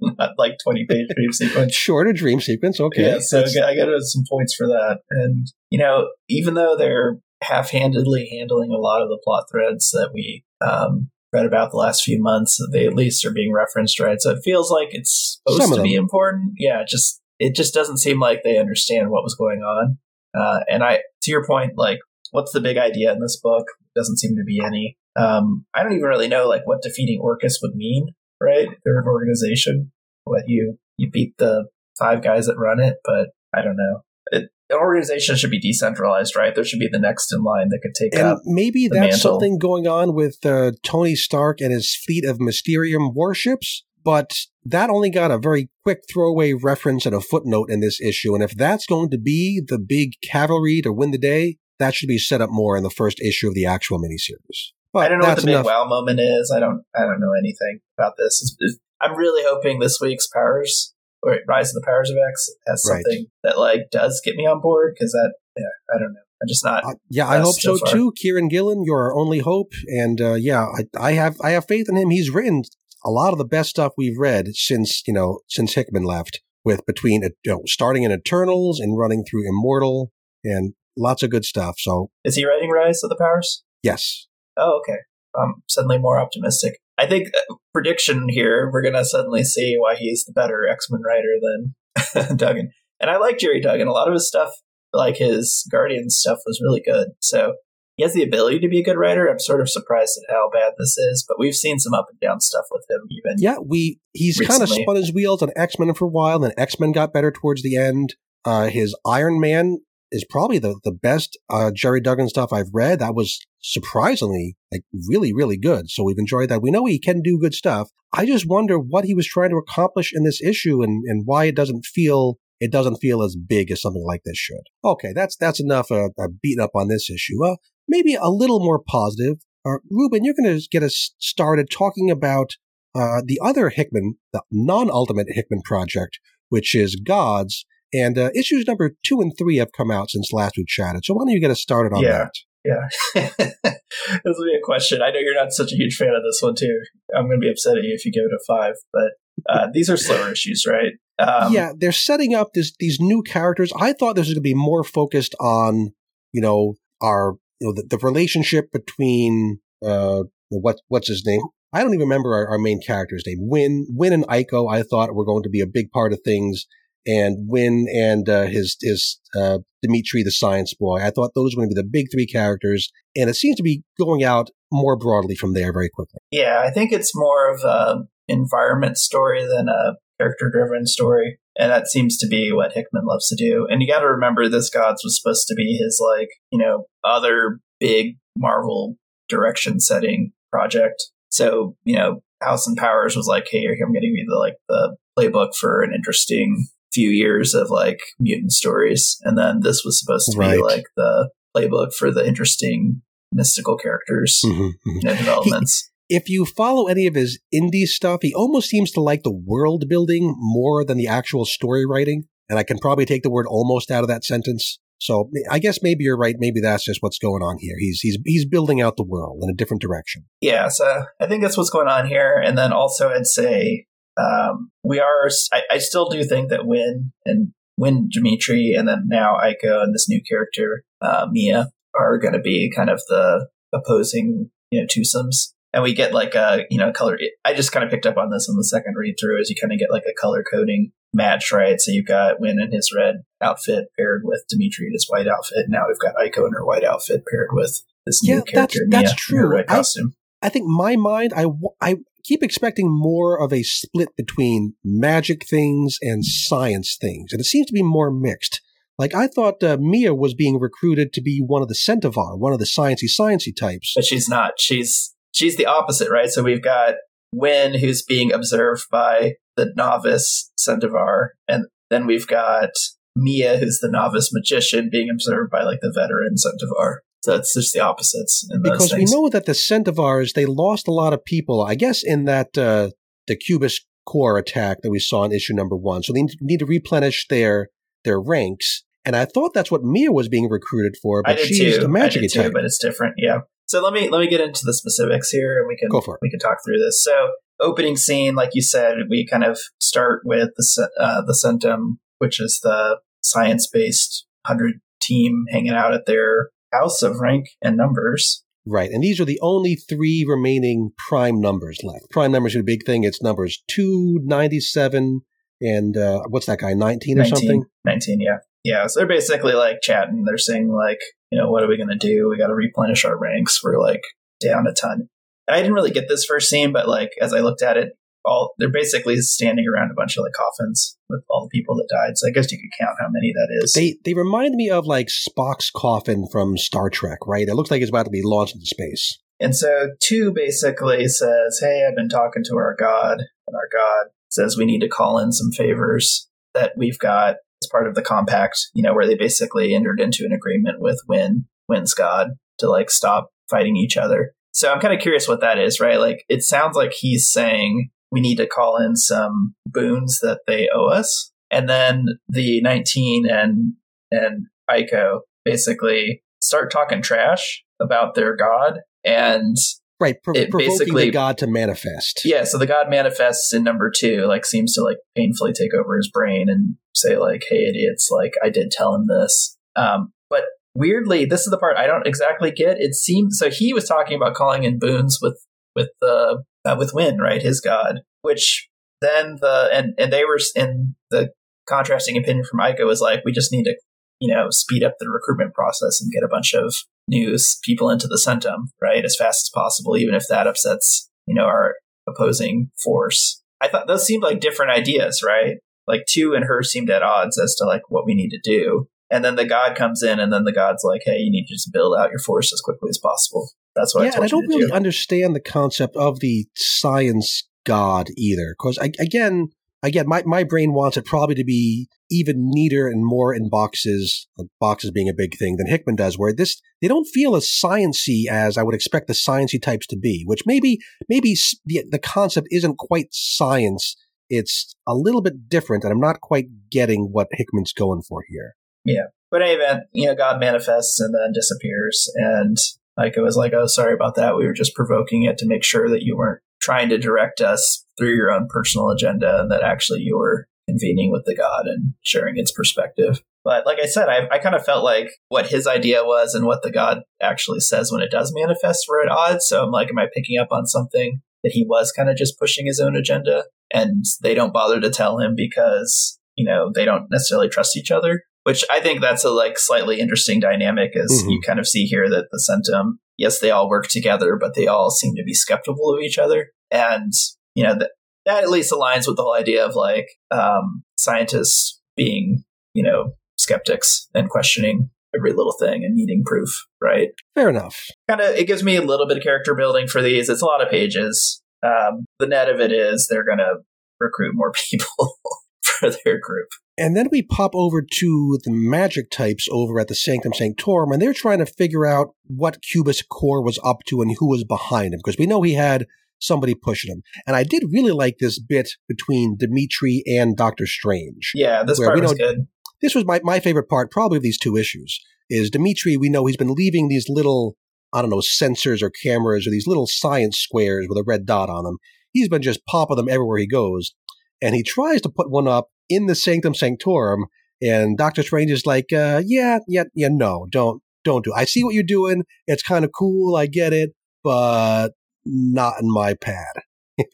not 0.00 0.30
like 0.38 0.52
twenty 0.62 0.86
page 0.88 1.06
dream 1.14 1.32
sequence. 1.32 1.74
Shorter 1.74 2.12
dream 2.12 2.40
sequence, 2.40 2.80
okay. 2.80 3.12
Yeah, 3.12 3.18
so 3.20 3.40
That's... 3.40 3.56
I 3.56 3.74
got 3.74 3.88
some 4.02 4.22
points 4.30 4.54
for 4.54 4.66
that. 4.68 4.98
And 5.10 5.46
you 5.70 5.78
know, 5.78 6.08
even 6.28 6.54
though 6.54 6.76
they're 6.76 7.18
half 7.42 7.70
handedly 7.70 8.28
handling 8.38 8.70
a 8.70 8.78
lot 8.78 9.02
of 9.02 9.08
the 9.08 9.20
plot 9.24 9.44
threads 9.50 9.90
that 9.90 10.10
we 10.14 10.44
um, 10.64 11.10
read 11.32 11.46
about 11.46 11.72
the 11.72 11.76
last 11.76 12.04
few 12.04 12.22
months, 12.22 12.58
they 12.72 12.86
at 12.86 12.94
least 12.94 13.24
are 13.24 13.32
being 13.32 13.52
referenced, 13.52 13.98
right? 14.00 14.20
So 14.20 14.30
it 14.30 14.42
feels 14.44 14.70
like 14.70 14.88
it's 14.92 15.40
supposed 15.46 15.74
to 15.74 15.82
be 15.82 15.94
important. 15.94 16.52
Yeah, 16.56 16.84
just 16.86 17.20
it 17.38 17.54
just 17.54 17.74
doesn't 17.74 17.98
seem 17.98 18.20
like 18.20 18.42
they 18.42 18.58
understand 18.58 19.10
what 19.10 19.22
was 19.22 19.34
going 19.34 19.60
on. 19.60 19.98
Uh, 20.36 20.60
and 20.68 20.82
I, 20.82 21.00
to 21.22 21.30
your 21.30 21.46
point, 21.46 21.72
like, 21.76 21.98
what's 22.30 22.52
the 22.52 22.60
big 22.60 22.76
idea 22.76 23.12
in 23.12 23.20
this 23.20 23.38
book? 23.40 23.66
Doesn't 23.94 24.18
seem 24.18 24.36
to 24.36 24.44
be 24.44 24.60
any. 24.64 24.96
Um, 25.16 25.64
I 25.74 25.82
don't 25.82 25.92
even 25.92 26.04
really 26.04 26.28
know 26.28 26.48
like 26.48 26.62
what 26.64 26.82
defeating 26.82 27.20
Orchis 27.22 27.58
would 27.62 27.76
mean, 27.76 28.08
right? 28.42 28.68
They're 28.84 28.98
an 28.98 29.06
organization. 29.06 29.92
What 30.24 30.42
you 30.46 30.78
you 30.96 31.10
beat 31.10 31.34
the 31.38 31.66
five 31.98 32.22
guys 32.22 32.46
that 32.46 32.56
run 32.58 32.80
it, 32.80 32.96
but 33.04 33.28
I 33.54 33.62
don't 33.62 33.76
know. 33.76 34.00
It, 34.32 34.50
an 34.70 34.78
organization 34.78 35.36
should 35.36 35.50
be 35.50 35.60
decentralized, 35.60 36.34
right? 36.34 36.54
There 36.54 36.64
should 36.64 36.78
be 36.80 36.88
the 36.90 36.98
next 36.98 37.32
in 37.32 37.42
line 37.42 37.68
that 37.68 37.80
could 37.82 37.94
take 37.94 38.14
and 38.14 38.28
up. 38.28 38.38
Maybe 38.44 38.88
that's 38.88 39.00
mantle. 39.00 39.18
something 39.18 39.58
going 39.58 39.86
on 39.86 40.14
with 40.14 40.44
uh, 40.44 40.72
Tony 40.82 41.14
Stark 41.14 41.60
and 41.60 41.72
his 41.72 41.94
fleet 41.94 42.24
of 42.24 42.40
Mysterium 42.40 43.14
warships, 43.14 43.84
but 44.04 44.34
that 44.64 44.90
only 44.90 45.10
got 45.10 45.30
a 45.30 45.38
very 45.38 45.70
quick 45.82 46.02
throwaway 46.08 46.52
reference 46.52 47.06
and 47.06 47.14
a 47.14 47.20
footnote 47.20 47.70
in 47.70 47.80
this 47.80 48.00
issue. 48.00 48.34
And 48.34 48.42
if 48.42 48.54
that's 48.54 48.86
going 48.86 49.10
to 49.10 49.18
be 49.18 49.62
the 49.66 49.78
big 49.78 50.12
cavalry 50.22 50.80
to 50.82 50.92
win 50.92 51.10
the 51.10 51.18
day, 51.18 51.56
that 51.78 51.94
should 51.94 52.08
be 52.08 52.18
set 52.18 52.40
up 52.40 52.50
more 52.50 52.76
in 52.76 52.82
the 52.82 52.90
first 52.90 53.20
issue 53.20 53.48
of 53.48 53.54
the 53.54 53.66
actual 53.66 53.98
miniseries. 53.98 54.72
But 54.92 55.06
I 55.06 55.08
don't 55.08 55.18
know 55.20 55.28
what 55.28 55.38
the 55.38 55.46
big 55.46 55.54
enough. 55.54 55.66
wow 55.66 55.84
moment 55.86 56.20
is. 56.20 56.52
I 56.54 56.60
don't. 56.60 56.84
I 56.94 57.00
don't 57.00 57.18
know 57.18 57.32
anything 57.36 57.80
about 57.98 58.12
this. 58.16 58.40
It's, 58.40 58.56
it's, 58.60 58.78
I'm 59.00 59.16
really 59.16 59.42
hoping 59.44 59.80
this 59.80 59.98
week's 60.00 60.28
Powers 60.28 60.94
or 61.20 61.38
Rise 61.48 61.70
of 61.70 61.74
the 61.74 61.84
Powers 61.84 62.10
of 62.10 62.16
X 62.28 62.48
has 62.68 62.84
something 62.84 63.04
right. 63.06 63.26
that 63.42 63.58
like 63.58 63.90
does 63.90 64.22
get 64.24 64.36
me 64.36 64.46
on 64.46 64.60
board 64.60 64.94
because 64.94 65.10
that. 65.10 65.34
Yeah, 65.56 65.64
I 65.92 65.98
don't 65.98 66.12
know. 66.12 66.20
I'm 66.42 66.48
just 66.48 66.64
not. 66.64 66.84
Uh, 66.84 66.94
yeah, 67.10 67.28
I 67.28 67.38
hope 67.38 67.54
so, 67.58 67.76
so 67.76 67.86
too. 67.86 68.12
Kieron 68.12 68.50
Gillen, 68.50 68.82
you're 68.84 69.02
our 69.02 69.16
only 69.16 69.38
hope, 69.38 69.72
and 69.86 70.20
uh, 70.20 70.34
yeah, 70.34 70.66
I, 70.66 70.84
I 70.98 71.12
have 71.12 71.36
I 71.42 71.50
have 71.50 71.66
faith 71.66 71.88
in 71.88 71.96
him. 71.96 72.10
He's 72.10 72.30
written 72.30 72.62
a 73.04 73.10
lot 73.10 73.32
of 73.32 73.38
the 73.38 73.44
best 73.44 73.70
stuff 73.70 73.92
we've 73.96 74.18
read 74.18 74.54
since 74.54 75.02
you 75.06 75.12
know 75.12 75.40
since 75.48 75.74
Hickman 75.74 76.04
left, 76.04 76.40
with 76.64 76.86
between 76.86 77.22
you 77.22 77.52
know 77.52 77.60
starting 77.66 78.02
in 78.02 78.12
Eternals 78.12 78.80
and 78.80 78.98
running 78.98 79.24
through 79.28 79.48
Immortal 79.48 80.10
and 80.42 80.74
lots 80.96 81.22
of 81.22 81.30
good 81.30 81.44
stuff. 81.44 81.76
So 81.78 82.10
is 82.24 82.36
he 82.36 82.46
writing 82.46 82.70
Rise 82.70 83.02
of 83.02 83.10
the 83.10 83.16
Powers? 83.16 83.64
Yes. 83.82 84.26
Oh, 84.56 84.80
okay. 84.80 84.98
I'm 85.36 85.62
suddenly 85.68 85.98
more 85.98 86.18
optimistic. 86.18 86.78
I 86.96 87.06
think 87.06 87.28
uh, 87.28 87.54
prediction 87.72 88.28
here 88.28 88.70
we're 88.72 88.82
gonna 88.82 89.04
suddenly 89.04 89.44
see 89.44 89.76
why 89.78 89.96
he's 89.96 90.24
the 90.24 90.32
better 90.32 90.66
X 90.68 90.88
Men 90.90 91.02
writer 91.02 91.36
than 91.42 92.36
Duggan. 92.36 92.70
And 93.00 93.10
I 93.10 93.18
like 93.18 93.38
Gerry 93.38 93.60
Duggan. 93.60 93.88
A 93.88 93.92
lot 93.92 94.08
of 94.08 94.14
his 94.14 94.28
stuff, 94.28 94.50
like 94.92 95.16
his 95.16 95.66
Guardian 95.70 96.08
stuff, 96.08 96.38
was 96.46 96.60
really 96.62 96.82
good. 96.84 97.08
So 97.20 97.54
he 97.96 98.02
has 98.02 98.14
the 98.14 98.22
ability 98.22 98.58
to 98.60 98.68
be 98.68 98.80
a 98.80 98.84
good 98.84 98.96
writer. 98.96 99.26
I'm 99.26 99.38
sort 99.38 99.60
of 99.60 99.70
surprised 99.70 100.18
at 100.18 100.34
how 100.34 100.50
bad 100.52 100.72
this 100.78 100.98
is, 100.98 101.24
but 101.26 101.38
we've 101.38 101.54
seen 101.54 101.78
some 101.78 101.94
up 101.94 102.06
and 102.10 102.18
down 102.20 102.40
stuff 102.40 102.66
with 102.70 102.84
him. 102.90 103.06
Even 103.10 103.36
yeah, 103.38 103.58
we 103.58 104.00
he's 104.12 104.40
kind 104.40 104.62
of 104.62 104.68
spun 104.68 104.96
his 104.96 105.12
wheels 105.12 105.42
on 105.42 105.50
X 105.56 105.78
Men 105.78 105.94
for 105.94 106.06
a 106.06 106.10
while, 106.10 106.44
and 106.44 106.54
X 106.56 106.80
Men 106.80 106.92
got 106.92 107.12
better 107.12 107.30
towards 107.30 107.62
the 107.62 107.76
end. 107.76 108.16
Uh, 108.44 108.66
his 108.66 108.96
Iron 109.06 109.40
Man 109.40 109.78
is 110.10 110.24
probably 110.28 110.58
the 110.58 110.78
the 110.84 110.92
best 110.92 111.38
uh, 111.50 111.70
Gerry 111.74 112.00
Duggan 112.00 112.28
stuff 112.28 112.52
I've 112.52 112.70
read. 112.72 112.98
That 112.98 113.14
was 113.14 113.38
surprisingly 113.60 114.56
like 114.72 114.82
really 115.08 115.32
really 115.32 115.56
good. 115.56 115.90
So 115.90 116.02
we've 116.02 116.18
enjoyed 116.18 116.48
that. 116.48 116.62
We 116.62 116.70
know 116.70 116.86
he 116.86 116.98
can 116.98 117.22
do 117.22 117.38
good 117.38 117.54
stuff. 117.54 117.90
I 118.12 118.26
just 118.26 118.46
wonder 118.48 118.78
what 118.78 119.04
he 119.04 119.14
was 119.14 119.26
trying 119.26 119.50
to 119.50 119.56
accomplish 119.56 120.12
in 120.14 120.24
this 120.24 120.42
issue 120.42 120.82
and 120.82 121.04
and 121.06 121.22
why 121.26 121.44
it 121.44 121.56
doesn't 121.56 121.86
feel 121.86 122.38
it 122.60 122.72
doesn't 122.72 122.96
feel 122.96 123.22
as 123.22 123.36
big 123.36 123.70
as 123.70 123.82
something 123.82 124.04
like 124.06 124.22
this 124.24 124.38
should. 124.38 124.62
Okay, 124.84 125.12
that's 125.14 125.36
that's 125.36 125.60
enough 125.60 125.90
uh, 125.90 126.08
uh 126.18 126.28
beating 126.42 126.62
up 126.62 126.70
on 126.74 126.88
this 126.88 127.10
issue. 127.10 127.44
Uh, 127.44 127.56
maybe 127.88 128.14
a 128.14 128.28
little 128.28 128.60
more 128.60 128.80
positive. 128.86 129.38
Uh, 129.66 129.78
Ruben, 129.90 130.24
you're 130.24 130.34
going 130.34 130.58
to 130.58 130.66
get 130.70 130.82
us 130.82 131.14
started 131.18 131.70
talking 131.70 132.10
about 132.10 132.56
uh, 132.94 133.22
the 133.24 133.40
other 133.42 133.70
Hickman, 133.70 134.16
the 134.32 134.42
non-ultimate 134.52 135.26
Hickman 135.30 135.62
project, 135.62 136.20
which 136.48 136.74
is 136.74 136.96
Gods. 136.96 137.66
And 137.92 138.18
uh, 138.18 138.30
issues 138.34 138.66
number 138.66 138.94
two 139.04 139.20
and 139.20 139.32
three 139.38 139.56
have 139.58 139.72
come 139.72 139.90
out 139.90 140.10
since 140.10 140.32
last 140.32 140.54
we 140.56 140.64
chatted. 140.66 141.04
So 141.04 141.14
why 141.14 141.24
don't 141.24 141.30
you 141.30 141.40
get 141.40 141.50
us 141.50 141.60
started 141.60 141.94
on 141.94 142.02
yeah. 142.02 142.10
that? 142.10 142.32
Yeah. 142.64 142.88
this 143.14 144.36
will 144.38 144.46
be 144.46 144.58
a 144.58 144.64
question. 144.64 145.02
I 145.02 145.10
know 145.10 145.18
you're 145.20 145.34
not 145.34 145.52
such 145.52 145.72
a 145.72 145.76
huge 145.76 145.96
fan 145.96 146.08
of 146.08 146.22
this 146.24 146.40
one, 146.42 146.54
too. 146.54 146.80
I'm 147.16 147.26
going 147.26 147.40
to 147.40 147.44
be 147.44 147.50
upset 147.50 147.76
at 147.76 147.84
you 147.84 147.94
if 147.94 148.04
you 148.04 148.12
give 148.12 148.24
it 148.24 148.34
a 148.34 148.42
five, 148.46 148.74
but 148.92 149.12
uh, 149.48 149.66
these 149.72 149.90
are 149.90 149.96
slower 149.96 150.32
issues, 150.32 150.64
right? 150.66 150.92
Um, 151.18 151.52
yeah, 151.52 151.72
they're 151.76 151.92
setting 151.92 152.34
up 152.34 152.54
this, 152.54 152.72
these 152.78 152.98
new 153.00 153.22
characters. 153.22 153.72
I 153.78 153.92
thought 153.92 154.16
this 154.16 154.26
was 154.26 154.34
going 154.34 154.42
to 154.42 154.48
be 154.48 154.54
more 154.54 154.82
focused 154.82 155.34
on, 155.38 155.92
you 156.32 156.40
know, 156.40 156.74
our 157.02 157.34
you 157.60 157.68
know 157.68 157.72
the, 157.72 157.84
the 157.88 157.98
relationship 157.98 158.70
between 158.72 159.58
uh 159.84 160.22
what 160.50 160.76
what's 160.88 161.08
his 161.08 161.24
name 161.26 161.42
I 161.74 161.82
don't 161.82 161.92
even 161.92 162.06
remember 162.06 162.34
our, 162.34 162.50
our, 162.50 162.58
main 162.58 162.80
character's 162.80 163.24
name. 163.26 163.38
Win, 163.40 163.84
Win, 163.90 164.12
and 164.12 164.24
Aiko, 164.28 164.72
I 164.72 164.84
thought 164.84 165.12
were 165.12 165.24
going 165.24 165.42
to 165.42 165.48
be 165.48 165.60
a 165.60 165.66
big 165.66 165.90
part 165.90 166.12
of 166.12 166.20
things, 166.24 166.66
and 167.04 167.48
Win 167.48 167.88
and 167.92 168.28
uh, 168.28 168.44
his 168.44 168.76
his 168.80 169.20
uh, 169.36 169.58
Dimitri, 169.82 170.22
the 170.22 170.30
science 170.30 170.72
boy. 170.72 171.00
I 171.00 171.10
thought 171.10 171.32
those 171.34 171.54
were 171.54 171.62
going 171.62 171.70
to 171.70 171.74
be 171.74 171.82
the 171.82 171.88
big 171.90 172.06
three 172.12 172.26
characters, 172.26 172.92
and 173.16 173.28
it 173.28 173.34
seems 173.34 173.56
to 173.56 173.64
be 173.64 173.82
going 173.98 174.22
out 174.22 174.50
more 174.70 174.96
broadly 174.96 175.34
from 175.34 175.54
there 175.54 175.72
very 175.72 175.90
quickly. 175.92 176.20
Yeah, 176.30 176.62
I 176.64 176.70
think 176.70 176.92
it's 176.92 177.10
more 177.12 177.52
of 177.52 177.64
a 177.64 178.04
environment 178.28 178.96
story 178.96 179.44
than 179.44 179.68
a 179.68 179.96
character 180.20 180.50
driven 180.50 180.86
story. 180.86 181.40
And 181.56 181.70
that 181.70 181.86
seems 181.86 182.18
to 182.18 182.26
be 182.26 182.52
what 182.52 182.72
Hickman 182.72 183.04
loves 183.06 183.28
to 183.28 183.36
do. 183.36 183.66
And 183.70 183.80
you 183.80 183.88
got 183.88 184.00
to 184.00 184.08
remember 184.08 184.48
this 184.48 184.70
Gods 184.70 185.02
was 185.04 185.20
supposed 185.20 185.46
to 185.48 185.54
be 185.54 185.78
his, 185.80 186.02
like, 186.02 186.28
you 186.50 186.58
know, 186.58 186.86
other 187.04 187.60
big 187.78 188.16
Marvel 188.36 188.96
direction 189.28 189.80
setting 189.80 190.32
project. 190.50 191.02
So, 191.30 191.76
you 191.84 191.96
know, 191.96 192.22
House 192.42 192.66
and 192.66 192.76
Powers 192.76 193.16
was 193.16 193.26
like, 193.26 193.46
hey, 193.50 193.66
I'm 193.66 193.92
getting 193.92 194.14
you 194.14 194.26
the, 194.28 194.38
like, 194.38 194.56
the 194.68 194.96
playbook 195.18 195.54
for 195.54 195.82
an 195.82 195.92
interesting 195.94 196.66
few 196.92 197.10
years 197.10 197.54
of, 197.54 197.70
like, 197.70 198.00
mutant 198.18 198.52
stories. 198.52 199.16
And 199.22 199.38
then 199.38 199.60
this 199.60 199.82
was 199.84 200.00
supposed 200.00 200.32
to 200.32 200.38
right. 200.38 200.56
be, 200.56 200.62
like, 200.62 200.84
the 200.96 201.30
playbook 201.56 201.94
for 201.94 202.10
the 202.10 202.26
interesting 202.26 203.02
mystical 203.32 203.76
characters 203.76 204.40
mm-hmm, 204.44 204.62
mm-hmm. 204.62 204.90
You 204.90 205.00
know, 205.02 205.16
developments 205.16 205.90
if 206.14 206.28
you 206.28 206.44
follow 206.44 206.86
any 206.86 207.06
of 207.06 207.14
his 207.14 207.40
indie 207.52 207.86
stuff, 207.86 208.20
he 208.22 208.32
almost 208.32 208.68
seems 208.68 208.92
to 208.92 209.00
like 209.00 209.22
the 209.24 209.32
world 209.32 209.84
building 209.88 210.34
more 210.38 210.84
than 210.84 210.96
the 210.96 211.08
actual 211.08 211.44
story 211.44 211.84
writing. 211.84 212.24
And 212.48 212.58
I 212.58 212.62
can 212.62 212.78
probably 212.78 213.04
take 213.04 213.22
the 213.22 213.30
word 213.30 213.46
almost 213.48 213.90
out 213.90 214.04
of 214.04 214.08
that 214.08 214.24
sentence. 214.24 214.78
So 214.98 215.30
I 215.50 215.58
guess 215.58 215.82
maybe 215.82 216.04
you're 216.04 216.16
right. 216.16 216.36
Maybe 216.38 216.60
that's 216.60 216.84
just 216.84 217.02
what's 217.02 217.18
going 217.18 217.42
on 217.42 217.56
here. 217.58 217.74
He's 217.78 218.00
he's 218.00 218.18
he's 218.24 218.46
building 218.46 218.80
out 218.80 218.96
the 218.96 219.04
world 219.04 219.40
in 219.42 219.50
a 219.50 219.54
different 219.54 219.82
direction. 219.82 220.24
Yeah, 220.40 220.68
so 220.68 221.06
I 221.20 221.26
think 221.26 221.42
that's 221.42 221.56
what's 221.56 221.70
going 221.70 221.88
on 221.88 222.06
here. 222.06 222.40
And 222.42 222.56
then 222.56 222.72
also, 222.72 223.08
I'd 223.08 223.26
say 223.26 223.86
um, 224.16 224.70
we 224.84 225.00
are. 225.00 225.28
I, 225.52 225.62
I, 225.72 225.78
still 225.78 226.08
do 226.08 226.22
think 226.22 226.50
that 226.50 226.66
Win 226.66 227.12
and 227.24 227.48
Win 227.76 228.08
Dimitri, 228.10 228.74
and 228.78 228.86
then 228.86 229.04
now 229.08 229.36
Aiko 229.42 229.82
and 229.82 229.92
this 229.92 230.08
new 230.08 230.22
character 230.22 230.84
uh, 231.02 231.26
Mia 231.30 231.70
are 231.98 232.18
going 232.18 232.34
to 232.34 232.40
be 232.40 232.72
kind 232.74 232.88
of 232.88 233.02
the 233.08 233.48
opposing 233.72 234.50
you 234.70 234.80
know 234.80 234.86
twosomes. 234.86 235.54
And 235.74 235.82
we 235.82 235.92
get 235.92 236.14
like 236.14 236.34
a 236.34 236.64
you 236.70 236.78
know 236.78 236.92
color. 236.92 237.18
I 237.44 237.52
just 237.52 237.72
kind 237.72 237.84
of 237.84 237.90
picked 237.90 238.06
up 238.06 238.16
on 238.16 238.30
this 238.30 238.48
in 238.48 238.56
the 238.56 238.64
second 238.64 238.94
read 238.96 239.16
through, 239.20 239.40
as 239.40 239.50
you 239.50 239.56
kind 239.60 239.72
of 239.72 239.78
get 239.78 239.90
like 239.90 240.04
a 240.08 240.14
color 240.18 240.44
coding 240.48 240.92
match, 241.12 241.52
right? 241.52 241.80
So 241.80 241.90
you've 241.90 242.06
got 242.06 242.40
Win 242.40 242.60
in 242.60 242.72
his 242.72 242.92
red 242.96 243.16
outfit 243.40 243.86
paired 243.98 244.22
with 244.24 244.44
Dimitri 244.48 244.86
in 244.86 244.92
his 244.92 245.06
white 245.08 245.28
outfit. 245.28 245.66
Now 245.68 245.84
we've 245.88 245.98
got 245.98 246.14
Aiko 246.16 246.46
in 246.46 246.52
her 246.52 246.64
white 246.64 246.84
outfit 246.84 247.24
paired 247.30 247.50
with 247.52 247.82
this 248.06 248.22
new 248.22 248.36
yeah, 248.36 248.42
character. 248.42 248.80
That's, 248.88 249.10
that's 249.10 249.20
true. 249.20 249.48
red 249.48 249.66
costume. 249.66 250.14
I, 250.42 250.46
I 250.46 250.48
think 250.50 250.66
my 250.66 250.96
mind, 250.96 251.32
I, 251.34 251.46
I 251.80 251.96
keep 252.24 252.42
expecting 252.42 252.88
more 252.90 253.40
of 253.40 253.52
a 253.52 253.62
split 253.62 254.08
between 254.16 254.74
magic 254.84 255.46
things 255.46 255.98
and 256.02 256.24
science 256.24 256.96
things, 257.00 257.32
and 257.32 257.40
it 257.40 257.44
seems 257.44 257.66
to 257.66 257.72
be 257.72 257.82
more 257.82 258.10
mixed. 258.10 258.60
Like 258.98 259.14
I 259.14 259.26
thought 259.26 259.62
uh, 259.62 259.76
Mia 259.80 260.14
was 260.14 260.34
being 260.34 260.60
recruited 260.60 261.12
to 261.14 261.22
be 261.22 261.42
one 261.44 261.62
of 261.62 261.68
the 261.68 261.74
Centivar, 261.74 262.38
one 262.38 262.52
of 262.52 262.60
the 262.60 262.64
sciency 262.64 263.08
sciency 263.08 263.54
types, 263.54 263.92
but 263.94 264.04
she's 264.04 264.28
not. 264.28 264.52
She's 264.58 265.14
she's 265.34 265.56
the 265.56 265.66
opposite, 265.66 266.10
right? 266.10 266.30
So 266.30 266.42
we've 266.42 266.62
got 266.62 266.94
Win, 267.34 267.78
who's 267.78 268.02
being 268.02 268.32
observed 268.32 268.86
by 268.90 269.34
the 269.56 269.72
novice 269.76 270.50
Centivar, 270.58 271.30
and 271.48 271.66
then 271.90 272.06
we've 272.06 272.26
got 272.26 272.70
Mia, 273.16 273.58
who's 273.58 273.78
the 273.80 273.90
novice 273.90 274.32
magician, 274.32 274.88
being 274.90 275.08
observed 275.10 275.50
by 275.50 275.62
like 275.62 275.80
the 275.80 275.92
veteran 275.94 276.34
Centivar. 276.36 276.98
So 277.22 277.36
it's 277.36 277.54
just 277.54 277.72
the 277.72 277.80
opposites. 277.80 278.46
because 278.62 278.92
we 278.92 279.06
know 279.06 279.28
that 279.30 279.46
the 279.46 279.52
Centivars 279.52 280.34
they 280.34 280.46
lost 280.46 280.86
a 280.86 280.92
lot 280.92 281.12
of 281.12 281.24
people. 281.24 281.62
I 281.62 281.74
guess 281.74 282.02
in 282.04 282.24
that 282.26 282.56
uh, 282.58 282.90
the 283.26 283.36
Cubist 283.36 283.86
core 284.06 284.36
attack 284.36 284.82
that 284.82 284.90
we 284.90 284.98
saw 284.98 285.24
in 285.24 285.32
issue 285.32 285.54
number 285.54 285.76
one. 285.76 286.02
So 286.02 286.12
they 286.12 286.26
need 286.40 286.58
to 286.58 286.66
replenish 286.66 287.26
their 287.28 287.68
their 288.04 288.20
ranks. 288.20 288.84
And 289.06 289.16
I 289.16 289.24
thought 289.24 289.52
that's 289.54 289.70
what 289.70 289.82
Mia 289.82 290.12
was 290.12 290.28
being 290.28 290.48
recruited 290.48 290.96
for, 291.02 291.22
but 291.22 291.38
she's 291.38 291.78
too. 291.78 291.84
a 291.84 291.88
magic 291.88 292.22
attack. 292.24 292.46
Too, 292.46 292.52
but 292.52 292.64
it's 292.64 292.78
different. 292.78 293.14
Yeah. 293.18 293.40
So 293.66 293.82
let 293.82 293.92
me 293.92 294.08
let 294.08 294.20
me 294.20 294.28
get 294.28 294.40
into 294.40 294.62
the 294.64 294.74
specifics 294.74 295.30
here, 295.30 295.58
and 295.58 295.68
we 295.68 295.76
can 295.76 295.88
go 295.88 296.00
for 296.00 296.16
it. 296.16 296.20
We 296.22 296.30
can 296.30 296.38
talk 296.38 296.58
through 296.64 296.78
this. 296.78 297.02
So 297.02 297.30
opening 297.60 297.96
scene, 297.96 298.34
like 298.34 298.50
you 298.52 298.62
said, 298.62 298.96
we 299.08 299.26
kind 299.26 299.44
of 299.44 299.58
start 299.80 300.22
with 300.24 300.50
the 300.56 300.88
uh, 300.98 301.22
the 301.22 301.32
Centum, 301.32 301.98
which 302.18 302.40
is 302.40 302.60
the 302.62 302.98
science 303.22 303.66
based 303.66 304.26
hundred 304.46 304.80
team 305.00 305.44
hanging 305.50 305.72
out 305.72 305.94
at 305.94 306.06
their 306.06 306.50
house 306.72 307.02
of 307.02 307.20
rank 307.20 307.46
and 307.62 307.76
numbers. 307.76 308.42
Right, 308.66 308.90
and 308.90 309.02
these 309.02 309.20
are 309.20 309.26
the 309.26 309.40
only 309.42 309.74
three 309.74 310.24
remaining 310.26 310.92
prime 311.08 311.38
numbers 311.38 311.80
left. 311.82 312.10
Prime 312.10 312.32
numbers 312.32 312.56
are 312.56 312.60
a 312.60 312.64
big 312.64 312.84
thing. 312.86 313.04
It's 313.04 313.22
numbers 313.22 313.62
two, 313.68 314.20
ninety-seven, 314.22 315.20
and 315.60 315.96
uh, 315.96 316.22
what's 316.28 316.46
that 316.46 316.60
guy, 316.60 316.72
nineteen 316.72 317.18
or 317.18 317.24
19, 317.24 317.36
something? 317.36 317.64
Nineteen, 317.84 318.20
yeah, 318.20 318.38
yeah. 318.64 318.86
So 318.86 319.00
they're 319.00 319.06
basically 319.06 319.52
like 319.52 319.82
chatting. 319.82 320.24
They're 320.24 320.38
saying 320.38 320.72
like, 320.72 321.00
you 321.30 321.38
know, 321.38 321.50
what 321.50 321.62
are 321.62 321.68
we 321.68 321.76
going 321.76 321.96
to 321.96 321.96
do? 321.96 322.28
We 322.28 322.38
got 322.38 322.48
to 322.48 322.54
replenish 322.54 323.04
our 323.04 323.16
ranks. 323.16 323.62
We're 323.62 323.80
like 323.80 324.02
down 324.42 324.66
a 324.66 324.72
ton. 324.72 325.08
I 325.48 325.58
didn't 325.58 325.74
really 325.74 325.90
get 325.90 326.08
this 326.08 326.24
first 326.24 326.48
scene, 326.48 326.72
but 326.72 326.88
like 326.88 327.10
as 327.20 327.34
I 327.34 327.40
looked 327.40 327.62
at 327.62 327.76
it, 327.76 327.92
all 328.24 328.54
they're 328.58 328.70
basically 328.70 329.16
standing 329.18 329.66
around 329.68 329.90
a 329.90 329.94
bunch 329.94 330.16
of 330.16 330.24
like 330.24 330.32
coffins 330.32 330.96
with 331.10 331.22
all 331.28 331.44
the 331.44 331.58
people 331.58 331.76
that 331.76 331.88
died. 331.90 332.16
So 332.16 332.26
I 332.26 332.30
guess 332.30 332.50
you 332.50 332.58
could 332.58 332.70
count 332.80 332.96
how 332.98 333.08
many 333.10 333.32
that 333.32 333.60
is. 333.62 333.74
They 333.74 333.98
they 334.04 334.14
remind 334.14 334.54
me 334.54 334.70
of 334.70 334.86
like 334.86 335.08
Spock's 335.08 335.70
coffin 335.70 336.26
from 336.32 336.56
Star 336.56 336.88
Trek, 336.88 337.18
right? 337.26 337.46
It 337.46 337.54
looks 337.54 337.70
like 337.70 337.82
it's 337.82 337.90
about 337.90 338.04
to 338.04 338.10
be 338.10 338.22
launched 338.22 338.54
into 338.54 338.66
space. 338.66 339.18
And 339.40 339.54
so 339.54 339.88
two 340.00 340.32
basically 340.32 341.06
says, 341.08 341.58
Hey, 341.60 341.86
I've 341.86 341.96
been 341.96 342.08
talking 342.08 342.44
to 342.44 342.56
our 342.56 342.74
God, 342.78 343.18
and 343.46 343.54
our 343.54 343.68
God 343.70 344.10
says 344.30 344.56
we 344.56 344.64
need 344.64 344.80
to 344.80 344.88
call 344.88 345.18
in 345.18 345.32
some 345.32 345.52
favors 345.52 346.28
that 346.54 346.72
we've 346.76 346.98
got 346.98 347.36
as 347.64 347.68
part 347.70 347.88
of 347.88 347.94
the 347.94 348.02
compact, 348.02 348.68
you 348.74 348.82
know, 348.82 348.94
where 348.94 349.06
they 349.06 349.16
basically 349.16 349.74
entered 349.74 350.00
into 350.00 350.24
an 350.24 350.32
agreement 350.32 350.80
with 350.80 351.00
Win, 351.08 351.46
Win's 351.68 351.94
God 351.94 352.30
to 352.58 352.68
like 352.68 352.90
stop 352.90 353.30
fighting 353.50 353.76
each 353.76 353.96
other. 353.96 354.32
So 354.52 354.70
I'm 354.70 354.80
kind 354.80 354.94
of 354.94 355.00
curious 355.00 355.26
what 355.26 355.40
that 355.40 355.58
is, 355.58 355.80
right? 355.80 355.98
Like 355.98 356.24
it 356.28 356.42
sounds 356.42 356.76
like 356.76 356.92
he's 356.92 357.30
saying 357.30 357.90
we 358.12 358.20
need 358.20 358.36
to 358.36 358.46
call 358.46 358.76
in 358.76 358.96
some 358.96 359.54
boons 359.66 360.20
that 360.20 360.40
they 360.46 360.68
owe 360.72 360.86
us. 360.86 361.32
And 361.50 361.68
then 361.68 362.06
the 362.28 362.60
19 362.60 363.28
and 363.28 363.74
and 364.10 364.46
Aiko 364.70 365.20
basically 365.44 366.22
start 366.40 366.70
talking 366.70 367.02
trash 367.02 367.64
about 367.80 368.14
their 368.14 368.36
god 368.36 368.80
and 369.04 369.56
right 370.04 370.22
pro- 370.22 370.34
provoking 370.50 370.94
the 370.94 371.10
god 371.10 371.38
to 371.38 371.46
manifest 371.46 372.22
yeah 372.24 372.44
so 372.44 372.58
the 372.58 372.66
god 372.66 372.88
manifests 372.88 373.52
in 373.52 373.64
number 373.64 373.90
two 373.90 374.26
like 374.26 374.44
seems 374.44 374.74
to 374.74 374.82
like 374.82 374.98
painfully 375.16 375.52
take 375.52 375.74
over 375.74 375.96
his 375.96 376.10
brain 376.10 376.48
and 376.48 376.76
say 376.94 377.16
like 377.16 377.42
hey 377.48 377.64
idiots 377.64 378.08
like 378.10 378.32
i 378.42 378.48
did 378.48 378.70
tell 378.70 378.94
him 378.94 379.06
this 379.08 379.56
um, 379.76 380.12
but 380.30 380.44
weirdly 380.74 381.24
this 381.24 381.40
is 381.40 381.50
the 381.50 381.58
part 381.58 381.76
i 381.76 381.86
don't 381.86 382.06
exactly 382.06 382.50
get 382.50 382.76
it 382.78 382.94
seems 382.94 383.38
so 383.38 383.50
he 383.50 383.72
was 383.72 383.88
talking 383.88 384.16
about 384.16 384.34
calling 384.34 384.64
in 384.64 384.78
boons 384.78 385.18
with 385.20 385.38
with 385.74 385.88
the 386.00 386.42
uh, 386.64 386.76
with 386.78 386.92
Win, 386.94 387.18
right? 387.18 387.42
His 387.42 387.60
god, 387.60 388.00
which 388.22 388.68
then 389.00 389.36
the 389.40 389.68
and 389.72 389.94
and 389.98 390.12
they 390.12 390.24
were 390.24 390.38
in 390.54 390.94
the 391.10 391.30
contrasting 391.68 392.16
opinion 392.16 392.44
from 392.44 392.60
Aiko 392.60 392.86
was 392.86 393.00
like, 393.00 393.20
we 393.24 393.32
just 393.32 393.52
need 393.52 393.64
to, 393.64 393.74
you 394.20 394.32
know, 394.32 394.48
speed 394.50 394.82
up 394.82 394.94
the 394.98 395.10
recruitment 395.10 395.54
process 395.54 396.00
and 396.00 396.12
get 396.12 396.22
a 396.22 396.28
bunch 396.28 396.54
of 396.54 396.74
new 397.08 397.36
people 397.62 397.90
into 397.90 398.06
the 398.06 398.22
Centum, 398.24 398.68
right, 398.80 399.04
as 399.04 399.16
fast 399.16 399.44
as 399.44 399.50
possible, 399.54 399.96
even 399.96 400.14
if 400.14 400.24
that 400.28 400.46
upsets, 400.46 401.08
you 401.26 401.34
know, 401.34 401.44
our 401.44 401.74
opposing 402.08 402.70
force. 402.82 403.42
I 403.60 403.68
thought 403.68 403.86
those 403.86 404.06
seemed 404.06 404.22
like 404.22 404.40
different 404.40 404.72
ideas, 404.72 405.22
right? 405.24 405.56
Like 405.86 406.06
two 406.08 406.34
and 406.34 406.44
her 406.44 406.62
seemed 406.62 406.90
at 406.90 407.02
odds 407.02 407.38
as 407.38 407.54
to 407.56 407.64
like 407.64 407.82
what 407.88 408.06
we 408.06 408.14
need 408.14 408.30
to 408.30 408.40
do. 408.42 408.86
And 409.10 409.24
then 409.24 409.36
the 409.36 409.44
god 409.44 409.76
comes 409.76 410.02
in, 410.02 410.18
and 410.18 410.32
then 410.32 410.44
the 410.44 410.52
god's 410.52 410.82
like, 410.82 411.02
"Hey, 411.04 411.18
you 411.18 411.30
need 411.30 411.46
to 411.46 411.54
just 411.54 411.72
build 411.72 411.94
out 411.96 412.10
your 412.10 412.18
force 412.18 412.52
as 412.52 412.60
quickly 412.60 412.88
as 412.88 412.98
possible." 412.98 413.50
That's 413.76 413.94
what 413.94 414.04
yeah, 414.04 414.18
I 414.18 414.24
I 414.24 414.28
don't 414.28 414.48
really 414.48 414.66
do. 414.66 414.72
understand 414.72 415.36
the 415.36 415.40
concept 415.40 415.94
of 415.96 416.20
the 416.20 416.46
science 416.56 417.46
god 417.66 418.08
either, 418.16 418.54
because 418.58 418.78
again, 418.78 419.50
again, 419.84 420.06
my, 420.08 420.22
my 420.26 420.44
brain 420.44 420.72
wants 420.72 420.96
it 420.96 421.04
probably 421.04 421.34
to 421.36 421.44
be 421.44 421.88
even 422.10 422.36
neater 422.38 422.88
and 422.88 423.04
more 423.04 423.34
in 423.34 423.48
boxes, 423.48 424.26
boxes 424.60 424.90
being 424.90 425.08
a 425.08 425.14
big 425.14 425.36
thing 425.36 425.56
than 425.56 425.68
Hickman 425.68 425.96
does, 425.96 426.18
where 426.18 426.32
this 426.32 426.60
they 426.80 426.88
don't 426.88 427.06
feel 427.06 427.36
as 427.36 427.46
sciency 427.46 428.26
as 428.30 428.58
I 428.58 428.62
would 428.62 428.74
expect 428.74 429.06
the 429.06 429.14
sciency 429.14 429.60
types 429.60 429.86
to 429.88 429.96
be. 429.96 430.24
Which 430.26 430.42
maybe 430.46 430.78
maybe 431.08 431.36
the 431.64 431.84
the 431.90 431.98
concept 431.98 432.48
isn't 432.50 432.78
quite 432.78 433.08
science. 433.12 433.96
It's 434.30 434.74
a 434.86 434.94
little 434.94 435.20
bit 435.20 435.48
different, 435.48 435.84
and 435.84 435.92
I'm 435.92 436.00
not 436.00 436.20
quite 436.20 436.46
getting 436.70 437.10
what 437.12 437.28
Hickman's 437.32 437.72
going 437.72 438.02
for 438.02 438.24
here. 438.28 438.54
Yeah. 438.84 439.06
But 439.30 439.42
in 439.42 439.48
any 439.48 439.56
event, 439.56 439.82
you 439.92 440.06
know, 440.06 440.14
God 440.14 440.38
manifests 440.38 441.00
and 441.00 441.14
then 441.14 441.32
disappears. 441.32 442.10
And 442.14 442.56
like 442.96 443.16
it 443.16 443.20
was 443.20 443.36
like, 443.36 443.52
oh, 443.52 443.66
sorry 443.66 443.94
about 443.94 444.14
that. 444.14 444.36
We 444.36 444.46
were 444.46 444.52
just 444.52 444.74
provoking 444.74 445.24
it 445.24 445.38
to 445.38 445.46
make 445.46 445.64
sure 445.64 445.88
that 445.90 446.02
you 446.02 446.16
weren't 446.16 446.40
trying 446.64 446.88
to 446.88 446.98
direct 446.98 447.40
us 447.40 447.84
through 447.98 448.14
your 448.14 448.30
own 448.30 448.46
personal 448.48 448.90
agenda 448.90 449.40
and 449.40 449.50
that 449.50 449.62
actually 449.62 450.00
you 450.00 450.16
were 450.18 450.46
convening 450.68 451.12
with 451.12 451.24
the 451.26 451.34
God 451.34 451.66
and 451.66 451.92
sharing 452.02 452.38
its 452.38 452.50
perspective. 452.50 453.20
But 453.44 453.66
like 453.66 453.78
I 453.78 453.86
said, 453.86 454.08
I, 454.08 454.26
I 454.30 454.38
kind 454.38 454.54
of 454.54 454.64
felt 454.64 454.82
like 454.82 455.10
what 455.28 455.48
his 455.48 455.66
idea 455.66 456.02
was 456.04 456.34
and 456.34 456.46
what 456.46 456.62
the 456.62 456.72
God 456.72 457.02
actually 457.20 457.60
says 457.60 457.92
when 457.92 458.00
it 458.00 458.10
does 458.10 458.32
manifest 458.34 458.86
were 458.88 459.02
at 459.02 459.10
odds. 459.10 459.46
So 459.46 459.62
I'm 459.62 459.70
like, 459.70 459.90
am 459.90 459.98
I 459.98 460.06
picking 460.12 460.38
up 460.38 460.48
on 460.50 460.66
something 460.66 461.20
that 461.42 461.52
he 461.52 461.66
was 461.68 461.92
kind 461.92 462.08
of 462.08 462.16
just 462.16 462.38
pushing 462.38 462.64
his 462.64 462.80
own 462.80 462.96
agenda 462.96 463.44
and 463.72 464.04
they 464.22 464.34
don't 464.34 464.54
bother 464.54 464.80
to 464.80 464.88
tell 464.88 465.18
him 465.18 465.34
because, 465.36 466.18
you 466.36 466.46
know, 466.46 466.72
they 466.74 466.86
don't 466.86 467.10
necessarily 467.10 467.50
trust 467.50 467.76
each 467.76 467.90
other? 467.90 468.22
which 468.44 468.64
I 468.70 468.80
think 468.80 469.00
that's 469.00 469.24
a 469.24 469.30
like 469.30 469.58
slightly 469.58 470.00
interesting 470.00 470.38
dynamic 470.38 470.92
as 470.96 471.10
mm-hmm. 471.10 471.30
you 471.30 471.40
kind 471.44 471.58
of 471.58 471.66
see 471.66 471.86
here 471.86 472.08
that 472.10 472.28
the 472.30 472.38
Centum, 472.38 472.98
yes, 473.16 473.40
they 473.40 473.50
all 473.50 473.68
work 473.68 473.88
together, 473.88 474.36
but 474.38 474.54
they 474.54 474.66
all 474.66 474.90
seem 474.90 475.14
to 475.16 475.24
be 475.24 475.34
skeptical 475.34 475.94
of 475.94 476.00
each 476.00 476.18
other. 476.18 476.50
And, 476.70 477.12
you 477.54 477.64
know, 477.64 477.74
that, 477.78 477.90
that 478.26 478.42
at 478.42 478.50
least 478.50 478.72
aligns 478.72 479.06
with 479.06 479.16
the 479.16 479.22
whole 479.22 479.34
idea 479.34 479.64
of 479.64 479.74
like 479.74 480.08
um, 480.30 480.82
scientists 480.98 481.80
being, 481.96 482.44
you 482.72 482.82
know, 482.82 483.12
skeptics 483.36 484.08
and 484.14 484.28
questioning 484.28 484.90
every 485.16 485.32
little 485.32 485.54
thing 485.58 485.84
and 485.84 485.94
needing 485.94 486.22
proof, 486.24 486.50
right? 486.80 487.10
Fair 487.34 487.48
enough. 487.48 487.86
Kind 488.08 488.20
of, 488.20 488.34
it 488.34 488.46
gives 488.46 488.64
me 488.64 488.76
a 488.76 488.82
little 488.82 489.06
bit 489.06 489.18
of 489.18 489.22
character 489.22 489.54
building 489.54 489.86
for 489.86 490.02
these. 490.02 490.28
It's 490.28 490.42
a 490.42 490.46
lot 490.46 490.62
of 490.62 490.70
pages. 490.70 491.42
Um, 491.62 492.06
the 492.18 492.26
net 492.26 492.48
of 492.48 492.60
it 492.60 492.72
is 492.72 493.06
they're 493.08 493.24
going 493.24 493.38
to 493.38 493.56
recruit 494.00 494.34
more 494.34 494.52
people 494.70 495.18
for 495.62 495.90
their 495.90 496.18
group. 496.20 496.48
And 496.76 496.96
then 496.96 497.08
we 497.10 497.22
pop 497.22 497.52
over 497.54 497.82
to 497.82 498.38
the 498.42 498.50
magic 498.50 499.10
types 499.10 499.46
over 499.50 499.78
at 499.78 499.86
the 499.86 499.94
Sanctum 499.94 500.32
Sanctorum, 500.32 500.90
and 500.90 501.00
they're 501.00 501.12
trying 501.12 501.38
to 501.38 501.46
figure 501.46 501.86
out 501.86 502.14
what 502.26 502.62
Cubist 502.62 503.08
Core 503.08 503.42
was 503.42 503.60
up 503.62 503.84
to 503.86 504.02
and 504.02 504.16
who 504.18 504.28
was 504.28 504.42
behind 504.42 504.92
him, 504.92 504.98
because 504.98 505.18
we 505.18 505.26
know 505.26 505.42
he 505.42 505.54
had 505.54 505.86
somebody 506.18 506.54
pushing 506.54 506.90
him. 506.90 507.02
And 507.26 507.36
I 507.36 507.44
did 507.44 507.64
really 507.70 507.92
like 507.92 508.16
this 508.18 508.38
bit 508.38 508.70
between 508.88 509.36
Dimitri 509.38 510.02
and 510.06 510.36
Doctor 510.36 510.66
Strange. 510.66 511.32
Yeah, 511.34 511.62
this 511.64 511.78
part 511.78 512.00
was 512.00 512.14
good. 512.14 512.46
this 512.80 512.94
was 512.94 513.04
my, 513.04 513.20
my 513.22 513.40
favorite 513.40 513.68
part, 513.68 513.90
probably 513.90 514.16
of 514.16 514.22
these 514.22 514.38
two 514.38 514.56
issues, 514.56 514.98
is 515.30 515.50
Dimitri, 515.50 515.96
we 515.96 516.08
know 516.08 516.26
he's 516.26 516.36
been 516.36 516.54
leaving 516.54 516.88
these 516.88 517.06
little, 517.08 517.56
I 517.92 518.00
don't 518.00 518.10
know, 518.10 518.20
sensors 518.20 518.82
or 518.82 518.90
cameras 518.90 519.46
or 519.46 519.50
these 519.50 519.66
little 519.66 519.86
science 519.86 520.38
squares 520.38 520.86
with 520.88 520.98
a 520.98 521.04
red 521.06 521.26
dot 521.26 521.48
on 521.48 521.64
them. 521.64 521.78
He's 522.12 522.28
been 522.28 522.42
just 522.42 522.64
popping 522.66 522.96
them 522.96 523.08
everywhere 523.08 523.38
he 523.38 523.46
goes. 523.46 523.94
And 524.42 524.54
he 524.54 524.62
tries 524.62 525.00
to 525.02 525.08
put 525.08 525.30
one 525.30 525.48
up 525.48 525.68
in 525.88 526.06
the 526.06 526.14
Sanctum 526.14 526.54
Sanctorum. 526.54 527.26
And 527.62 527.96
Doctor 527.96 528.22
Strange 528.22 528.50
is 528.50 528.66
like, 528.66 528.92
uh, 528.92 529.22
yeah, 529.24 529.60
yeah, 529.68 529.84
yeah, 529.94 530.08
no, 530.10 530.46
don't, 530.50 530.82
don't 531.04 531.24
do. 531.24 531.32
It. 531.32 531.38
I 531.38 531.44
see 531.44 531.64
what 531.64 531.74
you're 531.74 531.82
doing. 531.82 532.24
It's 532.46 532.62
kind 532.62 532.84
of 532.84 532.90
cool. 532.96 533.36
I 533.36 533.46
get 533.46 533.72
it, 533.72 533.90
but 534.22 534.90
not 535.24 535.80
in 535.80 535.90
my 535.90 536.14
pad. 536.14 536.54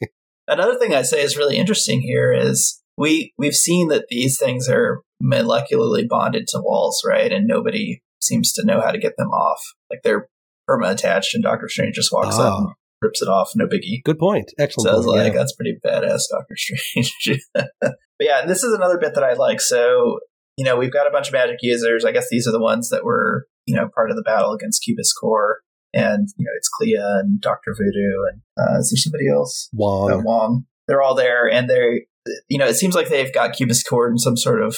Another 0.47 0.77
thing 0.77 0.93
I 0.93 1.01
say 1.01 1.21
is 1.21 1.37
really 1.37 1.57
interesting 1.57 2.01
here 2.01 2.33
is 2.33 2.81
we 2.97 3.33
we've 3.37 3.55
seen 3.55 3.87
that 3.89 4.05
these 4.09 4.37
things 4.37 4.67
are 4.67 5.01
molecularly 5.23 6.07
bonded 6.07 6.47
to 6.49 6.61
walls, 6.61 7.01
right? 7.07 7.31
And 7.31 7.47
nobody 7.47 8.01
seems 8.21 8.51
to 8.53 8.65
know 8.65 8.81
how 8.81 8.91
to 8.91 8.99
get 8.99 9.13
them 9.17 9.29
off. 9.29 9.61
Like 9.89 10.01
they're 10.03 10.27
perma 10.69 10.91
attached, 10.91 11.33
and 11.33 11.43
Doctor 11.43 11.69
Strange 11.69 11.95
just 11.95 12.11
walks 12.11 12.37
oh. 12.37 12.43
up 12.43 12.59
and 12.59 12.67
ah. 12.69 12.73
rips 13.01 13.21
it 13.21 13.27
off. 13.27 13.51
No 13.55 13.65
biggie. 13.65 14.03
Good 14.03 14.19
point. 14.19 14.51
Excellent. 14.59 14.87
So 14.87 14.93
I 14.93 14.97
was 14.97 15.05
point, 15.05 15.17
like, 15.19 15.33
yeah. 15.33 15.39
that's 15.39 15.55
pretty 15.55 15.77
badass, 15.85 16.23
Doctor 16.31 16.55
Strange. 16.55 17.39
but 17.81 17.95
yeah, 18.19 18.45
this 18.45 18.63
is 18.63 18.73
another 18.73 18.97
bit 18.97 19.15
that 19.15 19.23
I 19.23 19.33
like. 19.33 19.61
So 19.61 20.19
you 20.57 20.65
know, 20.65 20.75
we've 20.75 20.93
got 20.93 21.07
a 21.07 21.11
bunch 21.11 21.27
of 21.27 21.33
magic 21.33 21.57
users. 21.61 22.05
I 22.05 22.11
guess 22.11 22.27
these 22.29 22.47
are 22.47 22.51
the 22.51 22.61
ones 22.61 22.89
that 22.89 23.03
were 23.03 23.47
you 23.65 23.75
know 23.75 23.89
part 23.93 24.11
of 24.11 24.17
the 24.17 24.23
battle 24.23 24.53
against 24.53 24.83
Cubus 24.83 25.13
Core. 25.13 25.59
And 25.93 26.29
you 26.37 26.45
know 26.45 26.51
it's 26.55 26.69
Clea 26.69 26.97
and 26.99 27.41
Doctor 27.41 27.75
Voodoo 27.77 28.23
and 28.31 28.41
uh, 28.57 28.79
is 28.79 28.91
there 28.91 28.97
somebody 28.97 29.29
else? 29.29 29.69
Wong. 29.73 30.11
Uh, 30.11 30.19
Wong. 30.23 30.65
They're 30.87 31.01
all 31.01 31.15
there, 31.15 31.49
and 31.49 31.69
they 31.69 32.05
you 32.49 32.57
know, 32.57 32.67
it 32.67 32.75
seems 32.75 32.95
like 32.95 33.09
they've 33.09 33.33
got 33.33 33.55
Cubus 33.55 33.83
Core 33.83 34.09
in 34.09 34.17
some 34.17 34.37
sort 34.37 34.61
of 34.61 34.77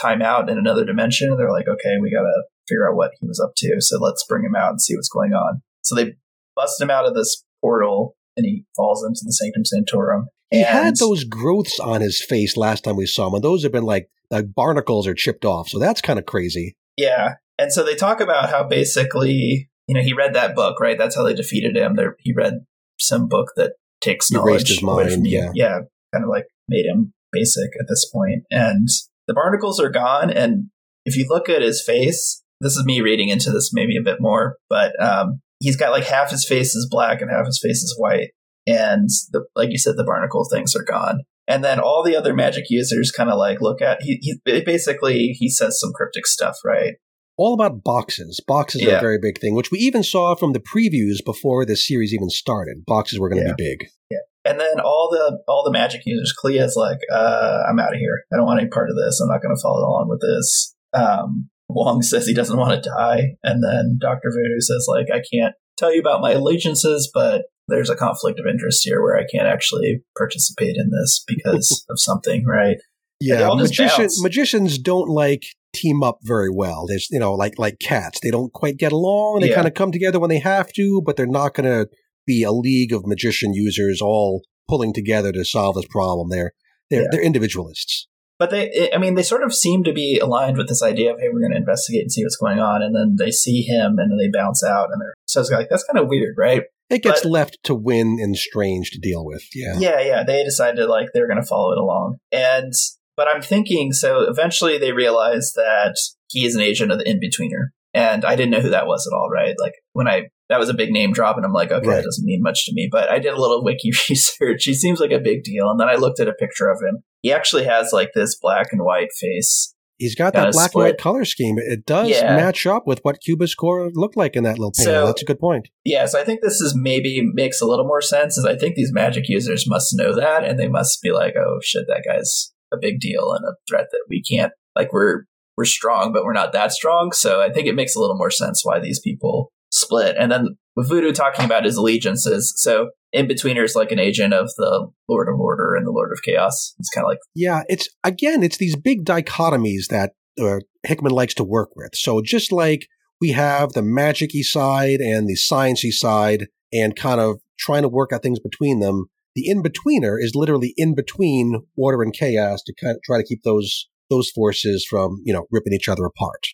timeout 0.00 0.48
in 0.48 0.58
another 0.58 0.84
dimension. 0.84 1.36
They're 1.36 1.50
like, 1.50 1.68
okay, 1.68 1.96
we 2.00 2.10
got 2.10 2.22
to 2.22 2.44
figure 2.68 2.88
out 2.88 2.96
what 2.96 3.12
he 3.20 3.26
was 3.26 3.40
up 3.40 3.52
to. 3.56 3.76
So 3.80 3.98
let's 3.98 4.24
bring 4.24 4.44
him 4.44 4.54
out 4.54 4.70
and 4.70 4.80
see 4.80 4.94
what's 4.94 5.08
going 5.08 5.32
on. 5.32 5.62
So 5.82 5.94
they 5.94 6.14
bust 6.56 6.80
him 6.80 6.90
out 6.90 7.06
of 7.06 7.14
this 7.14 7.44
portal 7.60 8.16
and 8.36 8.46
he 8.46 8.64
falls 8.76 9.04
into 9.04 9.20
the 9.24 9.32
Sanctum 9.32 9.64
Sanctorum. 9.64 10.28
He 10.50 10.62
had 10.62 10.96
those 10.96 11.24
growths 11.24 11.80
on 11.80 12.00
his 12.00 12.22
face 12.22 12.56
last 12.56 12.84
time 12.84 12.96
we 12.96 13.06
saw 13.06 13.26
him, 13.26 13.34
and 13.34 13.42
those 13.42 13.64
have 13.64 13.72
been 13.72 13.84
like 13.84 14.08
like 14.30 14.54
barnacles 14.54 15.06
are 15.06 15.14
chipped 15.14 15.44
off. 15.44 15.68
So 15.68 15.78
that's 15.78 16.00
kind 16.00 16.18
of 16.18 16.26
crazy. 16.26 16.76
Yeah. 16.96 17.34
And 17.58 17.72
so 17.72 17.82
they 17.84 17.94
talk 17.94 18.20
about 18.20 18.50
how 18.50 18.64
basically, 18.64 19.68
you 19.86 19.94
know, 19.94 20.02
he 20.02 20.12
read 20.12 20.34
that 20.34 20.54
book, 20.54 20.80
right? 20.80 20.98
That's 20.98 21.16
how 21.16 21.24
they 21.24 21.34
defeated 21.34 21.76
him. 21.76 21.96
They're, 21.96 22.16
he 22.20 22.32
read 22.34 22.64
some 22.98 23.28
book 23.28 23.52
that 23.56 23.72
takes 24.00 24.28
He 24.28 24.36
knowledge 24.36 24.68
his 24.68 24.82
mind, 24.82 25.12
from 25.12 25.26
yeah. 25.26 25.50
Yeah. 25.54 25.80
Kind 26.12 26.24
of 26.24 26.30
like 26.30 26.46
made 26.68 26.86
him 26.86 27.12
basic 27.32 27.70
at 27.80 27.86
this 27.88 28.08
point. 28.12 28.44
And 28.50 28.88
the 29.26 29.34
barnacles 29.34 29.80
are 29.80 29.90
gone. 29.90 30.30
And 30.30 30.70
if 31.04 31.16
you 31.16 31.26
look 31.28 31.48
at 31.48 31.62
his 31.62 31.82
face, 31.82 32.42
this 32.60 32.76
is 32.76 32.84
me 32.84 33.00
reading 33.00 33.28
into 33.28 33.50
this 33.50 33.72
maybe 33.72 33.96
a 33.96 34.02
bit 34.02 34.20
more, 34.20 34.56
but 34.70 34.92
um, 35.02 35.40
he's 35.60 35.76
got 35.76 35.90
like 35.90 36.04
half 36.04 36.30
his 36.30 36.46
face 36.46 36.74
is 36.74 36.88
black 36.90 37.20
and 37.20 37.30
half 37.30 37.46
his 37.46 37.60
face 37.62 37.82
is 37.82 37.94
white. 37.98 38.30
And 38.66 39.08
the, 39.32 39.44
like 39.54 39.70
you 39.70 39.78
said, 39.78 39.96
the 39.96 40.04
barnacle 40.04 40.46
things 40.50 40.74
are 40.74 40.84
gone. 40.84 41.20
And 41.46 41.62
then 41.62 41.78
all 41.78 42.02
the 42.02 42.16
other 42.16 42.32
magic 42.32 42.70
users 42.70 43.10
kind 43.10 43.28
of 43.28 43.38
like 43.38 43.60
look 43.60 43.82
at 43.82 44.00
he, 44.00 44.18
he 44.22 44.62
basically 44.64 45.36
he 45.38 45.50
says 45.50 45.78
some 45.78 45.92
cryptic 45.92 46.26
stuff, 46.26 46.56
right? 46.64 46.94
All 47.36 47.54
about 47.54 47.82
boxes. 47.82 48.40
Boxes 48.46 48.82
are 48.86 48.96
a 48.96 49.00
very 49.00 49.18
big 49.20 49.40
thing, 49.40 49.54
which 49.54 49.70
we 49.72 49.78
even 49.78 50.02
saw 50.04 50.34
from 50.36 50.52
the 50.52 50.60
previews 50.60 51.24
before 51.24 51.64
the 51.64 51.76
series 51.76 52.14
even 52.14 52.30
started. 52.30 52.84
Boxes 52.86 53.18
were 53.18 53.28
going 53.28 53.42
to 53.42 53.48
Yeah. 53.48 53.54
be 53.56 53.64
big. 53.76 53.88
Yeah. 54.10 54.18
And 54.44 54.60
then 54.60 54.78
all 54.78 55.08
the 55.10 55.38
all 55.48 55.64
the 55.64 55.72
magic 55.72 56.02
users, 56.06 56.32
Clea's 56.32 56.76
like, 56.76 57.00
uh, 57.12 57.62
I'm 57.68 57.80
out 57.80 57.94
of 57.94 57.98
here. 57.98 58.22
I 58.32 58.36
don't 58.36 58.46
want 58.46 58.60
any 58.60 58.68
part 58.68 58.90
of 58.90 58.96
this. 58.96 59.20
I'm 59.20 59.28
not 59.28 59.42
going 59.42 59.54
to 59.54 59.60
follow 59.62 59.80
along 59.80 60.08
with 60.08 60.20
this. 60.20 60.74
Um, 60.92 61.48
Wong 61.68 62.02
says 62.02 62.26
he 62.26 62.34
doesn't 62.34 62.58
want 62.58 62.80
to 62.82 62.88
die, 62.88 63.36
and 63.42 63.64
then 63.64 63.98
Doctor 64.00 64.30
Voodoo 64.30 64.60
says 64.60 64.86
like, 64.86 65.06
I 65.12 65.22
can't 65.32 65.54
tell 65.76 65.92
you 65.92 66.00
about 66.00 66.20
my 66.20 66.32
allegiances, 66.32 67.10
but 67.12 67.46
there's 67.68 67.90
a 67.90 67.96
conflict 67.96 68.38
of 68.38 68.46
interest 68.46 68.82
here 68.84 69.02
where 69.02 69.16
I 69.18 69.24
can't 69.24 69.48
actually 69.48 70.02
participate 70.16 70.76
in 70.76 70.90
this 70.90 71.24
because 71.26 71.84
of 71.90 71.98
something, 71.98 72.44
right? 72.46 72.76
Yeah, 73.20 73.48
magician, 73.54 74.08
magicians 74.18 74.78
don't 74.78 75.08
like 75.08 75.44
team 75.74 76.02
up 76.02 76.18
very 76.22 76.50
well. 76.50 76.86
There's, 76.86 77.08
you 77.10 77.18
know, 77.18 77.32
like 77.34 77.58
like 77.58 77.78
cats. 77.80 78.18
They 78.22 78.30
don't 78.30 78.52
quite 78.52 78.76
get 78.76 78.92
along. 78.92 79.40
They 79.40 79.48
Yeah. 79.48 79.54
kind 79.56 79.66
of 79.66 79.74
come 79.74 79.92
together 79.92 80.20
when 80.20 80.30
they 80.30 80.38
have 80.40 80.72
to, 80.74 81.02
but 81.04 81.16
they're 81.16 81.26
not 81.26 81.54
going 81.54 81.66
to 81.70 81.88
be 82.26 82.42
a 82.42 82.52
league 82.52 82.92
of 82.92 83.06
magician 83.06 83.54
users 83.54 84.00
all 84.00 84.42
pulling 84.68 84.92
together 84.92 85.32
to 85.32 85.44
solve 85.44 85.76
this 85.76 85.86
problem. 85.90 86.28
They're 86.30 86.52
they're 86.90 87.02
Yeah. 87.02 87.08
they're 87.12 87.22
individualists. 87.22 88.06
But 88.38 88.50
they, 88.50 88.90
I 88.92 88.98
mean, 88.98 89.14
they 89.14 89.22
sort 89.22 89.44
of 89.44 89.54
seem 89.54 89.84
to 89.84 89.92
be 89.92 90.18
aligned 90.18 90.56
with 90.56 90.68
this 90.68 90.82
idea 90.82 91.12
of, 91.12 91.20
hey, 91.20 91.28
we're 91.32 91.40
going 91.40 91.52
to 91.52 91.56
investigate 91.58 92.02
and 92.02 92.12
see 92.12 92.24
what's 92.24 92.36
going 92.36 92.58
on. 92.58 92.82
And 92.82 92.94
then 92.94 93.14
they 93.16 93.30
see 93.30 93.62
him 93.62 93.96
and 93.98 94.10
then 94.10 94.18
they 94.18 94.28
bounce 94.36 94.62
out 94.64 94.88
and 94.90 95.00
they're, 95.00 95.14
so 95.28 95.40
it's 95.40 95.50
like, 95.52 95.68
that's 95.70 95.84
kind 95.84 96.02
of 96.02 96.08
weird, 96.08 96.34
right? 96.36 96.62
It 96.90 97.04
gets 97.04 97.22
But- 97.22 97.30
left 97.30 97.58
to 97.64 97.76
Win 97.76 98.18
and 98.20 98.36
Strange 98.36 98.90
to 98.90 98.98
deal 98.98 99.24
with. 99.24 99.44
Yeah. 99.54 99.76
Yeah, 99.78 100.00
yeah. 100.00 100.24
They 100.26 100.42
decided 100.42 100.88
like 100.88 101.10
they're 101.14 101.28
going 101.28 101.40
to 101.40 101.46
follow 101.46 101.70
it 101.72 101.78
along. 101.78 102.16
And, 102.32 102.72
but 103.16 103.28
I'm 103.28 103.42
thinking, 103.42 103.92
so 103.92 104.22
eventually 104.28 104.78
they 104.78 104.92
realize 104.92 105.52
that 105.56 105.96
he 106.28 106.44
is 106.46 106.54
an 106.54 106.62
agent 106.62 106.90
of 106.92 106.98
the 106.98 107.08
in-betweener. 107.08 107.68
And 107.96 108.24
I 108.24 108.34
didn't 108.34 108.50
know 108.50 108.60
who 108.60 108.70
that 108.70 108.86
was 108.88 109.06
at 109.06 109.14
all, 109.16 109.30
right? 109.30 109.54
Like 109.60 109.74
when 109.92 110.08
I, 110.08 110.24
that 110.48 110.58
was 110.58 110.68
a 110.68 110.74
big 110.74 110.90
name 110.90 111.12
drop 111.12 111.36
and 111.36 111.46
I'm 111.46 111.52
like, 111.52 111.70
okay, 111.70 111.86
Right. 111.86 111.96
that 111.96 112.04
doesn't 112.04 112.24
mean 112.24 112.42
much 112.42 112.64
to 112.66 112.72
me. 112.74 112.88
But 112.90 113.08
I 113.08 113.20
did 113.20 113.32
a 113.34 113.40
little 113.40 113.62
wiki 113.64 113.92
research. 114.10 114.64
He 114.64 114.74
seems 114.74 114.98
like 114.98 115.12
a 115.12 115.20
big 115.20 115.44
deal. 115.44 115.70
And 115.70 115.78
then 115.78 115.88
I 115.88 115.94
looked 115.94 116.18
at 116.18 116.26
a 116.28 116.32
picture 116.32 116.68
of 116.70 116.78
him. 116.82 117.04
He 117.22 117.32
actually 117.32 117.64
has 117.64 117.92
like 117.92 118.10
this 118.14 118.36
black 118.40 118.68
and 118.72 118.82
white 118.82 119.10
face. 119.20 119.72
He's 119.96 120.16
got 120.16 120.32
that 120.32 120.52
black 120.52 120.74
and 120.74 120.82
white 120.82 120.98
color 120.98 121.24
scheme. 121.24 121.54
It 121.56 121.86
does 121.86 122.08
Yeah. 122.08 122.34
match 122.34 122.66
up 122.66 122.82
with 122.84 122.98
what 123.02 123.20
Cuba's 123.20 123.54
Core 123.54 123.90
looked 123.94 124.16
like 124.16 124.34
in 124.34 124.42
that 124.42 124.58
little 124.58 124.72
panel. 124.76 124.92
So- 124.92 125.06
That's 125.06 125.22
a 125.22 125.26
good 125.26 125.38
point. 125.38 125.68
Yeah, 125.84 126.06
so 126.06 126.20
I 126.20 126.24
think 126.24 126.40
this 126.42 126.60
is 126.60 126.74
maybe 126.76 127.22
makes 127.32 127.60
a 127.60 127.64
little 127.64 127.86
more 127.86 128.00
sense. 128.02 128.36
Is 128.36 128.44
I 128.44 128.56
think 128.56 128.74
these 128.74 128.92
magic 128.92 129.28
users 129.28 129.66
must 129.68 129.96
know 129.96 130.12
that, 130.16 130.42
and 130.42 130.58
they 130.58 130.66
must 130.66 131.00
be 131.00 131.12
like, 131.12 131.34
"Oh 131.38 131.58
shit, 131.62 131.84
that 131.86 132.02
guy's 132.04 132.52
a 132.74 132.80
big 132.80 133.00
deal 133.00 133.32
and 133.32 133.44
a 133.44 133.54
threat 133.68 133.86
that 133.90 134.04
we 134.08 134.22
can't 134.22 134.52
like. 134.76 134.92
We're 134.92 135.24
we're 135.56 135.64
strong, 135.64 136.12
but 136.12 136.24
we're 136.24 136.32
not 136.32 136.52
that 136.52 136.72
strong." 136.72 137.12
So 137.12 137.40
I 137.40 137.50
think 137.50 137.66
it 137.66 137.74
makes 137.74 137.94
a 137.94 138.00
little 138.00 138.16
more 138.16 138.30
sense 138.30 138.64
why 138.64 138.80
these 138.80 139.00
people 139.00 139.52
split. 139.70 140.16
And 140.18 140.30
then 140.30 140.56
with 140.76 140.88
Voodoo 140.88 141.12
talking 141.12 141.44
about 141.44 141.64
his 141.64 141.76
allegiances, 141.76 142.52
so 142.56 142.90
in 143.12 143.26
betweener 143.28 143.64
is 143.64 143.76
like 143.76 143.92
an 143.92 144.00
agent 144.00 144.34
of 144.34 144.50
the 144.56 144.88
Lord 145.08 145.28
of 145.28 145.38
Order 145.38 145.74
and 145.76 145.86
the 145.86 145.92
Lord 145.92 146.10
of 146.12 146.22
Chaos. 146.22 146.74
It's 146.78 146.90
kind 146.90 147.04
of 147.04 147.10
like 147.10 147.18
Yeah, 147.34 147.62
it's 147.68 147.88
again, 148.02 148.42
it's 148.42 148.58
these 148.58 148.76
big 148.76 149.04
dichotomies 149.04 149.86
that 149.90 150.12
uh, 150.40 150.60
Hickman 150.84 151.12
likes 151.12 151.34
to 151.34 151.44
work 151.44 151.70
with. 151.76 151.90
So 151.94 152.20
just 152.20 152.52
like 152.52 152.88
we 153.20 153.30
have 153.30 153.72
the 153.72 153.80
magicy 153.80 154.42
side 154.42 155.00
and 155.00 155.28
the 155.28 155.36
sciency 155.36 155.92
side, 155.92 156.48
and 156.72 156.96
kind 156.96 157.20
of 157.20 157.36
trying 157.58 157.82
to 157.82 157.88
work 157.88 158.12
out 158.12 158.22
things 158.22 158.40
between 158.40 158.80
them, 158.80 159.06
the 159.34 159.48
in 159.48 159.62
betweener 159.62 160.16
is 160.18 160.34
literally 160.34 160.74
in 160.76 160.94
between 160.94 161.62
order 161.76 162.02
and 162.02 162.12
chaos 162.12 162.62
to 162.62 162.74
kind 162.80 162.96
of 162.96 163.02
try 163.04 163.18
to 163.18 163.26
keep 163.26 163.42
those 163.42 163.88
those 164.10 164.30
forces 164.30 164.86
from 164.88 165.20
you 165.24 165.32
know 165.32 165.46
ripping 165.50 165.72
each 165.72 165.88
other 165.88 166.04
apart. 166.04 166.46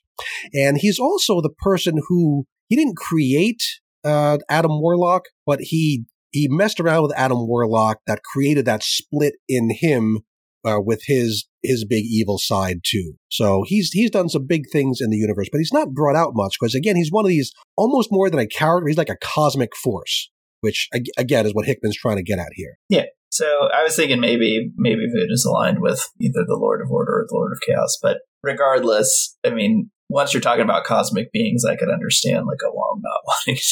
And 0.55 0.78
he's 0.78 0.99
also 0.99 1.41
the 1.41 1.55
person 1.59 2.01
who 2.09 2.47
he 2.68 2.76
didn't 2.76 2.97
create 2.97 3.62
uh, 4.05 4.39
Adam 4.49 4.81
Warlock, 4.81 5.24
but 5.47 5.61
he 5.61 6.05
he 6.31 6.49
messed 6.49 6.81
around 6.81 7.03
with 7.03 7.16
Adam 7.16 7.47
Warlock 7.47 7.99
that 8.07 8.22
created 8.22 8.64
that 8.64 8.83
split 8.83 9.35
in 9.49 9.70
him 9.70 10.20
uh, 10.64 10.78
with 10.81 11.03
his 11.07 11.47
his 11.62 11.85
big 11.85 12.05
evil 12.05 12.39
side 12.39 12.81
too. 12.85 13.14
So 13.28 13.64
he's 13.66 13.91
he's 13.93 14.11
done 14.11 14.28
some 14.28 14.47
big 14.47 14.64
things 14.72 15.01
in 15.01 15.11
the 15.11 15.16
universe, 15.16 15.49
but 15.51 15.59
he's 15.59 15.72
not 15.72 15.93
brought 15.93 16.16
out 16.16 16.33
much 16.35 16.57
because 16.59 16.74
again 16.74 16.97
he's 16.97 17.11
one 17.11 17.24
of 17.24 17.31
these 17.31 17.53
almost 17.76 18.09
more 18.11 18.31
than 18.31 18.41
a 18.41 18.47
character. 18.47 18.89
He's 18.89 18.99
like 18.99 19.11
a 19.11 19.18
cosmic 19.22 19.74
force, 19.76 20.31
which 20.61 20.88
again 21.16 21.46
is 21.46 21.54
what 21.54 21.66
Hickman's 21.66 21.96
trying 21.96 22.16
to 22.16 22.22
get 22.22 22.38
at 22.38 22.52
here. 22.54 22.78
Yeah. 22.88 23.04
So 23.30 23.68
I 23.72 23.84
was 23.84 23.94
thinking 23.94 24.20
maybe 24.20 24.72
maybe 24.76 25.06
Voodoo's 25.06 25.44
aligned 25.44 25.80
with 25.80 26.08
either 26.20 26.44
the 26.46 26.56
Lord 26.56 26.80
of 26.80 26.90
Order 26.90 27.20
or 27.20 27.26
the 27.28 27.34
Lord 27.34 27.52
of 27.52 27.61
Chaos, 27.66 27.98
but 28.02 28.18
regardless, 28.42 29.36
I 29.44 29.50
mean, 29.50 29.90
once 30.08 30.34
you're 30.34 30.40
talking 30.40 30.64
about 30.64 30.84
cosmic 30.84 31.32
beings, 31.32 31.64
I 31.64 31.76
could 31.76 31.88
understand 31.88 32.46
like 32.46 32.58
a 32.64 32.72
Wong 32.72 33.02
not 33.02 33.20
wanting 33.46 33.62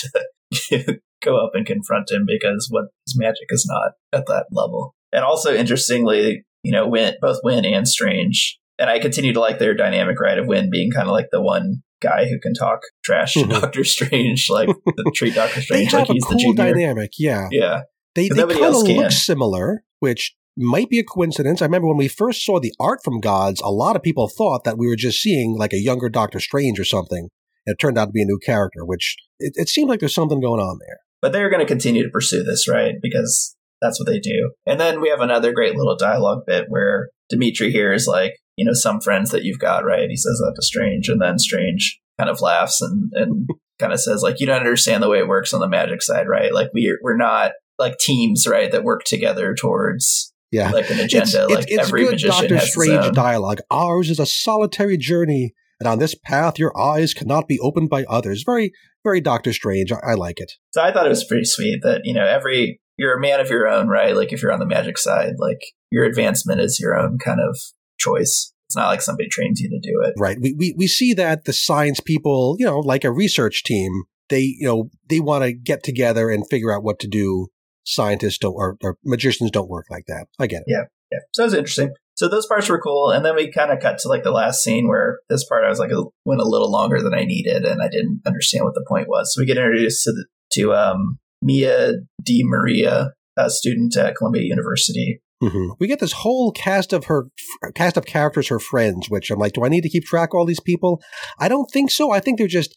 to 0.52 1.00
go 1.22 1.36
up 1.44 1.52
and 1.54 1.66
confront 1.66 2.10
him 2.10 2.24
because 2.26 2.68
what 2.70 2.86
his 3.06 3.18
magic 3.18 3.48
is 3.50 3.66
not 3.68 3.92
at 4.12 4.26
that 4.26 4.46
level. 4.52 4.94
And 5.12 5.24
also 5.24 5.54
interestingly, 5.54 6.44
you 6.62 6.72
know, 6.72 6.86
Win 6.86 7.14
both 7.20 7.40
Win 7.42 7.64
and 7.64 7.88
Strange, 7.88 8.58
and 8.78 8.88
I 8.88 9.00
continue 9.00 9.32
to 9.32 9.40
like 9.40 9.58
their 9.58 9.74
dynamic, 9.74 10.20
right? 10.20 10.38
Of 10.38 10.46
Win 10.46 10.70
being 10.70 10.90
kind 10.90 11.08
of 11.08 11.12
like 11.12 11.28
the 11.32 11.42
one 11.42 11.82
guy 12.00 12.26
who 12.26 12.38
can 12.40 12.54
talk 12.54 12.80
trash 13.04 13.34
to 13.34 13.40
Mhm. 13.44 13.60
Doctor 13.60 13.84
Strange, 13.84 14.48
like 14.50 14.68
the 14.86 15.12
treat 15.14 15.34
Doctor 15.34 15.60
Strange 15.60 15.92
like 15.92 16.08
a 16.08 16.12
he's 16.12 16.22
the 16.22 16.28
cool 16.28 16.38
junior. 16.54 16.72
dynamic, 16.74 17.10
yeah. 17.18 17.48
Yeah. 17.50 17.82
They 18.14 18.28
they 18.28 18.42
kind 18.46 18.74
of 18.74 18.82
look 18.82 19.10
similar, 19.12 19.84
which 20.00 20.34
might 20.56 20.88
be 20.88 20.98
a 20.98 21.04
coincidence. 21.04 21.62
I 21.62 21.66
remember 21.66 21.86
when 21.88 21.96
we 21.96 22.08
first 22.08 22.44
saw 22.44 22.58
the 22.58 22.72
art 22.80 23.00
from 23.04 23.20
Gods, 23.20 23.60
a 23.60 23.70
lot 23.70 23.94
of 23.96 24.02
people 24.02 24.28
thought 24.28 24.64
that 24.64 24.76
we 24.76 24.88
were 24.88 24.96
just 24.96 25.20
seeing 25.20 25.56
like 25.56 25.72
a 25.72 25.78
younger 25.78 26.08
Doctor 26.08 26.40
Strange 26.40 26.80
or 26.80 26.84
something. 26.84 27.28
It 27.66 27.78
turned 27.78 27.98
out 27.98 28.06
to 28.06 28.12
be 28.12 28.22
a 28.22 28.26
new 28.26 28.38
character, 28.44 28.84
which 28.84 29.16
it, 29.38 29.52
it 29.56 29.68
seemed 29.68 29.88
like 29.90 30.00
there's 30.00 30.14
something 30.14 30.40
going 30.40 30.60
on 30.60 30.78
there. 30.80 30.98
but 31.22 31.32
they're 31.32 31.50
going 31.50 31.60
to 31.60 31.66
continue 31.66 32.02
to 32.02 32.08
pursue 32.10 32.42
this, 32.42 32.66
right? 32.68 32.94
Because 33.02 33.54
that's 33.80 34.00
what 34.00 34.06
they 34.08 34.18
do. 34.18 34.52
And 34.66 34.80
then 34.80 35.00
we 35.00 35.10
have 35.10 35.20
another 35.20 35.52
great 35.52 35.76
little 35.76 35.96
dialogue 35.96 36.40
bit 36.46 36.64
where 36.68 37.10
Dimitri 37.28 37.70
here 37.70 37.92
is 37.92 38.06
like, 38.08 38.32
you 38.58 38.66
know, 38.66 38.74
some 38.74 39.00
friends 39.00 39.30
that 39.30 39.44
you've 39.44 39.58
got, 39.58 39.84
right? 39.84 40.10
He 40.10 40.16
says 40.16 40.38
that 40.44 40.52
to 40.56 40.62
Strange, 40.62 41.08
and 41.08 41.22
then 41.22 41.38
Strange 41.38 41.98
kind 42.18 42.28
of 42.28 42.40
laughs 42.42 42.82
and 42.82 43.10
and 43.14 43.48
kind 43.78 43.92
of 43.92 44.00
says 44.00 44.22
like, 44.22 44.40
you 44.40 44.46
don't 44.46 44.58
understand 44.58 45.02
the 45.02 45.08
way 45.08 45.18
it 45.18 45.28
works 45.28 45.54
on 45.54 45.60
the 45.60 45.68
magic 45.68 46.02
side, 46.02 46.28
right? 46.28 46.52
Like 46.52 46.68
we're 46.74 46.98
we're 47.02 47.16
not 47.16 47.52
like 47.78 47.96
teams, 47.98 48.46
right, 48.46 48.70
that 48.72 48.82
work 48.84 49.04
together 49.04 49.54
towards 49.54 50.32
Yeah. 50.50 50.70
like 50.70 50.90
an 50.90 50.98
agenda. 50.98 51.44
It's, 51.44 51.54
like 51.54 51.64
it's, 51.64 51.72
it's 51.72 51.86
every 51.88 52.02
good 52.02 52.12
magician 52.12 52.48
Doctor 52.48 52.58
Strange 52.66 53.14
dialogue. 53.14 53.60
Ours 53.70 54.10
is 54.10 54.18
a 54.18 54.26
solitary 54.26 54.96
journey, 54.96 55.54
and 55.78 55.86
on 55.86 56.00
this 56.00 56.16
path 56.16 56.58
your 56.58 56.76
eyes 56.76 57.14
cannot 57.14 57.46
be 57.46 57.60
opened 57.60 57.88
by 57.88 58.04
others. 58.08 58.42
Very, 58.44 58.72
very 59.04 59.20
Doctor 59.20 59.52
Strange. 59.52 59.92
I, 59.92 60.00
I 60.10 60.14
like 60.14 60.40
it. 60.40 60.52
So 60.74 60.82
I 60.82 60.90
thought 60.92 61.06
it 61.06 61.10
was 61.10 61.24
pretty 61.24 61.44
sweet 61.44 61.80
that, 61.84 62.00
you 62.02 62.14
know, 62.14 62.26
every 62.26 62.80
you're 62.96 63.16
a 63.16 63.20
man 63.20 63.38
of 63.38 63.48
your 63.48 63.68
own, 63.68 63.86
right? 63.86 64.16
Like 64.16 64.32
if 64.32 64.42
you're 64.42 64.52
on 64.52 64.58
the 64.58 64.66
magic 64.66 64.98
side, 64.98 65.34
like 65.38 65.60
your 65.92 66.04
advancement 66.04 66.60
is 66.60 66.80
your 66.80 66.98
own 66.98 67.18
kind 67.24 67.38
of 67.40 67.56
choice. 67.98 68.52
It's 68.68 68.76
not 68.76 68.88
like 68.88 69.00
somebody 69.00 69.28
trains 69.28 69.60
you 69.60 69.70
to 69.70 69.80
do 69.80 70.02
it. 70.06 70.14
Right. 70.18 70.38
We, 70.40 70.52
we, 70.52 70.74
we 70.76 70.86
see 70.86 71.14
that 71.14 71.44
the 71.44 71.52
science 71.52 72.00
people, 72.00 72.56
you 72.58 72.66
know, 72.66 72.80
like 72.80 73.04
a 73.04 73.10
research 73.10 73.64
team, 73.64 74.04
they, 74.28 74.40
you 74.40 74.66
know, 74.66 74.90
they 75.08 75.20
want 75.20 75.44
to 75.44 75.52
get 75.52 75.82
together 75.82 76.28
and 76.30 76.48
figure 76.48 76.72
out 76.72 76.82
what 76.82 76.98
to 77.00 77.08
do. 77.08 77.48
Scientists 77.84 78.36
don't, 78.36 78.52
or, 78.52 78.76
or 78.82 78.98
magicians 79.04 79.50
don't 79.50 79.70
work 79.70 79.86
like 79.90 80.04
that. 80.06 80.26
I 80.38 80.46
get 80.46 80.58
it. 80.58 80.64
Yeah. 80.66 80.84
Yeah. 81.10 81.20
So 81.32 81.44
it 81.44 81.46
was 81.46 81.54
interesting. 81.54 81.90
So 82.16 82.28
those 82.28 82.46
parts 82.46 82.68
were 82.68 82.80
cool. 82.80 83.10
And 83.10 83.24
then 83.24 83.34
we 83.34 83.50
kind 83.50 83.70
of 83.70 83.80
cut 83.80 83.96
to 84.00 84.08
like 84.08 84.24
the 84.24 84.30
last 84.30 84.62
scene 84.62 84.88
where 84.88 85.20
this 85.30 85.46
part 85.48 85.64
I 85.64 85.70
was 85.70 85.78
like, 85.78 85.90
it 85.90 86.06
went 86.26 86.42
a 86.42 86.48
little 86.48 86.70
longer 86.70 87.00
than 87.00 87.14
I 87.14 87.24
needed 87.24 87.64
and 87.64 87.80
I 87.80 87.88
didn't 87.88 88.20
understand 88.26 88.64
what 88.64 88.74
the 88.74 88.84
point 88.86 89.08
was. 89.08 89.32
So 89.32 89.40
we 89.40 89.46
get 89.46 89.56
introduced 89.56 90.04
to, 90.04 90.12
the, 90.12 90.26
to 90.52 90.74
um, 90.74 91.18
Mia 91.40 91.92
Di 92.22 92.42
Maria, 92.44 93.12
a 93.38 93.48
student 93.48 93.96
at 93.96 94.16
Columbia 94.16 94.42
University. 94.42 95.22
Hmm 95.40 95.70
We 95.78 95.86
get 95.86 96.00
this 96.00 96.12
whole 96.12 96.52
cast 96.52 96.92
of 96.92 97.06
her 97.06 97.26
cast 97.74 97.96
of 97.96 98.06
characters, 98.06 98.48
her 98.48 98.58
friends. 98.58 99.08
Which 99.08 99.30
I'm 99.30 99.38
like, 99.38 99.52
do 99.52 99.64
I 99.64 99.68
need 99.68 99.82
to 99.82 99.88
keep 99.88 100.04
track 100.04 100.30
of 100.32 100.38
all 100.38 100.46
these 100.46 100.60
people? 100.60 101.00
I 101.38 101.48
don't 101.48 101.70
think 101.72 101.90
so. 101.90 102.10
I 102.10 102.20
think 102.20 102.38
they're 102.38 102.46
just 102.46 102.74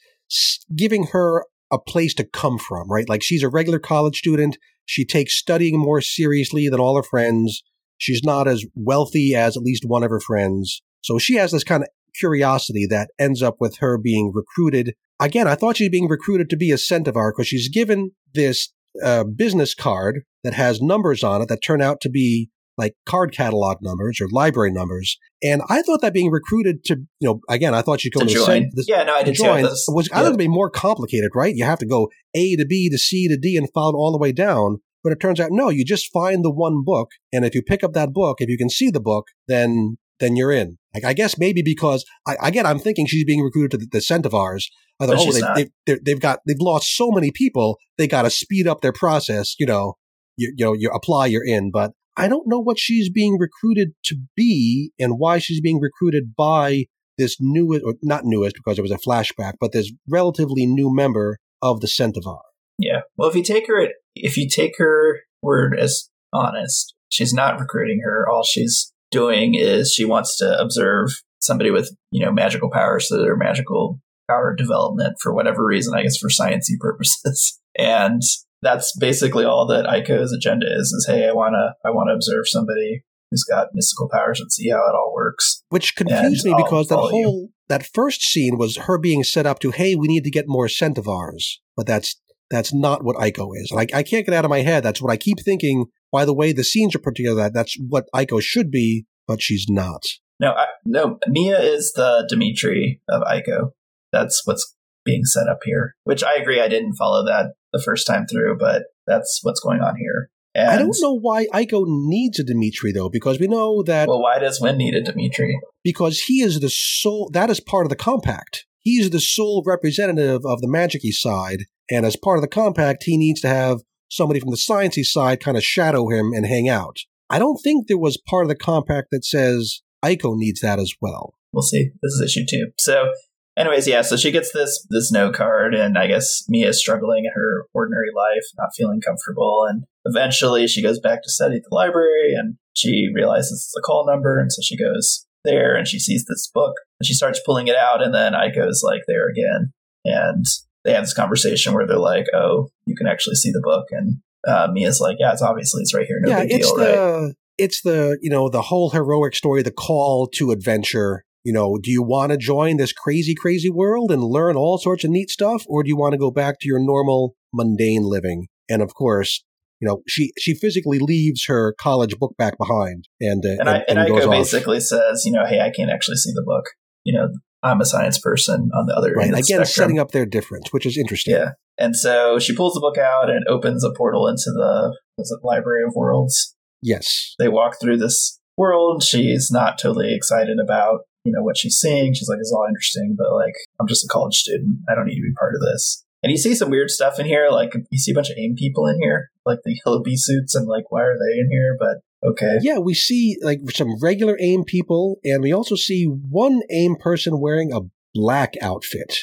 giving 0.75 1.07
her 1.07 1.45
a 1.71 1.79
place 1.79 2.13
to 2.15 2.25
come 2.25 2.57
from, 2.57 2.89
right? 2.89 3.07
Like 3.07 3.23
she's 3.23 3.43
a 3.43 3.49
regular 3.49 3.79
college 3.79 4.17
student. 4.17 4.57
She 4.85 5.05
takes 5.05 5.37
studying 5.37 5.79
more 5.79 6.01
seriously 6.01 6.67
than 6.67 6.79
all 6.79 6.97
her 6.97 7.03
friends. 7.03 7.63
She's 7.97 8.23
not 8.23 8.47
as 8.47 8.65
wealthy 8.75 9.35
as 9.35 9.55
at 9.55 9.63
least 9.63 9.83
one 9.85 10.03
of 10.03 10.09
her 10.09 10.19
friends. 10.19 10.81
So 11.01 11.17
she 11.17 11.35
has 11.35 11.51
this 11.51 11.63
kind 11.63 11.83
of 11.83 11.89
curiosity 12.19 12.85
that 12.89 13.11
ends 13.17 13.41
up 13.41 13.57
with 13.59 13.77
her 13.77 13.97
being 13.97 14.31
recruited. 14.33 14.95
Again, 15.19 15.47
I 15.47 15.55
thought 15.55 15.77
she's 15.77 15.89
being 15.89 16.09
recruited 16.09 16.49
to 16.49 16.57
be 16.57 16.71
a 16.71 16.77
centaur 16.77 17.31
because 17.31 17.47
she's 17.47 17.69
given 17.69 18.11
this 18.33 18.73
uh, 19.03 19.23
business 19.23 19.73
card 19.75 20.21
that 20.43 20.53
has 20.53 20.81
numbers 20.81 21.23
on 21.23 21.41
it 21.41 21.47
that 21.49 21.61
turn 21.63 21.81
out 21.81 22.01
to 22.01 22.09
be 22.09 22.49
like 22.77 22.93
card 23.05 23.31
catalog 23.33 23.77
numbers 23.81 24.19
or 24.21 24.27
library 24.31 24.71
numbers. 24.71 25.17
And 25.43 25.61
I 25.69 25.81
thought 25.81 26.01
that 26.01 26.13
being 26.13 26.31
recruited 26.31 26.83
to, 26.85 26.95
you 27.19 27.27
know, 27.29 27.39
again, 27.49 27.73
I 27.75 27.81
thought 27.81 28.03
you'd 28.03 28.13
go 28.13 28.21
To 28.21 28.25
to, 28.25 28.33
join. 28.33 28.69
the- 28.73 28.85
yeah, 28.87 29.03
no, 29.03 29.13
I 29.15 29.23
did 29.23 29.37
see 29.37 29.43
join 29.43 29.63
this. 29.63 29.85
was 29.89 30.09
I 30.11 30.15
Yeah. 30.17 30.21
thought 30.23 30.27
it'd 30.29 30.39
be 30.39 30.47
more 30.47 30.69
complicated, 30.69 31.31
right? 31.35 31.53
You 31.55 31.65
have 31.65 31.79
to 31.79 31.85
go 31.85 32.09
A 32.33 32.55
to 32.55 32.65
B 32.65 32.89
to 32.89 32.97
C 32.97 33.27
to 33.27 33.37
D 33.37 33.55
and 33.57 33.67
follow 33.73 33.95
all 33.95 34.11
the 34.11 34.17
way 34.17 34.31
down. 34.31 34.77
But 35.03 35.11
it 35.13 35.19
turns 35.19 35.39
out 35.39 35.49
no, 35.51 35.69
you 35.69 35.83
just 35.83 36.11
find 36.13 36.45
the 36.45 36.51
one 36.51 36.83
book, 36.83 37.09
and 37.33 37.43
if 37.43 37.55
you 37.55 37.63
pick 37.63 37.83
up 37.83 37.93
that 37.93 38.13
book, 38.13 38.37
if 38.39 38.49
you 38.49 38.57
can 38.57 38.69
see 38.69 38.89
the 38.91 38.99
book, 38.99 39.25
then 39.47 39.97
then 40.19 40.35
you're 40.35 40.51
in. 40.51 40.77
Like 40.93 41.05
I 41.05 41.13
guess 41.13 41.37
maybe 41.37 41.61
because 41.61 42.05
I 42.27 42.35
again 42.41 42.65
I'm 42.65 42.79
thinking 42.79 43.05
she's 43.05 43.25
being 43.25 43.41
recruited 43.41 43.71
to 43.71 43.77
the, 43.77 43.87
the 43.91 44.01
Centaurs. 44.01 44.69
I 44.99 45.07
thought, 45.07 45.15
But 45.15 45.27
oh, 45.27 45.31
they, 45.31 45.39
not. 45.39 45.67
They, 45.87 45.99
they've 46.05 46.19
got 46.19 46.39
they've 46.47 46.59
lost 46.59 46.95
so 46.95 47.11
many 47.11 47.31
people, 47.31 47.77
they 47.97 48.07
got 48.07 48.23
to 48.23 48.29
speed 48.29 48.67
up 48.67 48.81
their 48.81 48.93
process. 48.93 49.55
You 49.57 49.65
know, 49.65 49.95
you, 50.37 50.53
you 50.55 50.65
know, 50.65 50.73
you 50.73 50.89
apply, 50.89 51.27
you're 51.27 51.45
in. 51.45 51.71
But 51.71 51.91
I 52.17 52.27
don't 52.27 52.47
know 52.47 52.59
what 52.59 52.77
she's 52.79 53.09
being 53.09 53.37
recruited 53.39 53.93
to 54.05 54.17
be, 54.35 54.91
and 54.99 55.15
why 55.17 55.39
she's 55.39 55.61
being 55.61 55.79
recruited 55.79 56.35
by 56.35 56.85
this 57.17 57.37
newest, 57.39 57.83
or 57.85 57.95
not 58.03 58.25
newest 58.25 58.55
because 58.55 58.77
it 58.77 58.81
was 58.81 58.91
a 58.91 58.97
flashback, 58.97 59.53
but 59.59 59.71
this 59.71 59.91
relatively 60.09 60.65
new 60.65 60.93
member 60.93 61.37
of 61.61 61.81
the 61.81 61.87
Centaur. 61.87 62.41
Yeah. 62.77 63.01
Well, 63.15 63.29
if 63.29 63.35
you 63.35 63.43
take 63.43 63.67
her, 63.67 63.87
if 64.15 64.37
you 64.37 64.49
take 64.49 64.73
her 64.77 65.21
word 65.41 65.77
as 65.79 66.09
honest, 66.33 66.95
she's 67.09 67.33
not 67.33 67.59
recruiting 67.59 68.01
her. 68.03 68.27
All 68.29 68.43
she's 68.43 68.90
doing 69.11 69.55
is 69.55 69.93
she 69.93 70.05
wants 70.05 70.37
to 70.37 70.59
observe 70.59 71.09
somebody 71.39 71.71
with 71.71 71.95
you 72.11 72.25
know 72.25 72.31
magical 72.31 72.69
powers, 72.71 73.07
so 73.07 73.17
their 73.17 73.37
magical 73.37 73.99
power 74.29 74.55
development 74.55 75.17
for 75.21 75.33
whatever 75.33 75.65
reason. 75.65 75.93
I 75.95 76.03
guess 76.03 76.17
for 76.17 76.29
sciencey 76.29 76.79
purposes, 76.79 77.59
and 77.77 78.21
that's 78.61 78.95
basically 78.97 79.45
all 79.45 79.67
that 79.67 79.85
Aiko's 79.85 80.31
agenda 80.31 80.65
is. 80.67 80.91
Is 80.93 81.05
hey, 81.07 81.27
I 81.27 81.33
wanna 81.33 81.75
I 81.85 81.91
wanna 81.91 82.13
observe 82.13 82.47
somebody 82.47 83.03
who's 83.31 83.43
got 83.43 83.69
mystical 83.73 84.09
powers 84.11 84.39
and 84.39 84.51
see 84.51 84.69
how 84.69 84.77
it 84.77 84.95
all 84.95 85.13
works. 85.15 85.63
Which 85.69 85.95
confused 85.95 86.45
And 86.45 86.55
me 86.55 86.63
because 86.63 86.87
that 86.87 86.95
follow 86.95 87.11
you. 87.11 87.23
whole 87.23 87.49
that 87.69 87.87
first 87.93 88.21
scene 88.21 88.57
was 88.57 88.75
her 88.75 88.97
being 88.97 89.23
set 89.23 89.45
up 89.45 89.59
to, 89.59 89.71
hey, 89.71 89.95
we 89.95 90.09
need 90.09 90.25
to 90.25 90.29
get 90.31 90.45
more 90.47 90.67
Centivars, 90.67 91.59
but 91.77 91.87
that's 91.87 92.19
that's 92.51 92.73
not 92.73 93.03
what 93.03 93.15
Aiko 93.15 93.51
is. 93.55 93.71
Like 93.71 93.93
I 93.93 94.03
can't 94.03 94.25
get 94.25 94.35
out 94.35 94.45
of 94.45 94.49
my 94.49 94.61
head. 94.61 94.83
That's 94.83 95.01
what 95.01 95.11
I 95.11 95.17
keep 95.17 95.39
thinking. 95.39 95.85
By 96.11 96.25
the 96.25 96.33
way, 96.33 96.51
the 96.53 96.63
scenes 96.63 96.95
are 96.95 96.99
put 96.99 97.15
together. 97.15 97.35
That 97.35 97.53
that's 97.53 97.77
what 97.87 98.05
Aiko 98.13 98.41
should 98.41 98.69
be, 98.71 99.05
but 99.27 99.41
she's 99.41 99.65
not. 99.69 100.03
No, 100.39 100.51
I, 100.51 100.65
no, 100.85 101.19
Mia 101.27 101.59
is 101.59 101.93
the 101.93 102.25
Dimitri 102.27 103.01
of 103.07 103.21
Aiko. 103.23 103.71
That's 104.11 104.41
what's 104.45 104.75
being 105.05 105.23
set 105.23 105.47
up 105.47 105.59
here. 105.63 105.95
Which 106.03 106.23
I 106.23 106.35
agree, 106.35 106.59
I 106.59 106.67
didn't 106.67 106.95
follow 106.95 107.25
that 107.25 107.53
the 107.71 107.81
first 107.81 108.07
time 108.07 108.25
through, 108.27 108.57
but 108.59 108.83
that's 109.07 109.39
what's 109.43 109.59
going 109.59 109.81
on 109.81 109.95
here. 109.97 110.29
And, 110.53 110.69
I 110.69 110.77
don't 110.79 110.95
know 110.99 111.17
why 111.17 111.45
Aiko 111.53 111.83
needs 111.87 112.37
a 112.39 112.43
Dimitri 112.43 112.91
though, 112.91 113.09
because 113.09 113.39
we 113.39 113.47
know 113.47 113.83
that 113.83 114.09
Well, 114.09 114.21
why 114.21 114.37
does 114.39 114.59
Win 114.59 114.77
need 114.77 114.95
a 114.95 115.01
Dimitri? 115.01 115.57
because 115.83 116.21
he 116.23 116.41
is 116.41 116.59
the 116.59 116.69
sole 116.69 117.29
that 117.33 117.49
is 117.49 117.59
part 117.61 117.85
of 117.85 117.89
the 117.89 117.95
compact. 117.95 118.65
He's 118.79 119.09
the 119.11 119.19
sole 119.21 119.63
representative 119.65 120.41
of 120.45 120.59
the 120.59 120.67
magicy 120.67 121.11
side, 121.11 121.65
and 121.89 122.05
as 122.05 122.15
part 122.15 122.37
of 122.37 122.41
the 122.41 122.47
compact, 122.47 123.03
he 123.03 123.15
needs 123.15 123.39
to 123.41 123.47
have 123.47 123.81
somebody 124.11 124.39
from 124.39 124.51
the 124.51 124.57
sciencey 124.57 125.03
side 125.03 125.39
kind 125.39 125.57
of 125.57 125.63
shadow 125.63 126.09
him 126.09 126.33
and 126.33 126.45
hang 126.45 126.69
out. 126.69 126.97
I 127.29 127.39
don't 127.39 127.57
think 127.63 127.87
there 127.87 127.97
was 127.97 128.21
part 128.29 128.43
of 128.43 128.49
the 128.49 128.55
compact 128.55 129.07
that 129.11 129.25
says 129.25 129.81
Aiko 130.03 130.35
needs 130.35 130.59
that 130.59 130.79
as 130.79 130.93
well. 131.01 131.33
We'll 131.53 131.63
see. 131.63 131.91
This 132.03 132.13
is 132.13 132.21
issue 132.21 132.45
two. 132.47 132.71
So, 132.77 133.11
anyways, 133.57 133.87
yeah. 133.87 134.01
So 134.01 134.17
she 134.17 134.31
gets 134.31 134.51
this 134.53 134.85
this 134.89 135.11
no 135.11 135.31
card, 135.31 135.73
and 135.73 135.97
I 135.97 136.07
guess 136.07 136.43
Mia 136.49 136.69
is 136.69 136.79
struggling 136.79 137.25
in 137.25 137.31
her 137.33 137.65
ordinary 137.73 138.09
life, 138.15 138.43
not 138.57 138.69
feeling 138.77 139.01
comfortable, 139.01 139.65
and 139.69 139.83
eventually 140.05 140.67
she 140.67 140.83
goes 140.83 140.99
back 140.99 141.23
to 141.23 141.29
study 141.29 141.55
at 141.55 141.63
the 141.69 141.75
library, 141.75 142.33
and 142.35 142.55
she 142.73 143.07
realizes 143.13 143.65
it's 143.67 143.77
a 143.77 143.81
call 143.81 144.05
number, 144.05 144.39
and 144.39 144.51
so 144.51 144.61
she 144.61 144.77
goes 144.77 145.25
there, 145.43 145.75
and 145.75 145.87
she 145.87 145.99
sees 145.99 146.25
this 146.25 146.49
book, 146.53 146.75
and 146.99 147.05
she 147.05 147.13
starts 147.13 147.41
pulling 147.45 147.67
it 147.67 147.75
out, 147.75 148.01
and 148.01 148.13
then 148.13 148.33
Aiko's 148.33 148.83
like 148.83 149.01
there 149.07 149.27
again, 149.27 149.71
and 150.05 150.45
they 150.83 150.93
have 150.93 151.03
this 151.03 151.13
conversation 151.13 151.73
where 151.73 151.85
they're 151.87 151.97
like, 151.97 152.25
"Oh, 152.33 152.69
you 152.85 152.95
can 152.95 153.07
actually 153.07 153.35
see 153.35 153.51
the 153.51 153.61
book," 153.63 153.87
and 153.91 154.17
uh, 154.47 154.67
Mia's 154.71 154.99
like, 154.99 155.17
"Yeah, 155.19 155.31
it's 155.31 155.41
obviously 155.41 155.81
it's 155.81 155.93
right 155.93 156.07
here, 156.07 156.19
no 156.21 156.29
yeah, 156.29 156.41
big 156.41 156.51
it's 156.51 156.67
deal, 156.67 156.77
the 156.77 157.21
right?" 157.27 157.35
it's 157.57 157.81
the 157.81 158.17
you 158.21 158.29
know 158.29 158.49
the 158.49 158.63
whole 158.63 158.89
heroic 158.91 159.35
story, 159.35 159.61
the 159.61 159.71
call 159.71 160.27
to 160.35 160.51
adventure. 160.51 161.23
You 161.43 161.53
know, 161.53 161.79
do 161.81 161.89
you 161.89 162.03
want 162.03 162.31
to 162.31 162.37
join 162.37 162.77
this 162.77 162.93
crazy, 162.93 163.33
crazy 163.33 163.69
world 163.69 164.11
and 164.11 164.23
learn 164.23 164.55
all 164.55 164.77
sorts 164.77 165.03
of 165.03 165.09
neat 165.09 165.29
stuff, 165.31 165.63
or 165.67 165.81
do 165.83 165.89
you 165.89 165.97
want 165.97 166.13
to 166.13 166.19
go 166.19 166.29
back 166.29 166.59
to 166.59 166.67
your 166.67 166.79
normal, 166.79 167.35
mundane 167.51 168.03
living? 168.03 168.47
And 168.69 168.83
of 168.83 168.93
course, 168.93 169.43
you 169.79 169.87
know, 169.87 170.03
she 170.07 170.31
she 170.37 170.53
physically 170.53 170.99
leaves 170.99 171.45
her 171.47 171.73
college 171.79 172.17
book 172.19 172.35
back 172.37 172.57
behind, 172.57 173.07
and 173.19 173.43
uh, 173.43 173.57
And, 173.59 173.69
I, 173.69 173.83
and, 173.87 174.07
goes 174.07 174.23
Aiko 174.23 174.27
off. 174.27 174.31
basically 174.31 174.79
says, 174.79 175.23
you 175.25 175.31
know, 175.31 175.45
hey, 175.45 175.59
I 175.59 175.71
can't 175.71 175.89
actually 175.89 176.17
see 176.17 176.31
the 176.33 176.43
book. 176.43 176.65
You 177.03 177.17
know, 177.17 177.29
I'm 177.63 177.81
a 177.81 177.85
science 177.85 178.19
person 178.19 178.69
on 178.73 178.87
the 178.87 178.95
other 178.95 179.13
right 179.13 179.27
end 179.27 179.33
again, 179.33 179.43
spectrum. 179.43 179.65
setting 179.65 179.99
up 179.99 180.11
their 180.11 180.25
difference, 180.25 180.71
which 180.71 180.85
is 180.85 180.97
interesting. 180.97 181.35
Yeah. 181.35 181.51
And 181.77 181.95
so 181.95 182.39
she 182.39 182.55
pulls 182.55 182.73
the 182.73 182.79
book 182.79 182.97
out 182.97 183.29
and 183.29 183.45
opens 183.47 183.83
a 183.83 183.91
portal 183.95 184.27
into 184.27 184.51
the 184.53 184.97
was 185.17 185.31
it 185.31 185.45
Library 185.45 185.83
of 185.87 185.93
Worlds. 185.95 186.55
Yes, 186.81 187.35
They 187.37 187.47
walk 187.47 187.75
through 187.79 187.97
this 187.97 188.39
world. 188.57 189.03
She's 189.03 189.49
not 189.51 189.77
totally 189.77 190.15
excited 190.15 190.57
about, 190.59 191.01
you 191.23 191.31
know, 191.31 191.43
what 191.43 191.57
she's 191.57 191.77
seeing. 191.77 192.13
She's 192.13 192.27
like, 192.27 192.39
it's 192.39 192.51
all 192.51 192.65
interesting, 192.67 193.15
but 193.15 193.35
like, 193.35 193.53
I'm 193.79 193.87
just 193.87 194.03
a 194.03 194.07
college 194.07 194.35
student. 194.35 194.79
I 194.89 194.95
don't 194.95 195.05
need 195.05 195.15
to 195.15 195.21
be 195.21 195.33
part 195.39 195.53
of 195.53 195.61
this. 195.61 196.03
And 196.23 196.31
you 196.31 196.37
see 196.37 196.55
some 196.55 196.69
weird 196.69 196.89
stuff 196.89 197.19
in 197.19 197.25
here. 197.25 197.49
Like, 197.51 197.73
you 197.89 197.97
see 197.99 198.11
a 198.11 198.15
bunch 198.15 198.29
of 198.29 198.37
AIM 198.37 198.55
people 198.57 198.87
in 198.87 198.99
here, 198.99 199.29
like 199.45 199.59
the 199.63 199.79
yellow 199.85 200.01
bee 200.03 200.17
suits, 200.17 200.55
and 200.55 200.67
like, 200.67 200.91
why 200.91 201.01
are 201.01 201.15
they 201.15 201.39
in 201.39 201.49
here? 201.51 201.75
But 201.79 201.97
okay. 202.23 202.57
yeah, 202.61 202.77
we 202.79 202.93
see 202.93 203.37
like 203.41 203.59
some 203.73 203.99
regular 204.01 204.37
AIM 204.39 204.63
people, 204.65 205.19
and 205.23 205.41
we 205.41 205.53
also 205.53 205.75
see 205.75 206.05
one 206.05 206.61
AIM 206.69 206.95
person 206.97 207.39
wearing 207.39 207.71
a 207.73 207.81
black 208.13 208.53
outfit. 208.61 209.13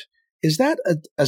Is 0.42 0.56
that 0.58 0.78
a 1.18 1.26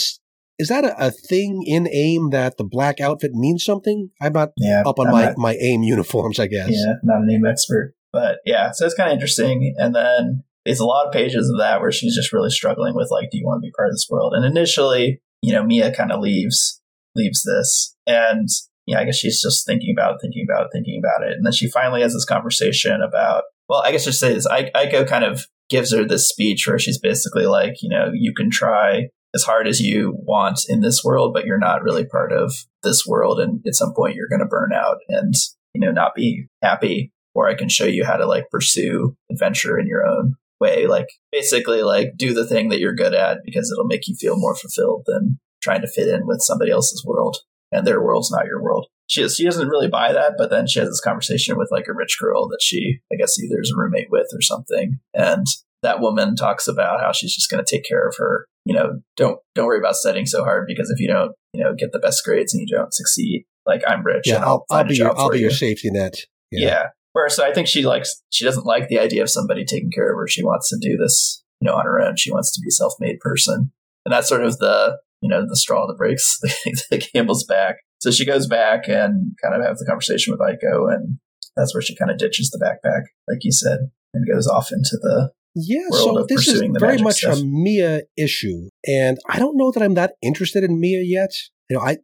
is 0.59 0.69
that 0.69 0.85
a, 0.85 1.07
a 1.07 1.11
thing 1.11 1.63
in 1.67 1.89
AIM 1.89 2.31
that 2.31 2.59
the 2.59 2.65
black 2.65 3.01
outfit 3.01 3.33
means 3.33 3.65
something? 3.65 4.11
I'm 4.21 4.35
not 4.35 4.51
Yeah. 4.59 4.83
up 4.85 4.99
on 4.99 5.07
I'm 5.07 5.13
my, 5.13 5.25
not- 5.27 5.39
my 5.39 5.55
AIM 5.55 5.83
uniforms, 5.83 6.39
I 6.39 6.47
guess. 6.49 6.69
Yeah, 6.71 6.95
not 7.03 7.23
an 7.23 7.31
AIM 7.31 7.47
expert. 7.47 7.95
But 8.13 8.39
yeah, 8.45 8.71
so 8.73 8.85
it's 8.87 8.95
kind 8.95 9.09
of 9.11 9.15
interesting. 9.15 9.75
And 9.79 9.95
then 9.95 10.43
there's 10.67 10.81
a 10.81 10.85
lot 10.85 11.07
of 11.07 11.13
pages 11.13 11.49
of 11.49 11.59
that 11.59 11.81
where 11.81 11.93
she's 11.93 12.15
just 12.15 12.33
really 12.33 12.51
struggling 12.51 12.95
with 12.95 13.09
like, 13.11 13.31
do 13.31 13.39
you 13.39 13.47
want 13.47 13.63
to 13.63 13.67
be 13.67 13.73
part 13.75 13.89
of 13.89 13.95
this 13.95 14.07
world? 14.11 14.35
And 14.37 14.45
initially, 14.45 15.23
you 15.43 15.53
know, 15.53 15.63
Mia 15.65 15.95
kind 15.95 16.13
of 16.13 16.21
leaves 16.21 16.83
leaves 17.17 17.43
this, 17.43 17.97
and 18.07 18.47
yeah, 18.91 19.01
I 19.01 19.05
guess 19.05 19.17
she's 19.17 19.41
just 19.41 19.65
thinking 19.67 19.95
about 19.97 20.15
it, 20.15 20.19
thinking 20.21 20.47
about 20.49 20.67
it, 20.67 20.71
thinking 20.73 21.01
about 21.03 21.27
it, 21.27 21.35
and 21.35 21.47
then 21.47 21.53
she 21.53 21.71
finally 21.71 22.03
has 22.03 22.13
this 22.13 22.25
conversation 22.25 23.01
about 23.03 23.45
well, 23.71 23.83
I 23.85 23.93
guess 23.93 24.05
just 24.05 24.19
say 24.19 24.35
this. 24.35 24.49
I, 24.49 24.65
Aiko 24.75 25.07
kind 25.07 25.23
of 25.25 25.47
gives 25.69 25.93
her 25.95 26.05
this 26.05 26.29
speech 26.29 26.67
where 26.67 26.79
she's 26.79 26.99
basically 26.99 27.47
like, 27.47 27.75
you 27.83 27.89
know, 27.89 28.11
you 28.13 28.35
can 28.35 28.51
try 28.51 29.11
as 29.33 29.45
hard 29.45 29.69
as 29.69 29.81
you 29.81 30.13
want 30.17 30.63
in 30.69 30.81
this 30.81 31.05
world, 31.05 31.33
but 31.33 31.47
you're 31.47 31.57
not 31.57 31.85
really 31.85 32.05
part 32.05 32.33
of 32.33 32.53
this 32.83 33.07
world. 33.07 33.39
And 33.39 33.61
at 33.65 33.77
some 33.77 33.95
point, 33.95 34.17
you're 34.17 34.29
going 34.29 34.41
to 34.41 34.47
burn 34.47 34.73
out 34.73 34.97
and, 35.09 35.33
you 35.73 35.81
know, 35.81 35.93
not 35.93 36.17
be 36.17 36.47
happy. 36.61 37.13
Or 37.33 37.49
I 37.49 37.55
can 37.55 37.69
show 37.69 37.85
you 37.85 38.05
how 38.05 38.17
to 38.17 38.27
like 38.27 38.51
pursue 38.51 39.15
adventure 39.31 39.79
in 39.79 39.87
your 39.87 40.05
own 40.05 40.35
way. 40.61 40.89
Like 40.89 41.07
basically, 41.31 41.83
like 41.83 42.15
do 42.17 42.35
the 42.35 42.47
thing 42.47 42.71
that 42.71 42.81
you're 42.81 42.93
good 42.93 43.15
at 43.15 43.39
because 43.45 43.71
it'll 43.71 43.87
make 43.87 44.09
you 44.09 44.17
feel 44.17 44.35
more 44.37 44.57
fulfilled 44.57 45.05
than 45.07 45.39
trying 45.63 45.83
to 45.83 45.87
fit 45.87 46.09
in 46.09 46.27
with 46.27 46.41
somebody 46.41 46.73
else's 46.73 47.05
world. 47.07 47.37
And 47.73 47.87
their 47.87 48.03
world's 48.03 48.31
not 48.31 48.47
your 48.47 48.63
world. 48.63 48.87
She, 49.07 49.29
she 49.29 49.45
doesn't 49.45 49.69
really 49.69 49.89
buy 49.89 50.13
that, 50.13 50.35
but 50.39 50.51
then 50.51 50.67
she 50.67 50.79
has 50.81 50.89
this 50.89 51.01
conversation 51.01 51.57
with 51.59 51.69
like 51.71 51.87
a 51.89 51.95
rich 51.95 52.17
girl 52.21 52.49
that 52.49 52.61
she, 52.63 53.01
I 53.13 53.17
guess, 53.17 53.39
either 53.39 53.61
is 53.61 53.73
a 53.77 53.81
roommate 53.81 54.11
with 54.11 54.29
or 54.33 54.41
something. 54.41 54.99
And 55.15 55.47
that 55.83 56.01
woman 56.01 56.37
talks 56.37 56.69
about 56.69 57.01
how 57.01 57.13
she's 57.13 57.35
just 57.35 57.51
going 57.51 57.65
to 57.65 57.77
take 57.77 57.85
care 57.85 58.07
of 58.07 58.15
her 58.19 58.47
you 58.65 58.75
know, 58.75 59.01
don't 59.17 59.39
don't 59.55 59.67
worry 59.67 59.79
about 59.79 59.97
studying 59.97 60.27
so 60.27 60.45
hard 60.45 60.67
because 60.67 60.91
if 60.91 61.01
you 61.01 61.09
don't, 61.09 61.33
you 61.53 61.63
know, 61.63 61.75
get 61.75 61.93
the 61.93 61.99
best 61.99 62.25
grades 62.25 62.55
and 62.55 62.61
you 62.61 62.77
don't 62.77 62.93
succeed, 62.93 63.45
like 63.67 63.83
I'm 63.87 64.05
rich, 64.05 64.25
yeah, 64.27 64.45
I'll, 64.45 64.65
I'll, 64.71 64.85
be 64.85 64.97
your, 64.97 65.17
I'll 65.19 65.31
be 65.31 65.39
you. 65.39 65.45
your 65.45 65.51
safety 65.51 65.91
net. 65.91 66.15
Yeah. 66.51 66.67
yeah. 66.67 66.87
Whereas 67.13 67.37
so 67.37 67.45
I 67.45 67.53
think 67.53 67.67
she 67.67 67.83
likes 67.85 68.23
she 68.31 68.45
doesn't 68.45 68.67
like 68.67 68.89
the 68.89 68.99
idea 68.99 69.23
of 69.23 69.31
somebody 69.31 69.65
taking 69.65 69.91
care 69.91 70.11
of 70.11 70.17
her. 70.17 70.29
She 70.29 70.45
wants 70.45 70.69
to 70.71 70.79
do 70.81 70.97
this, 70.97 71.43
you 71.61 71.67
know, 71.67 71.77
on 71.77 71.87
her 71.87 72.01
own. 72.01 72.17
She 72.17 72.31
wants 72.31 72.53
to 72.55 72.61
be 72.61 72.69
a 72.69 72.73
self-made 72.73 73.19
person, 73.21 73.73
and 74.05 74.13
that's 74.13 74.29
sort 74.29 74.45
of 74.45 74.59
the 74.59 74.99
you 75.21 75.29
know 75.29 75.47
the 75.47 75.57
straw 75.57 75.87
that 75.87 75.99
breaks 75.99 76.39
the, 76.43 76.83
the 76.91 76.99
camel's 76.99 77.45
back. 77.45 77.77
So 78.01 78.11
she 78.11 78.25
goes 78.25 78.47
back 78.47 78.89
and 78.89 79.33
kind 79.43 79.55
of 79.55 79.67
has 79.67 79.79
the 79.79 79.87
conversation 79.87 80.33
with 80.33 80.41
Aiko, 80.41 80.93
and 80.93 81.19
that's 81.57 81.75
where 81.75 81.83
she 81.83 81.97
kind 81.97 82.11
of 82.11 82.19
ditches 82.19 82.51
the 82.51 82.59
backpack, 82.59 83.03
like 83.29 83.41
you 83.43 83.53
said, 83.53 83.91
and 84.15 84.27
goes 84.27 84.47
off 84.47 84.73
into 84.73 84.97
the 85.01 85.33
yeah, 85.55 85.89
so 85.91 86.25
this 86.29 86.47
is 86.47 86.63
very 86.79 86.99
much 86.99 87.17
stuff. 87.17 87.39
a 87.39 87.45
Mia 87.45 88.03
issue, 88.17 88.69
and 88.87 89.19
I 89.29 89.41
don't 89.41 89.57
know 89.57 89.73
that 89.73 89.83
I'm 89.83 89.95
that 89.95 90.13
interested 90.23 90.63
in 90.63 90.79
Mia 90.79 91.03
yet. 91.03 91.33
You 91.69 91.77
know, 91.77 91.83
I 91.83 91.97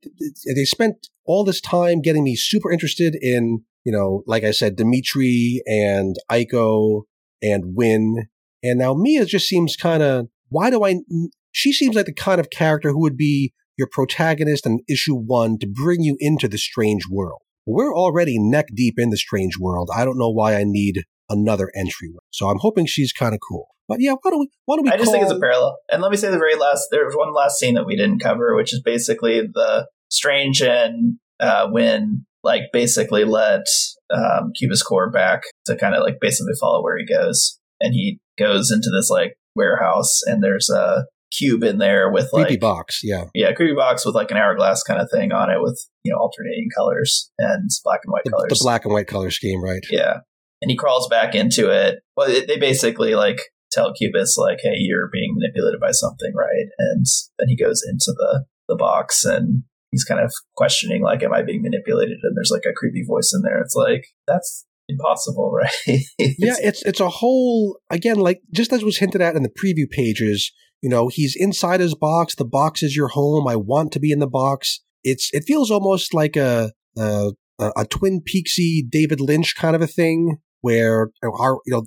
they 0.52 0.64
spent 0.64 1.08
all 1.24 1.44
this 1.44 1.60
time 1.60 2.00
getting 2.00 2.24
me 2.24 2.34
super 2.34 2.72
interested 2.72 3.16
in, 3.20 3.62
you 3.84 3.92
know, 3.92 4.24
like 4.26 4.42
I 4.42 4.50
said, 4.50 4.74
Dimitri 4.76 5.62
and 5.66 6.16
Aiko 6.30 7.02
and 7.40 7.76
Win, 7.76 8.26
and 8.64 8.80
now 8.80 8.94
Mia 8.94 9.24
just 9.24 9.48
seems 9.48 9.76
kind 9.76 10.02
of. 10.02 10.26
Why 10.48 10.70
do 10.70 10.84
I? 10.84 10.96
She 11.56 11.72
seems 11.72 11.96
like 11.96 12.04
the 12.04 12.12
kind 12.12 12.38
of 12.38 12.50
character 12.50 12.90
who 12.90 13.00
would 13.00 13.16
be 13.16 13.54
your 13.78 13.88
protagonist 13.90 14.66
in 14.66 14.80
issue 14.90 15.14
one 15.14 15.56
to 15.60 15.66
bring 15.66 16.02
you 16.02 16.18
into 16.20 16.48
the 16.48 16.58
strange 16.58 17.04
world. 17.10 17.40
We're 17.64 17.96
already 17.96 18.38
neck 18.38 18.66
deep 18.74 18.96
in 18.98 19.08
the 19.08 19.16
strange 19.16 19.58
world. 19.58 19.88
I 19.96 20.04
don't 20.04 20.18
know 20.18 20.28
why 20.28 20.56
I 20.56 20.64
need 20.66 21.04
another 21.30 21.72
entryway. 21.74 22.18
So 22.30 22.48
I'm 22.48 22.58
hoping 22.58 22.84
she's 22.84 23.10
kind 23.10 23.32
of 23.32 23.40
cool. 23.40 23.68
But 23.88 24.02
yeah, 24.02 24.16
why 24.20 24.32
don't 24.32 24.40
we? 24.40 24.50
Why 24.66 24.76
don't 24.76 24.84
we? 24.84 24.90
I 24.90 24.98
just 24.98 25.10
think 25.10 25.22
it's 25.22 25.32
a 25.32 25.40
parallel. 25.40 25.78
And 25.90 26.02
let 26.02 26.10
me 26.10 26.18
say 26.18 26.28
the 26.30 26.36
very 26.36 26.56
last. 26.56 26.88
There's 26.90 27.14
one 27.16 27.32
last 27.32 27.58
scene 27.58 27.72
that 27.74 27.86
we 27.86 27.96
didn't 27.96 28.18
cover, 28.18 28.54
which 28.54 28.74
is 28.74 28.82
basically 28.84 29.40
the 29.40 29.88
Strange 30.10 30.60
and 30.60 31.18
uh, 31.40 31.68
Win 31.70 32.26
like 32.44 32.64
basically 32.70 33.24
let 33.24 33.64
um, 34.14 34.52
Cubus 34.54 34.82
Core 34.82 35.10
back 35.10 35.44
to 35.64 35.74
kind 35.74 35.94
of 35.94 36.02
like 36.02 36.18
basically 36.20 36.52
follow 36.60 36.82
where 36.82 36.98
he 36.98 37.06
goes, 37.06 37.58
and 37.80 37.94
he 37.94 38.20
goes 38.38 38.70
into 38.70 38.90
this 38.94 39.08
like 39.08 39.38
warehouse, 39.54 40.20
and 40.26 40.44
there's 40.44 40.68
a 40.68 41.06
cube 41.32 41.62
in 41.62 41.78
there 41.78 42.10
with 42.10 42.28
like 42.32 42.46
creepy 42.46 42.60
box, 42.60 43.00
yeah, 43.02 43.24
yeah, 43.34 43.52
creepy 43.52 43.74
box 43.74 44.04
with 44.04 44.14
like 44.14 44.30
an 44.30 44.36
hourglass 44.36 44.82
kind 44.82 45.00
of 45.00 45.08
thing 45.10 45.32
on 45.32 45.50
it 45.50 45.60
with 45.60 45.78
you 46.02 46.12
know 46.12 46.18
alternating 46.18 46.68
colors 46.74 47.30
and 47.38 47.70
black 47.84 48.00
and 48.04 48.12
white 48.12 48.24
the, 48.24 48.30
colors. 48.30 48.48
The 48.50 48.60
black 48.62 48.84
and 48.84 48.94
white 48.94 49.06
color 49.06 49.30
scheme, 49.30 49.62
right? 49.62 49.84
Yeah, 49.90 50.18
and 50.62 50.70
he 50.70 50.76
crawls 50.76 51.08
back 51.08 51.34
into 51.34 51.70
it. 51.70 52.00
Well, 52.16 52.28
they 52.28 52.58
basically 52.58 53.14
like 53.14 53.40
tell 53.72 53.92
Cubus 53.94 54.36
like, 54.36 54.58
"Hey, 54.62 54.76
you're 54.76 55.10
being 55.12 55.34
manipulated 55.34 55.80
by 55.80 55.90
something, 55.90 56.32
right?" 56.34 56.66
And 56.78 57.04
then 57.38 57.48
he 57.48 57.56
goes 57.56 57.82
into 57.88 58.12
the 58.16 58.44
the 58.68 58.76
box 58.76 59.24
and 59.24 59.62
he's 59.92 60.04
kind 60.04 60.20
of 60.20 60.32
questioning 60.56 61.02
like, 61.02 61.22
"Am 61.22 61.32
I 61.32 61.42
being 61.42 61.62
manipulated?" 61.62 62.18
And 62.22 62.36
there's 62.36 62.50
like 62.52 62.64
a 62.68 62.74
creepy 62.74 63.04
voice 63.06 63.32
in 63.34 63.42
there. 63.42 63.60
It's 63.60 63.74
like 63.74 64.06
that's 64.26 64.66
impossible, 64.88 65.52
right? 65.56 65.70
it's, 65.86 66.36
yeah, 66.38 66.56
it's 66.58 66.82
it's 66.82 67.00
a 67.00 67.08
whole 67.08 67.78
again 67.90 68.16
like 68.16 68.40
just 68.52 68.72
as 68.72 68.84
was 68.84 68.98
hinted 68.98 69.20
at 69.20 69.36
in 69.36 69.42
the 69.42 69.50
preview 69.50 69.88
pages. 69.90 70.52
You 70.82 70.90
know, 70.90 71.08
he's 71.08 71.34
inside 71.36 71.80
his 71.80 71.94
box. 71.94 72.34
The 72.34 72.44
box 72.44 72.82
is 72.82 72.94
your 72.96 73.08
home. 73.08 73.48
I 73.48 73.56
want 73.56 73.92
to 73.92 74.00
be 74.00 74.12
in 74.12 74.18
the 74.18 74.26
box. 74.26 74.80
It's 75.02 75.30
it 75.32 75.44
feels 75.44 75.70
almost 75.70 76.14
like 76.14 76.36
a 76.36 76.72
a, 76.96 77.32
a 77.58 77.86
Twin 77.86 78.20
Peaksy 78.20 78.88
David 78.88 79.20
Lynch 79.20 79.54
kind 79.56 79.76
of 79.76 79.82
a 79.82 79.86
thing 79.86 80.38
where 80.60 81.10
our, 81.22 81.58
you 81.66 81.72
know, 81.72 81.86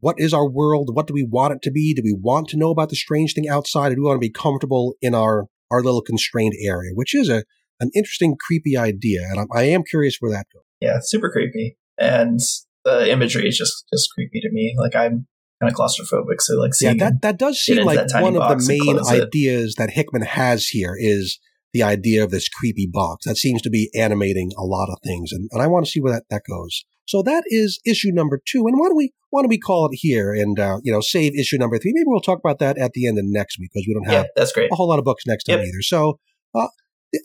what 0.00 0.16
is 0.18 0.32
our 0.32 0.48
world? 0.48 0.90
What 0.94 1.06
do 1.06 1.14
we 1.14 1.26
want 1.28 1.54
it 1.54 1.62
to 1.62 1.70
be? 1.70 1.94
Do 1.94 2.02
we 2.04 2.16
want 2.18 2.48
to 2.48 2.56
know 2.56 2.70
about 2.70 2.88
the 2.88 2.96
strange 2.96 3.34
thing 3.34 3.48
outside? 3.48 3.92
Or 3.92 3.94
do 3.94 4.02
we 4.02 4.06
want 4.06 4.16
to 4.16 4.26
be 4.26 4.32
comfortable 4.32 4.94
in 5.00 5.14
our, 5.14 5.46
our 5.70 5.82
little 5.82 6.02
constrained 6.02 6.54
area, 6.62 6.92
which 6.94 7.14
is 7.14 7.28
a, 7.28 7.44
an 7.80 7.90
interesting, 7.94 8.36
creepy 8.38 8.76
idea. 8.76 9.22
And 9.30 9.40
I'm, 9.40 9.46
I 9.54 9.64
am 9.64 9.82
curious 9.82 10.16
where 10.20 10.32
that 10.32 10.46
goes. 10.52 10.62
Yeah, 10.80 10.98
super 11.02 11.30
creepy. 11.30 11.76
And 11.98 12.40
the 12.84 13.10
imagery 13.10 13.46
is 13.46 13.58
just, 13.58 13.84
just 13.92 14.08
creepy 14.14 14.40
to 14.40 14.48
me. 14.52 14.74
Like 14.78 14.96
I'm 14.96 15.26
kind 15.60 15.72
of 15.72 15.76
claustrophobic. 15.76 16.40
So 16.40 16.58
like, 16.58 16.72
yeah, 16.80 16.94
that, 16.98 17.22
that 17.22 17.38
does 17.38 17.58
seem 17.58 17.84
like 17.84 18.12
one 18.14 18.36
of 18.36 18.48
the 18.48 18.64
main 18.66 18.98
ideas 18.98 19.72
it. 19.72 19.78
that 19.78 19.90
Hickman 19.90 20.22
has 20.22 20.66
here 20.68 20.94
is 20.98 21.38
the 21.72 21.82
idea 21.82 22.24
of 22.24 22.30
this 22.30 22.48
creepy 22.48 22.88
box. 22.90 23.26
That 23.26 23.36
seems 23.36 23.62
to 23.62 23.70
be 23.70 23.90
animating 23.94 24.52
a 24.58 24.62
lot 24.62 24.88
of 24.90 24.98
things. 25.04 25.32
And, 25.32 25.48
and 25.52 25.62
I 25.62 25.66
want 25.66 25.84
to 25.84 25.90
see 25.90 26.00
where 26.00 26.12
that, 26.12 26.24
that 26.30 26.42
goes. 26.48 26.84
So 27.06 27.22
that 27.22 27.44
is 27.46 27.80
issue 27.84 28.10
number 28.12 28.40
two. 28.46 28.66
And 28.66 28.78
why 28.78 28.86
don't 28.86 28.96
we 28.96 29.12
why 29.30 29.42
don't 29.42 29.48
we 29.48 29.58
call 29.58 29.86
it 29.86 29.96
here 30.00 30.32
and 30.32 30.58
uh, 30.58 30.78
you 30.84 30.92
know 30.92 31.00
save 31.00 31.34
issue 31.36 31.58
number 31.58 31.76
three? 31.76 31.92
Maybe 31.92 32.04
we'll 32.06 32.20
talk 32.20 32.38
about 32.38 32.60
that 32.60 32.78
at 32.78 32.92
the 32.92 33.08
end 33.08 33.18
of 33.18 33.24
next 33.26 33.58
week 33.58 33.70
because 33.72 33.84
we 33.88 33.94
don't 33.94 34.04
have 34.04 34.24
yeah, 34.24 34.28
that's 34.36 34.52
great. 34.52 34.70
a 34.72 34.76
whole 34.76 34.88
lot 34.88 35.00
of 35.00 35.04
books 35.04 35.24
next 35.26 35.44
time 35.44 35.58
yep. 35.58 35.66
either. 35.66 35.82
So 35.82 36.20
uh, 36.54 36.68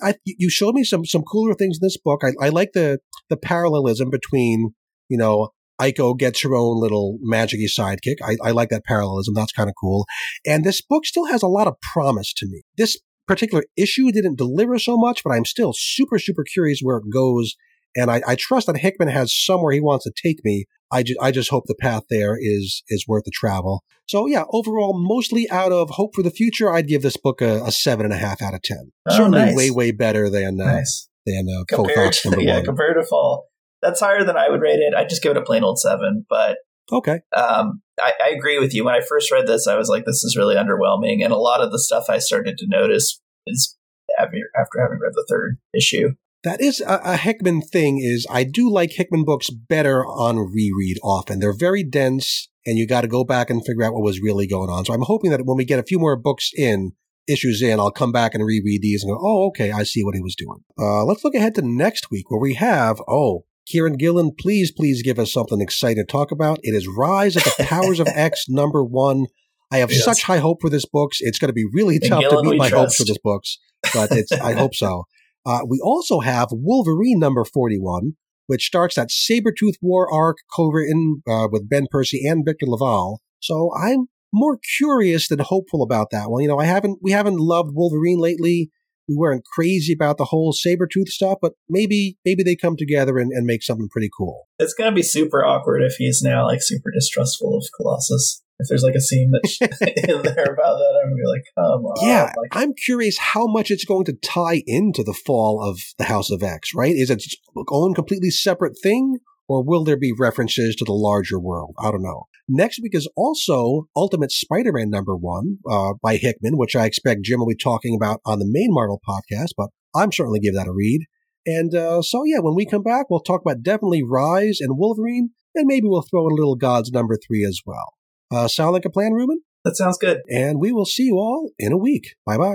I, 0.01 0.15
you 0.25 0.49
showed 0.49 0.73
me 0.73 0.83
some 0.83 1.05
some 1.05 1.21
cooler 1.21 1.53
things 1.53 1.77
in 1.79 1.85
this 1.85 1.97
book. 1.97 2.21
I, 2.23 2.33
I 2.43 2.49
like 2.49 2.71
the 2.73 2.99
the 3.29 3.37
parallelism 3.37 4.09
between 4.09 4.73
you 5.07 5.17
know 5.19 5.49
Aiko 5.81 6.17
gets 6.17 6.41
her 6.43 6.55
own 6.55 6.79
little 6.79 7.17
magicy 7.25 7.67
sidekick. 7.67 8.15
I, 8.23 8.37
I 8.41 8.51
like 8.51 8.69
that 8.69 8.85
parallelism. 8.85 9.33
That's 9.33 9.51
kind 9.51 9.69
of 9.69 9.75
cool. 9.79 10.05
And 10.45 10.63
this 10.63 10.81
book 10.81 11.05
still 11.05 11.25
has 11.25 11.43
a 11.43 11.47
lot 11.47 11.67
of 11.67 11.75
promise 11.93 12.33
to 12.37 12.47
me. 12.47 12.63
This 12.77 12.97
particular 13.27 13.63
issue 13.75 14.11
didn't 14.11 14.37
deliver 14.37 14.77
so 14.79 14.97
much, 14.97 15.21
but 15.23 15.31
I'm 15.31 15.45
still 15.45 15.73
super, 15.75 16.19
super 16.19 16.43
curious 16.43 16.79
where 16.81 16.97
it 16.97 17.11
goes 17.11 17.55
and 17.95 18.11
I, 18.11 18.21
I, 18.27 18.35
trust 18.35 18.67
that 18.67 18.77
Hickman 18.77 19.07
has 19.07 19.33
somewhere 19.33 19.71
he 19.71 19.79
wants 19.79 20.03
to 20.03 20.11
take 20.21 20.43
me. 20.43 20.65
I, 20.91 21.03
ju- 21.03 21.15
I 21.21 21.31
just 21.31 21.49
hope 21.49 21.63
the 21.65 21.75
path 21.75 22.03
there 22.09 22.37
is 22.39 22.83
is 22.89 23.05
worth 23.07 23.23
the 23.23 23.31
travel. 23.33 23.83
So 24.07 24.27
yeah, 24.27 24.43
overall, 24.51 24.93
mostly 24.95 25.49
out 25.49 25.71
of 25.71 25.89
hope 25.91 26.13
for 26.13 26.21
the 26.21 26.29
future, 26.29 26.71
I'd 26.71 26.87
give 26.87 27.01
this 27.01 27.17
book 27.17 27.41
a, 27.41 27.63
a 27.63 27.71
seven 27.71 28.05
and 28.05 28.13
a 28.13 28.17
half 28.17 28.41
out 28.41 28.53
of 28.53 28.61
ten. 28.61 28.91
Oh, 29.09 29.15
Certainly, 29.15 29.39
nice. 29.39 29.55
way 29.55 29.71
way 29.71 29.91
better 29.91 30.29
than 30.29 30.61
uh, 30.61 30.73
nice. 30.73 31.09
than 31.25 31.47
uh, 31.49 31.63
compared 31.67 32.13
to, 32.13 32.35
yeah, 32.39 32.55
one. 32.55 32.65
compared 32.65 32.97
to 33.01 33.07
Fall. 33.07 33.47
That's 33.85 33.99
higher 33.99 34.23
than 34.23 34.37
I 34.37 34.49
would 34.49 34.61
rate 34.61 34.79
it. 34.79 34.93
I'd 34.93 35.09
just 35.09 35.21
give 35.21 35.31
it 35.31 35.37
a 35.37 35.43
plain 35.43 35.63
old 35.63 35.79
seven. 35.79 36.25
But 36.29 36.57
okay, 36.91 37.21
um, 37.35 37.81
I, 38.01 38.13
I 38.23 38.29
agree 38.29 38.59
with 38.59 38.73
you. 38.73 38.83
When 38.83 38.95
I 38.95 39.01
first 39.01 39.31
read 39.31 39.47
this, 39.47 39.67
I 39.67 39.77
was 39.77 39.89
like, 39.89 40.05
this 40.05 40.23
is 40.23 40.35
really 40.37 40.55
underwhelming, 40.55 41.23
and 41.23 41.31
a 41.31 41.37
lot 41.37 41.61
of 41.61 41.71
the 41.71 41.79
stuff 41.79 42.05
I 42.09 42.17
started 42.17 42.57
to 42.57 42.67
notice 42.67 43.21
is 43.47 43.77
after 44.19 44.37
having 44.79 44.99
read 45.01 45.13
the 45.13 45.25
third 45.29 45.57
issue 45.75 46.15
that 46.45 46.61
is 46.61 46.79
a, 46.79 47.01
a, 47.03 47.17
Hickman 47.17 47.61
thing 47.61 47.97
is 47.99 48.25
I 48.29 48.43
do 48.43 48.69
like 48.69 48.91
Hickman 48.91 49.25
books 49.25 49.49
better 49.49 50.05
on 50.05 50.37
reread 50.37 50.97
often. 51.03 51.39
They're 51.39 51.57
very 51.57 51.83
dense 51.83 52.47
and 52.65 52.77
you 52.77 52.87
got 52.87 53.01
to 53.01 53.07
go 53.07 53.23
back 53.23 53.49
and 53.49 53.65
figure 53.65 53.83
out 53.83 53.93
what 53.93 54.03
was 54.03 54.21
really 54.21 54.47
going 54.47 54.69
on. 54.69 54.85
So 54.85 54.93
I'm 54.93 55.01
hoping 55.01 55.31
that 55.31 55.45
when 55.45 55.57
we 55.57 55.65
get 55.65 55.79
a 55.79 55.83
few 55.83 55.99
more 55.99 56.15
books 56.15 56.51
in, 56.55 56.93
issues 57.27 57.63
in, 57.63 57.79
I'll 57.79 57.91
come 57.91 58.11
back 58.11 58.35
and 58.35 58.45
reread 58.45 58.83
these 58.83 59.03
and 59.03 59.11
go, 59.11 59.19
oh, 59.19 59.47
okay, 59.47 59.71
I 59.71 59.83
see 59.83 60.03
what 60.03 60.13
he 60.15 60.21
was 60.21 60.35
doing. 60.35 60.59
Uh, 60.79 61.03
let's 61.03 61.23
look 61.23 61.33
ahead 61.33 61.55
to 61.55 61.61
next 61.63 62.11
week 62.11 62.29
where 62.29 62.39
we 62.39 62.53
have, 62.53 63.01
oh, 63.07 63.45
Kieron 63.67 63.97
Gillen, 63.97 64.31
please, 64.37 64.71
please 64.71 65.01
give 65.01 65.17
us 65.17 65.33
something 65.33 65.61
exciting 65.61 66.05
to 66.05 66.11
talk 66.11 66.31
about. 66.31 66.59
It 66.61 66.75
is 66.75 66.87
Rise 66.87 67.35
of 67.35 67.43
the 67.43 67.55
Powers 67.63 67.99
of 67.99 68.07
X 68.07 68.45
number 68.47 68.83
one. 68.83 69.25
I 69.71 69.77
have 69.77 69.91
yes. 69.91 70.03
such 70.03 70.23
high 70.23 70.37
hope 70.37 70.61
for 70.61 70.69
this 70.69 70.85
books. 70.85 71.17
It's 71.21 71.39
going 71.39 71.49
to 71.49 71.53
be 71.53 71.65
really 71.73 71.99
tough 71.99 72.23
to 72.29 72.43
meet 72.43 72.57
my 72.57 72.69
trust. 72.69 72.81
hopes 72.81 72.95
for 72.97 73.05
this 73.05 73.17
books, 73.23 73.57
but 73.93 74.11
it's, 74.11 74.31
I 74.31 74.53
hope 74.57 74.75
so. 74.75 75.05
Uh, 75.45 75.59
we 75.67 75.79
also 75.83 76.19
have 76.19 76.49
Wolverine 76.51 77.19
number 77.19 77.43
41, 77.43 78.13
which 78.47 78.65
starts 78.65 78.95
that 78.95 79.09
Sabretooth 79.09 79.75
War 79.81 80.11
arc 80.11 80.37
co-written 80.55 81.23
uh, 81.27 81.47
with 81.51 81.69
Ben 81.69 81.87
Percy 81.89 82.25
and 82.27 82.43
Victor 82.45 82.67
LaValle. 82.67 83.17
So 83.39 83.71
I'm 83.75 84.07
more 84.33 84.59
curious 84.77 85.27
than 85.27 85.39
hopeful 85.39 85.81
about 85.81 86.09
that 86.11 86.29
one. 86.29 86.41
You 86.41 86.47
know, 86.47 86.59
I 86.59 86.65
haven't, 86.65 86.99
we 87.01 87.11
haven't 87.11 87.37
loved 87.37 87.71
Wolverine 87.73 88.19
lately. 88.19 88.69
We 89.07 89.15
weren't 89.15 89.43
crazy 89.45 89.93
about 89.93 90.17
the 90.17 90.25
whole 90.25 90.53
saber 90.53 90.87
tooth 90.87 91.09
stuff, 91.09 91.37
but 91.41 91.53
maybe, 91.69 92.17
maybe 92.25 92.43
they 92.43 92.55
come 92.55 92.75
together 92.77 93.17
and, 93.17 93.31
and 93.31 93.45
make 93.45 93.63
something 93.63 93.89
pretty 93.91 94.09
cool. 94.17 94.47
It's 94.59 94.73
going 94.73 94.89
to 94.89 94.95
be 94.95 95.03
super 95.03 95.45
awkward 95.45 95.83
if 95.83 95.95
he's 95.97 96.21
now 96.23 96.45
like 96.45 96.61
super 96.61 96.91
distrustful 96.91 97.57
of 97.57 97.65
Colossus 97.75 98.41
if 98.59 98.67
there's 98.69 98.83
like 98.83 98.95
a 98.95 99.01
scene 99.01 99.31
that's 99.31 99.59
in 99.61 100.21
there 100.21 100.45
about 100.45 100.77
that, 100.77 101.01
I'm 101.03 101.09
gonna 101.09 101.15
be 101.15 101.27
like, 101.27 101.43
come 101.55 101.85
on. 101.85 102.07
Yeah, 102.07 102.31
like, 102.37 102.51
I'm 102.55 102.73
curious 102.73 103.17
how 103.17 103.47
much 103.47 103.69
it's 103.69 103.85
going 103.85 104.05
to 104.05 104.13
tie 104.13 104.63
into 104.65 105.03
the 105.03 105.13
fall 105.13 105.61
of 105.61 105.79
the 105.97 106.05
House 106.05 106.31
of 106.31 106.41
X. 106.41 106.73
Right? 106.73 106.95
Is 106.95 107.09
it 107.09 107.15
its 107.15 107.35
own 107.69 107.93
completely 107.93 108.29
separate 108.29 108.77
thing, 108.81 109.17
Or 109.47 109.63
will 109.63 109.83
there 109.83 109.97
be 109.97 110.13
references 110.17 110.75
to 110.77 110.85
the 110.85 110.93
larger 110.93 111.39
world? 111.39 111.75
I 111.79 111.91
don't 111.91 112.03
know. 112.03 112.27
Next 112.47 112.79
week 112.81 112.93
is 112.93 113.09
also 113.15 113.87
Ultimate 113.95 114.31
Spider-Man 114.31 114.89
number 114.89 115.15
one 115.15 115.57
uh, 115.69 115.93
by 116.01 116.17
Hickman, 116.17 116.57
which 116.57 116.75
I 116.75 116.85
expect 116.85 117.23
Jim 117.23 117.39
will 117.39 117.47
be 117.47 117.55
talking 117.55 117.95
about 117.95 118.21
on 118.25 118.39
the 118.39 118.47
main 118.47 118.67
Marvel 118.69 119.01
podcast, 119.07 119.49
but 119.57 119.69
I'm 119.95 120.11
certainly 120.11 120.39
give 120.39 120.53
that 120.53 120.67
a 120.67 120.73
read. 120.73 121.01
And 121.47 121.73
uh, 121.73 122.01
so, 122.01 122.23
yeah, 122.23 122.39
when 122.39 122.55
we 122.55 122.65
come 122.65 122.83
back, 122.83 123.07
we'll 123.09 123.19
talk 123.19 123.41
about 123.41 123.63
definitely 123.63 124.03
Rise 124.03 124.59
and 124.61 124.77
Wolverine, 124.77 125.31
and 125.55 125.65
maybe 125.67 125.87
we'll 125.87 126.03
throw 126.03 126.27
in 126.27 126.33
a 126.33 126.35
little 126.35 126.55
Gods 126.55 126.91
number 126.91 127.17
three 127.17 127.43
as 127.43 127.61
well. 127.65 127.93
Uh, 128.31 128.47
sound 128.47 128.73
like 128.73 128.85
a 128.85 128.89
plan, 128.89 129.13
Ruben? 129.13 129.41
That 129.63 129.75
sounds 129.75 129.97
good. 129.97 130.21
And 130.29 130.59
we 130.59 130.71
will 130.71 130.85
see 130.85 131.03
you 131.03 131.15
all 131.15 131.51
in 131.57 131.71
a 131.71 131.77
week. 131.77 132.15
Bye 132.25 132.37
bye. 132.37 132.53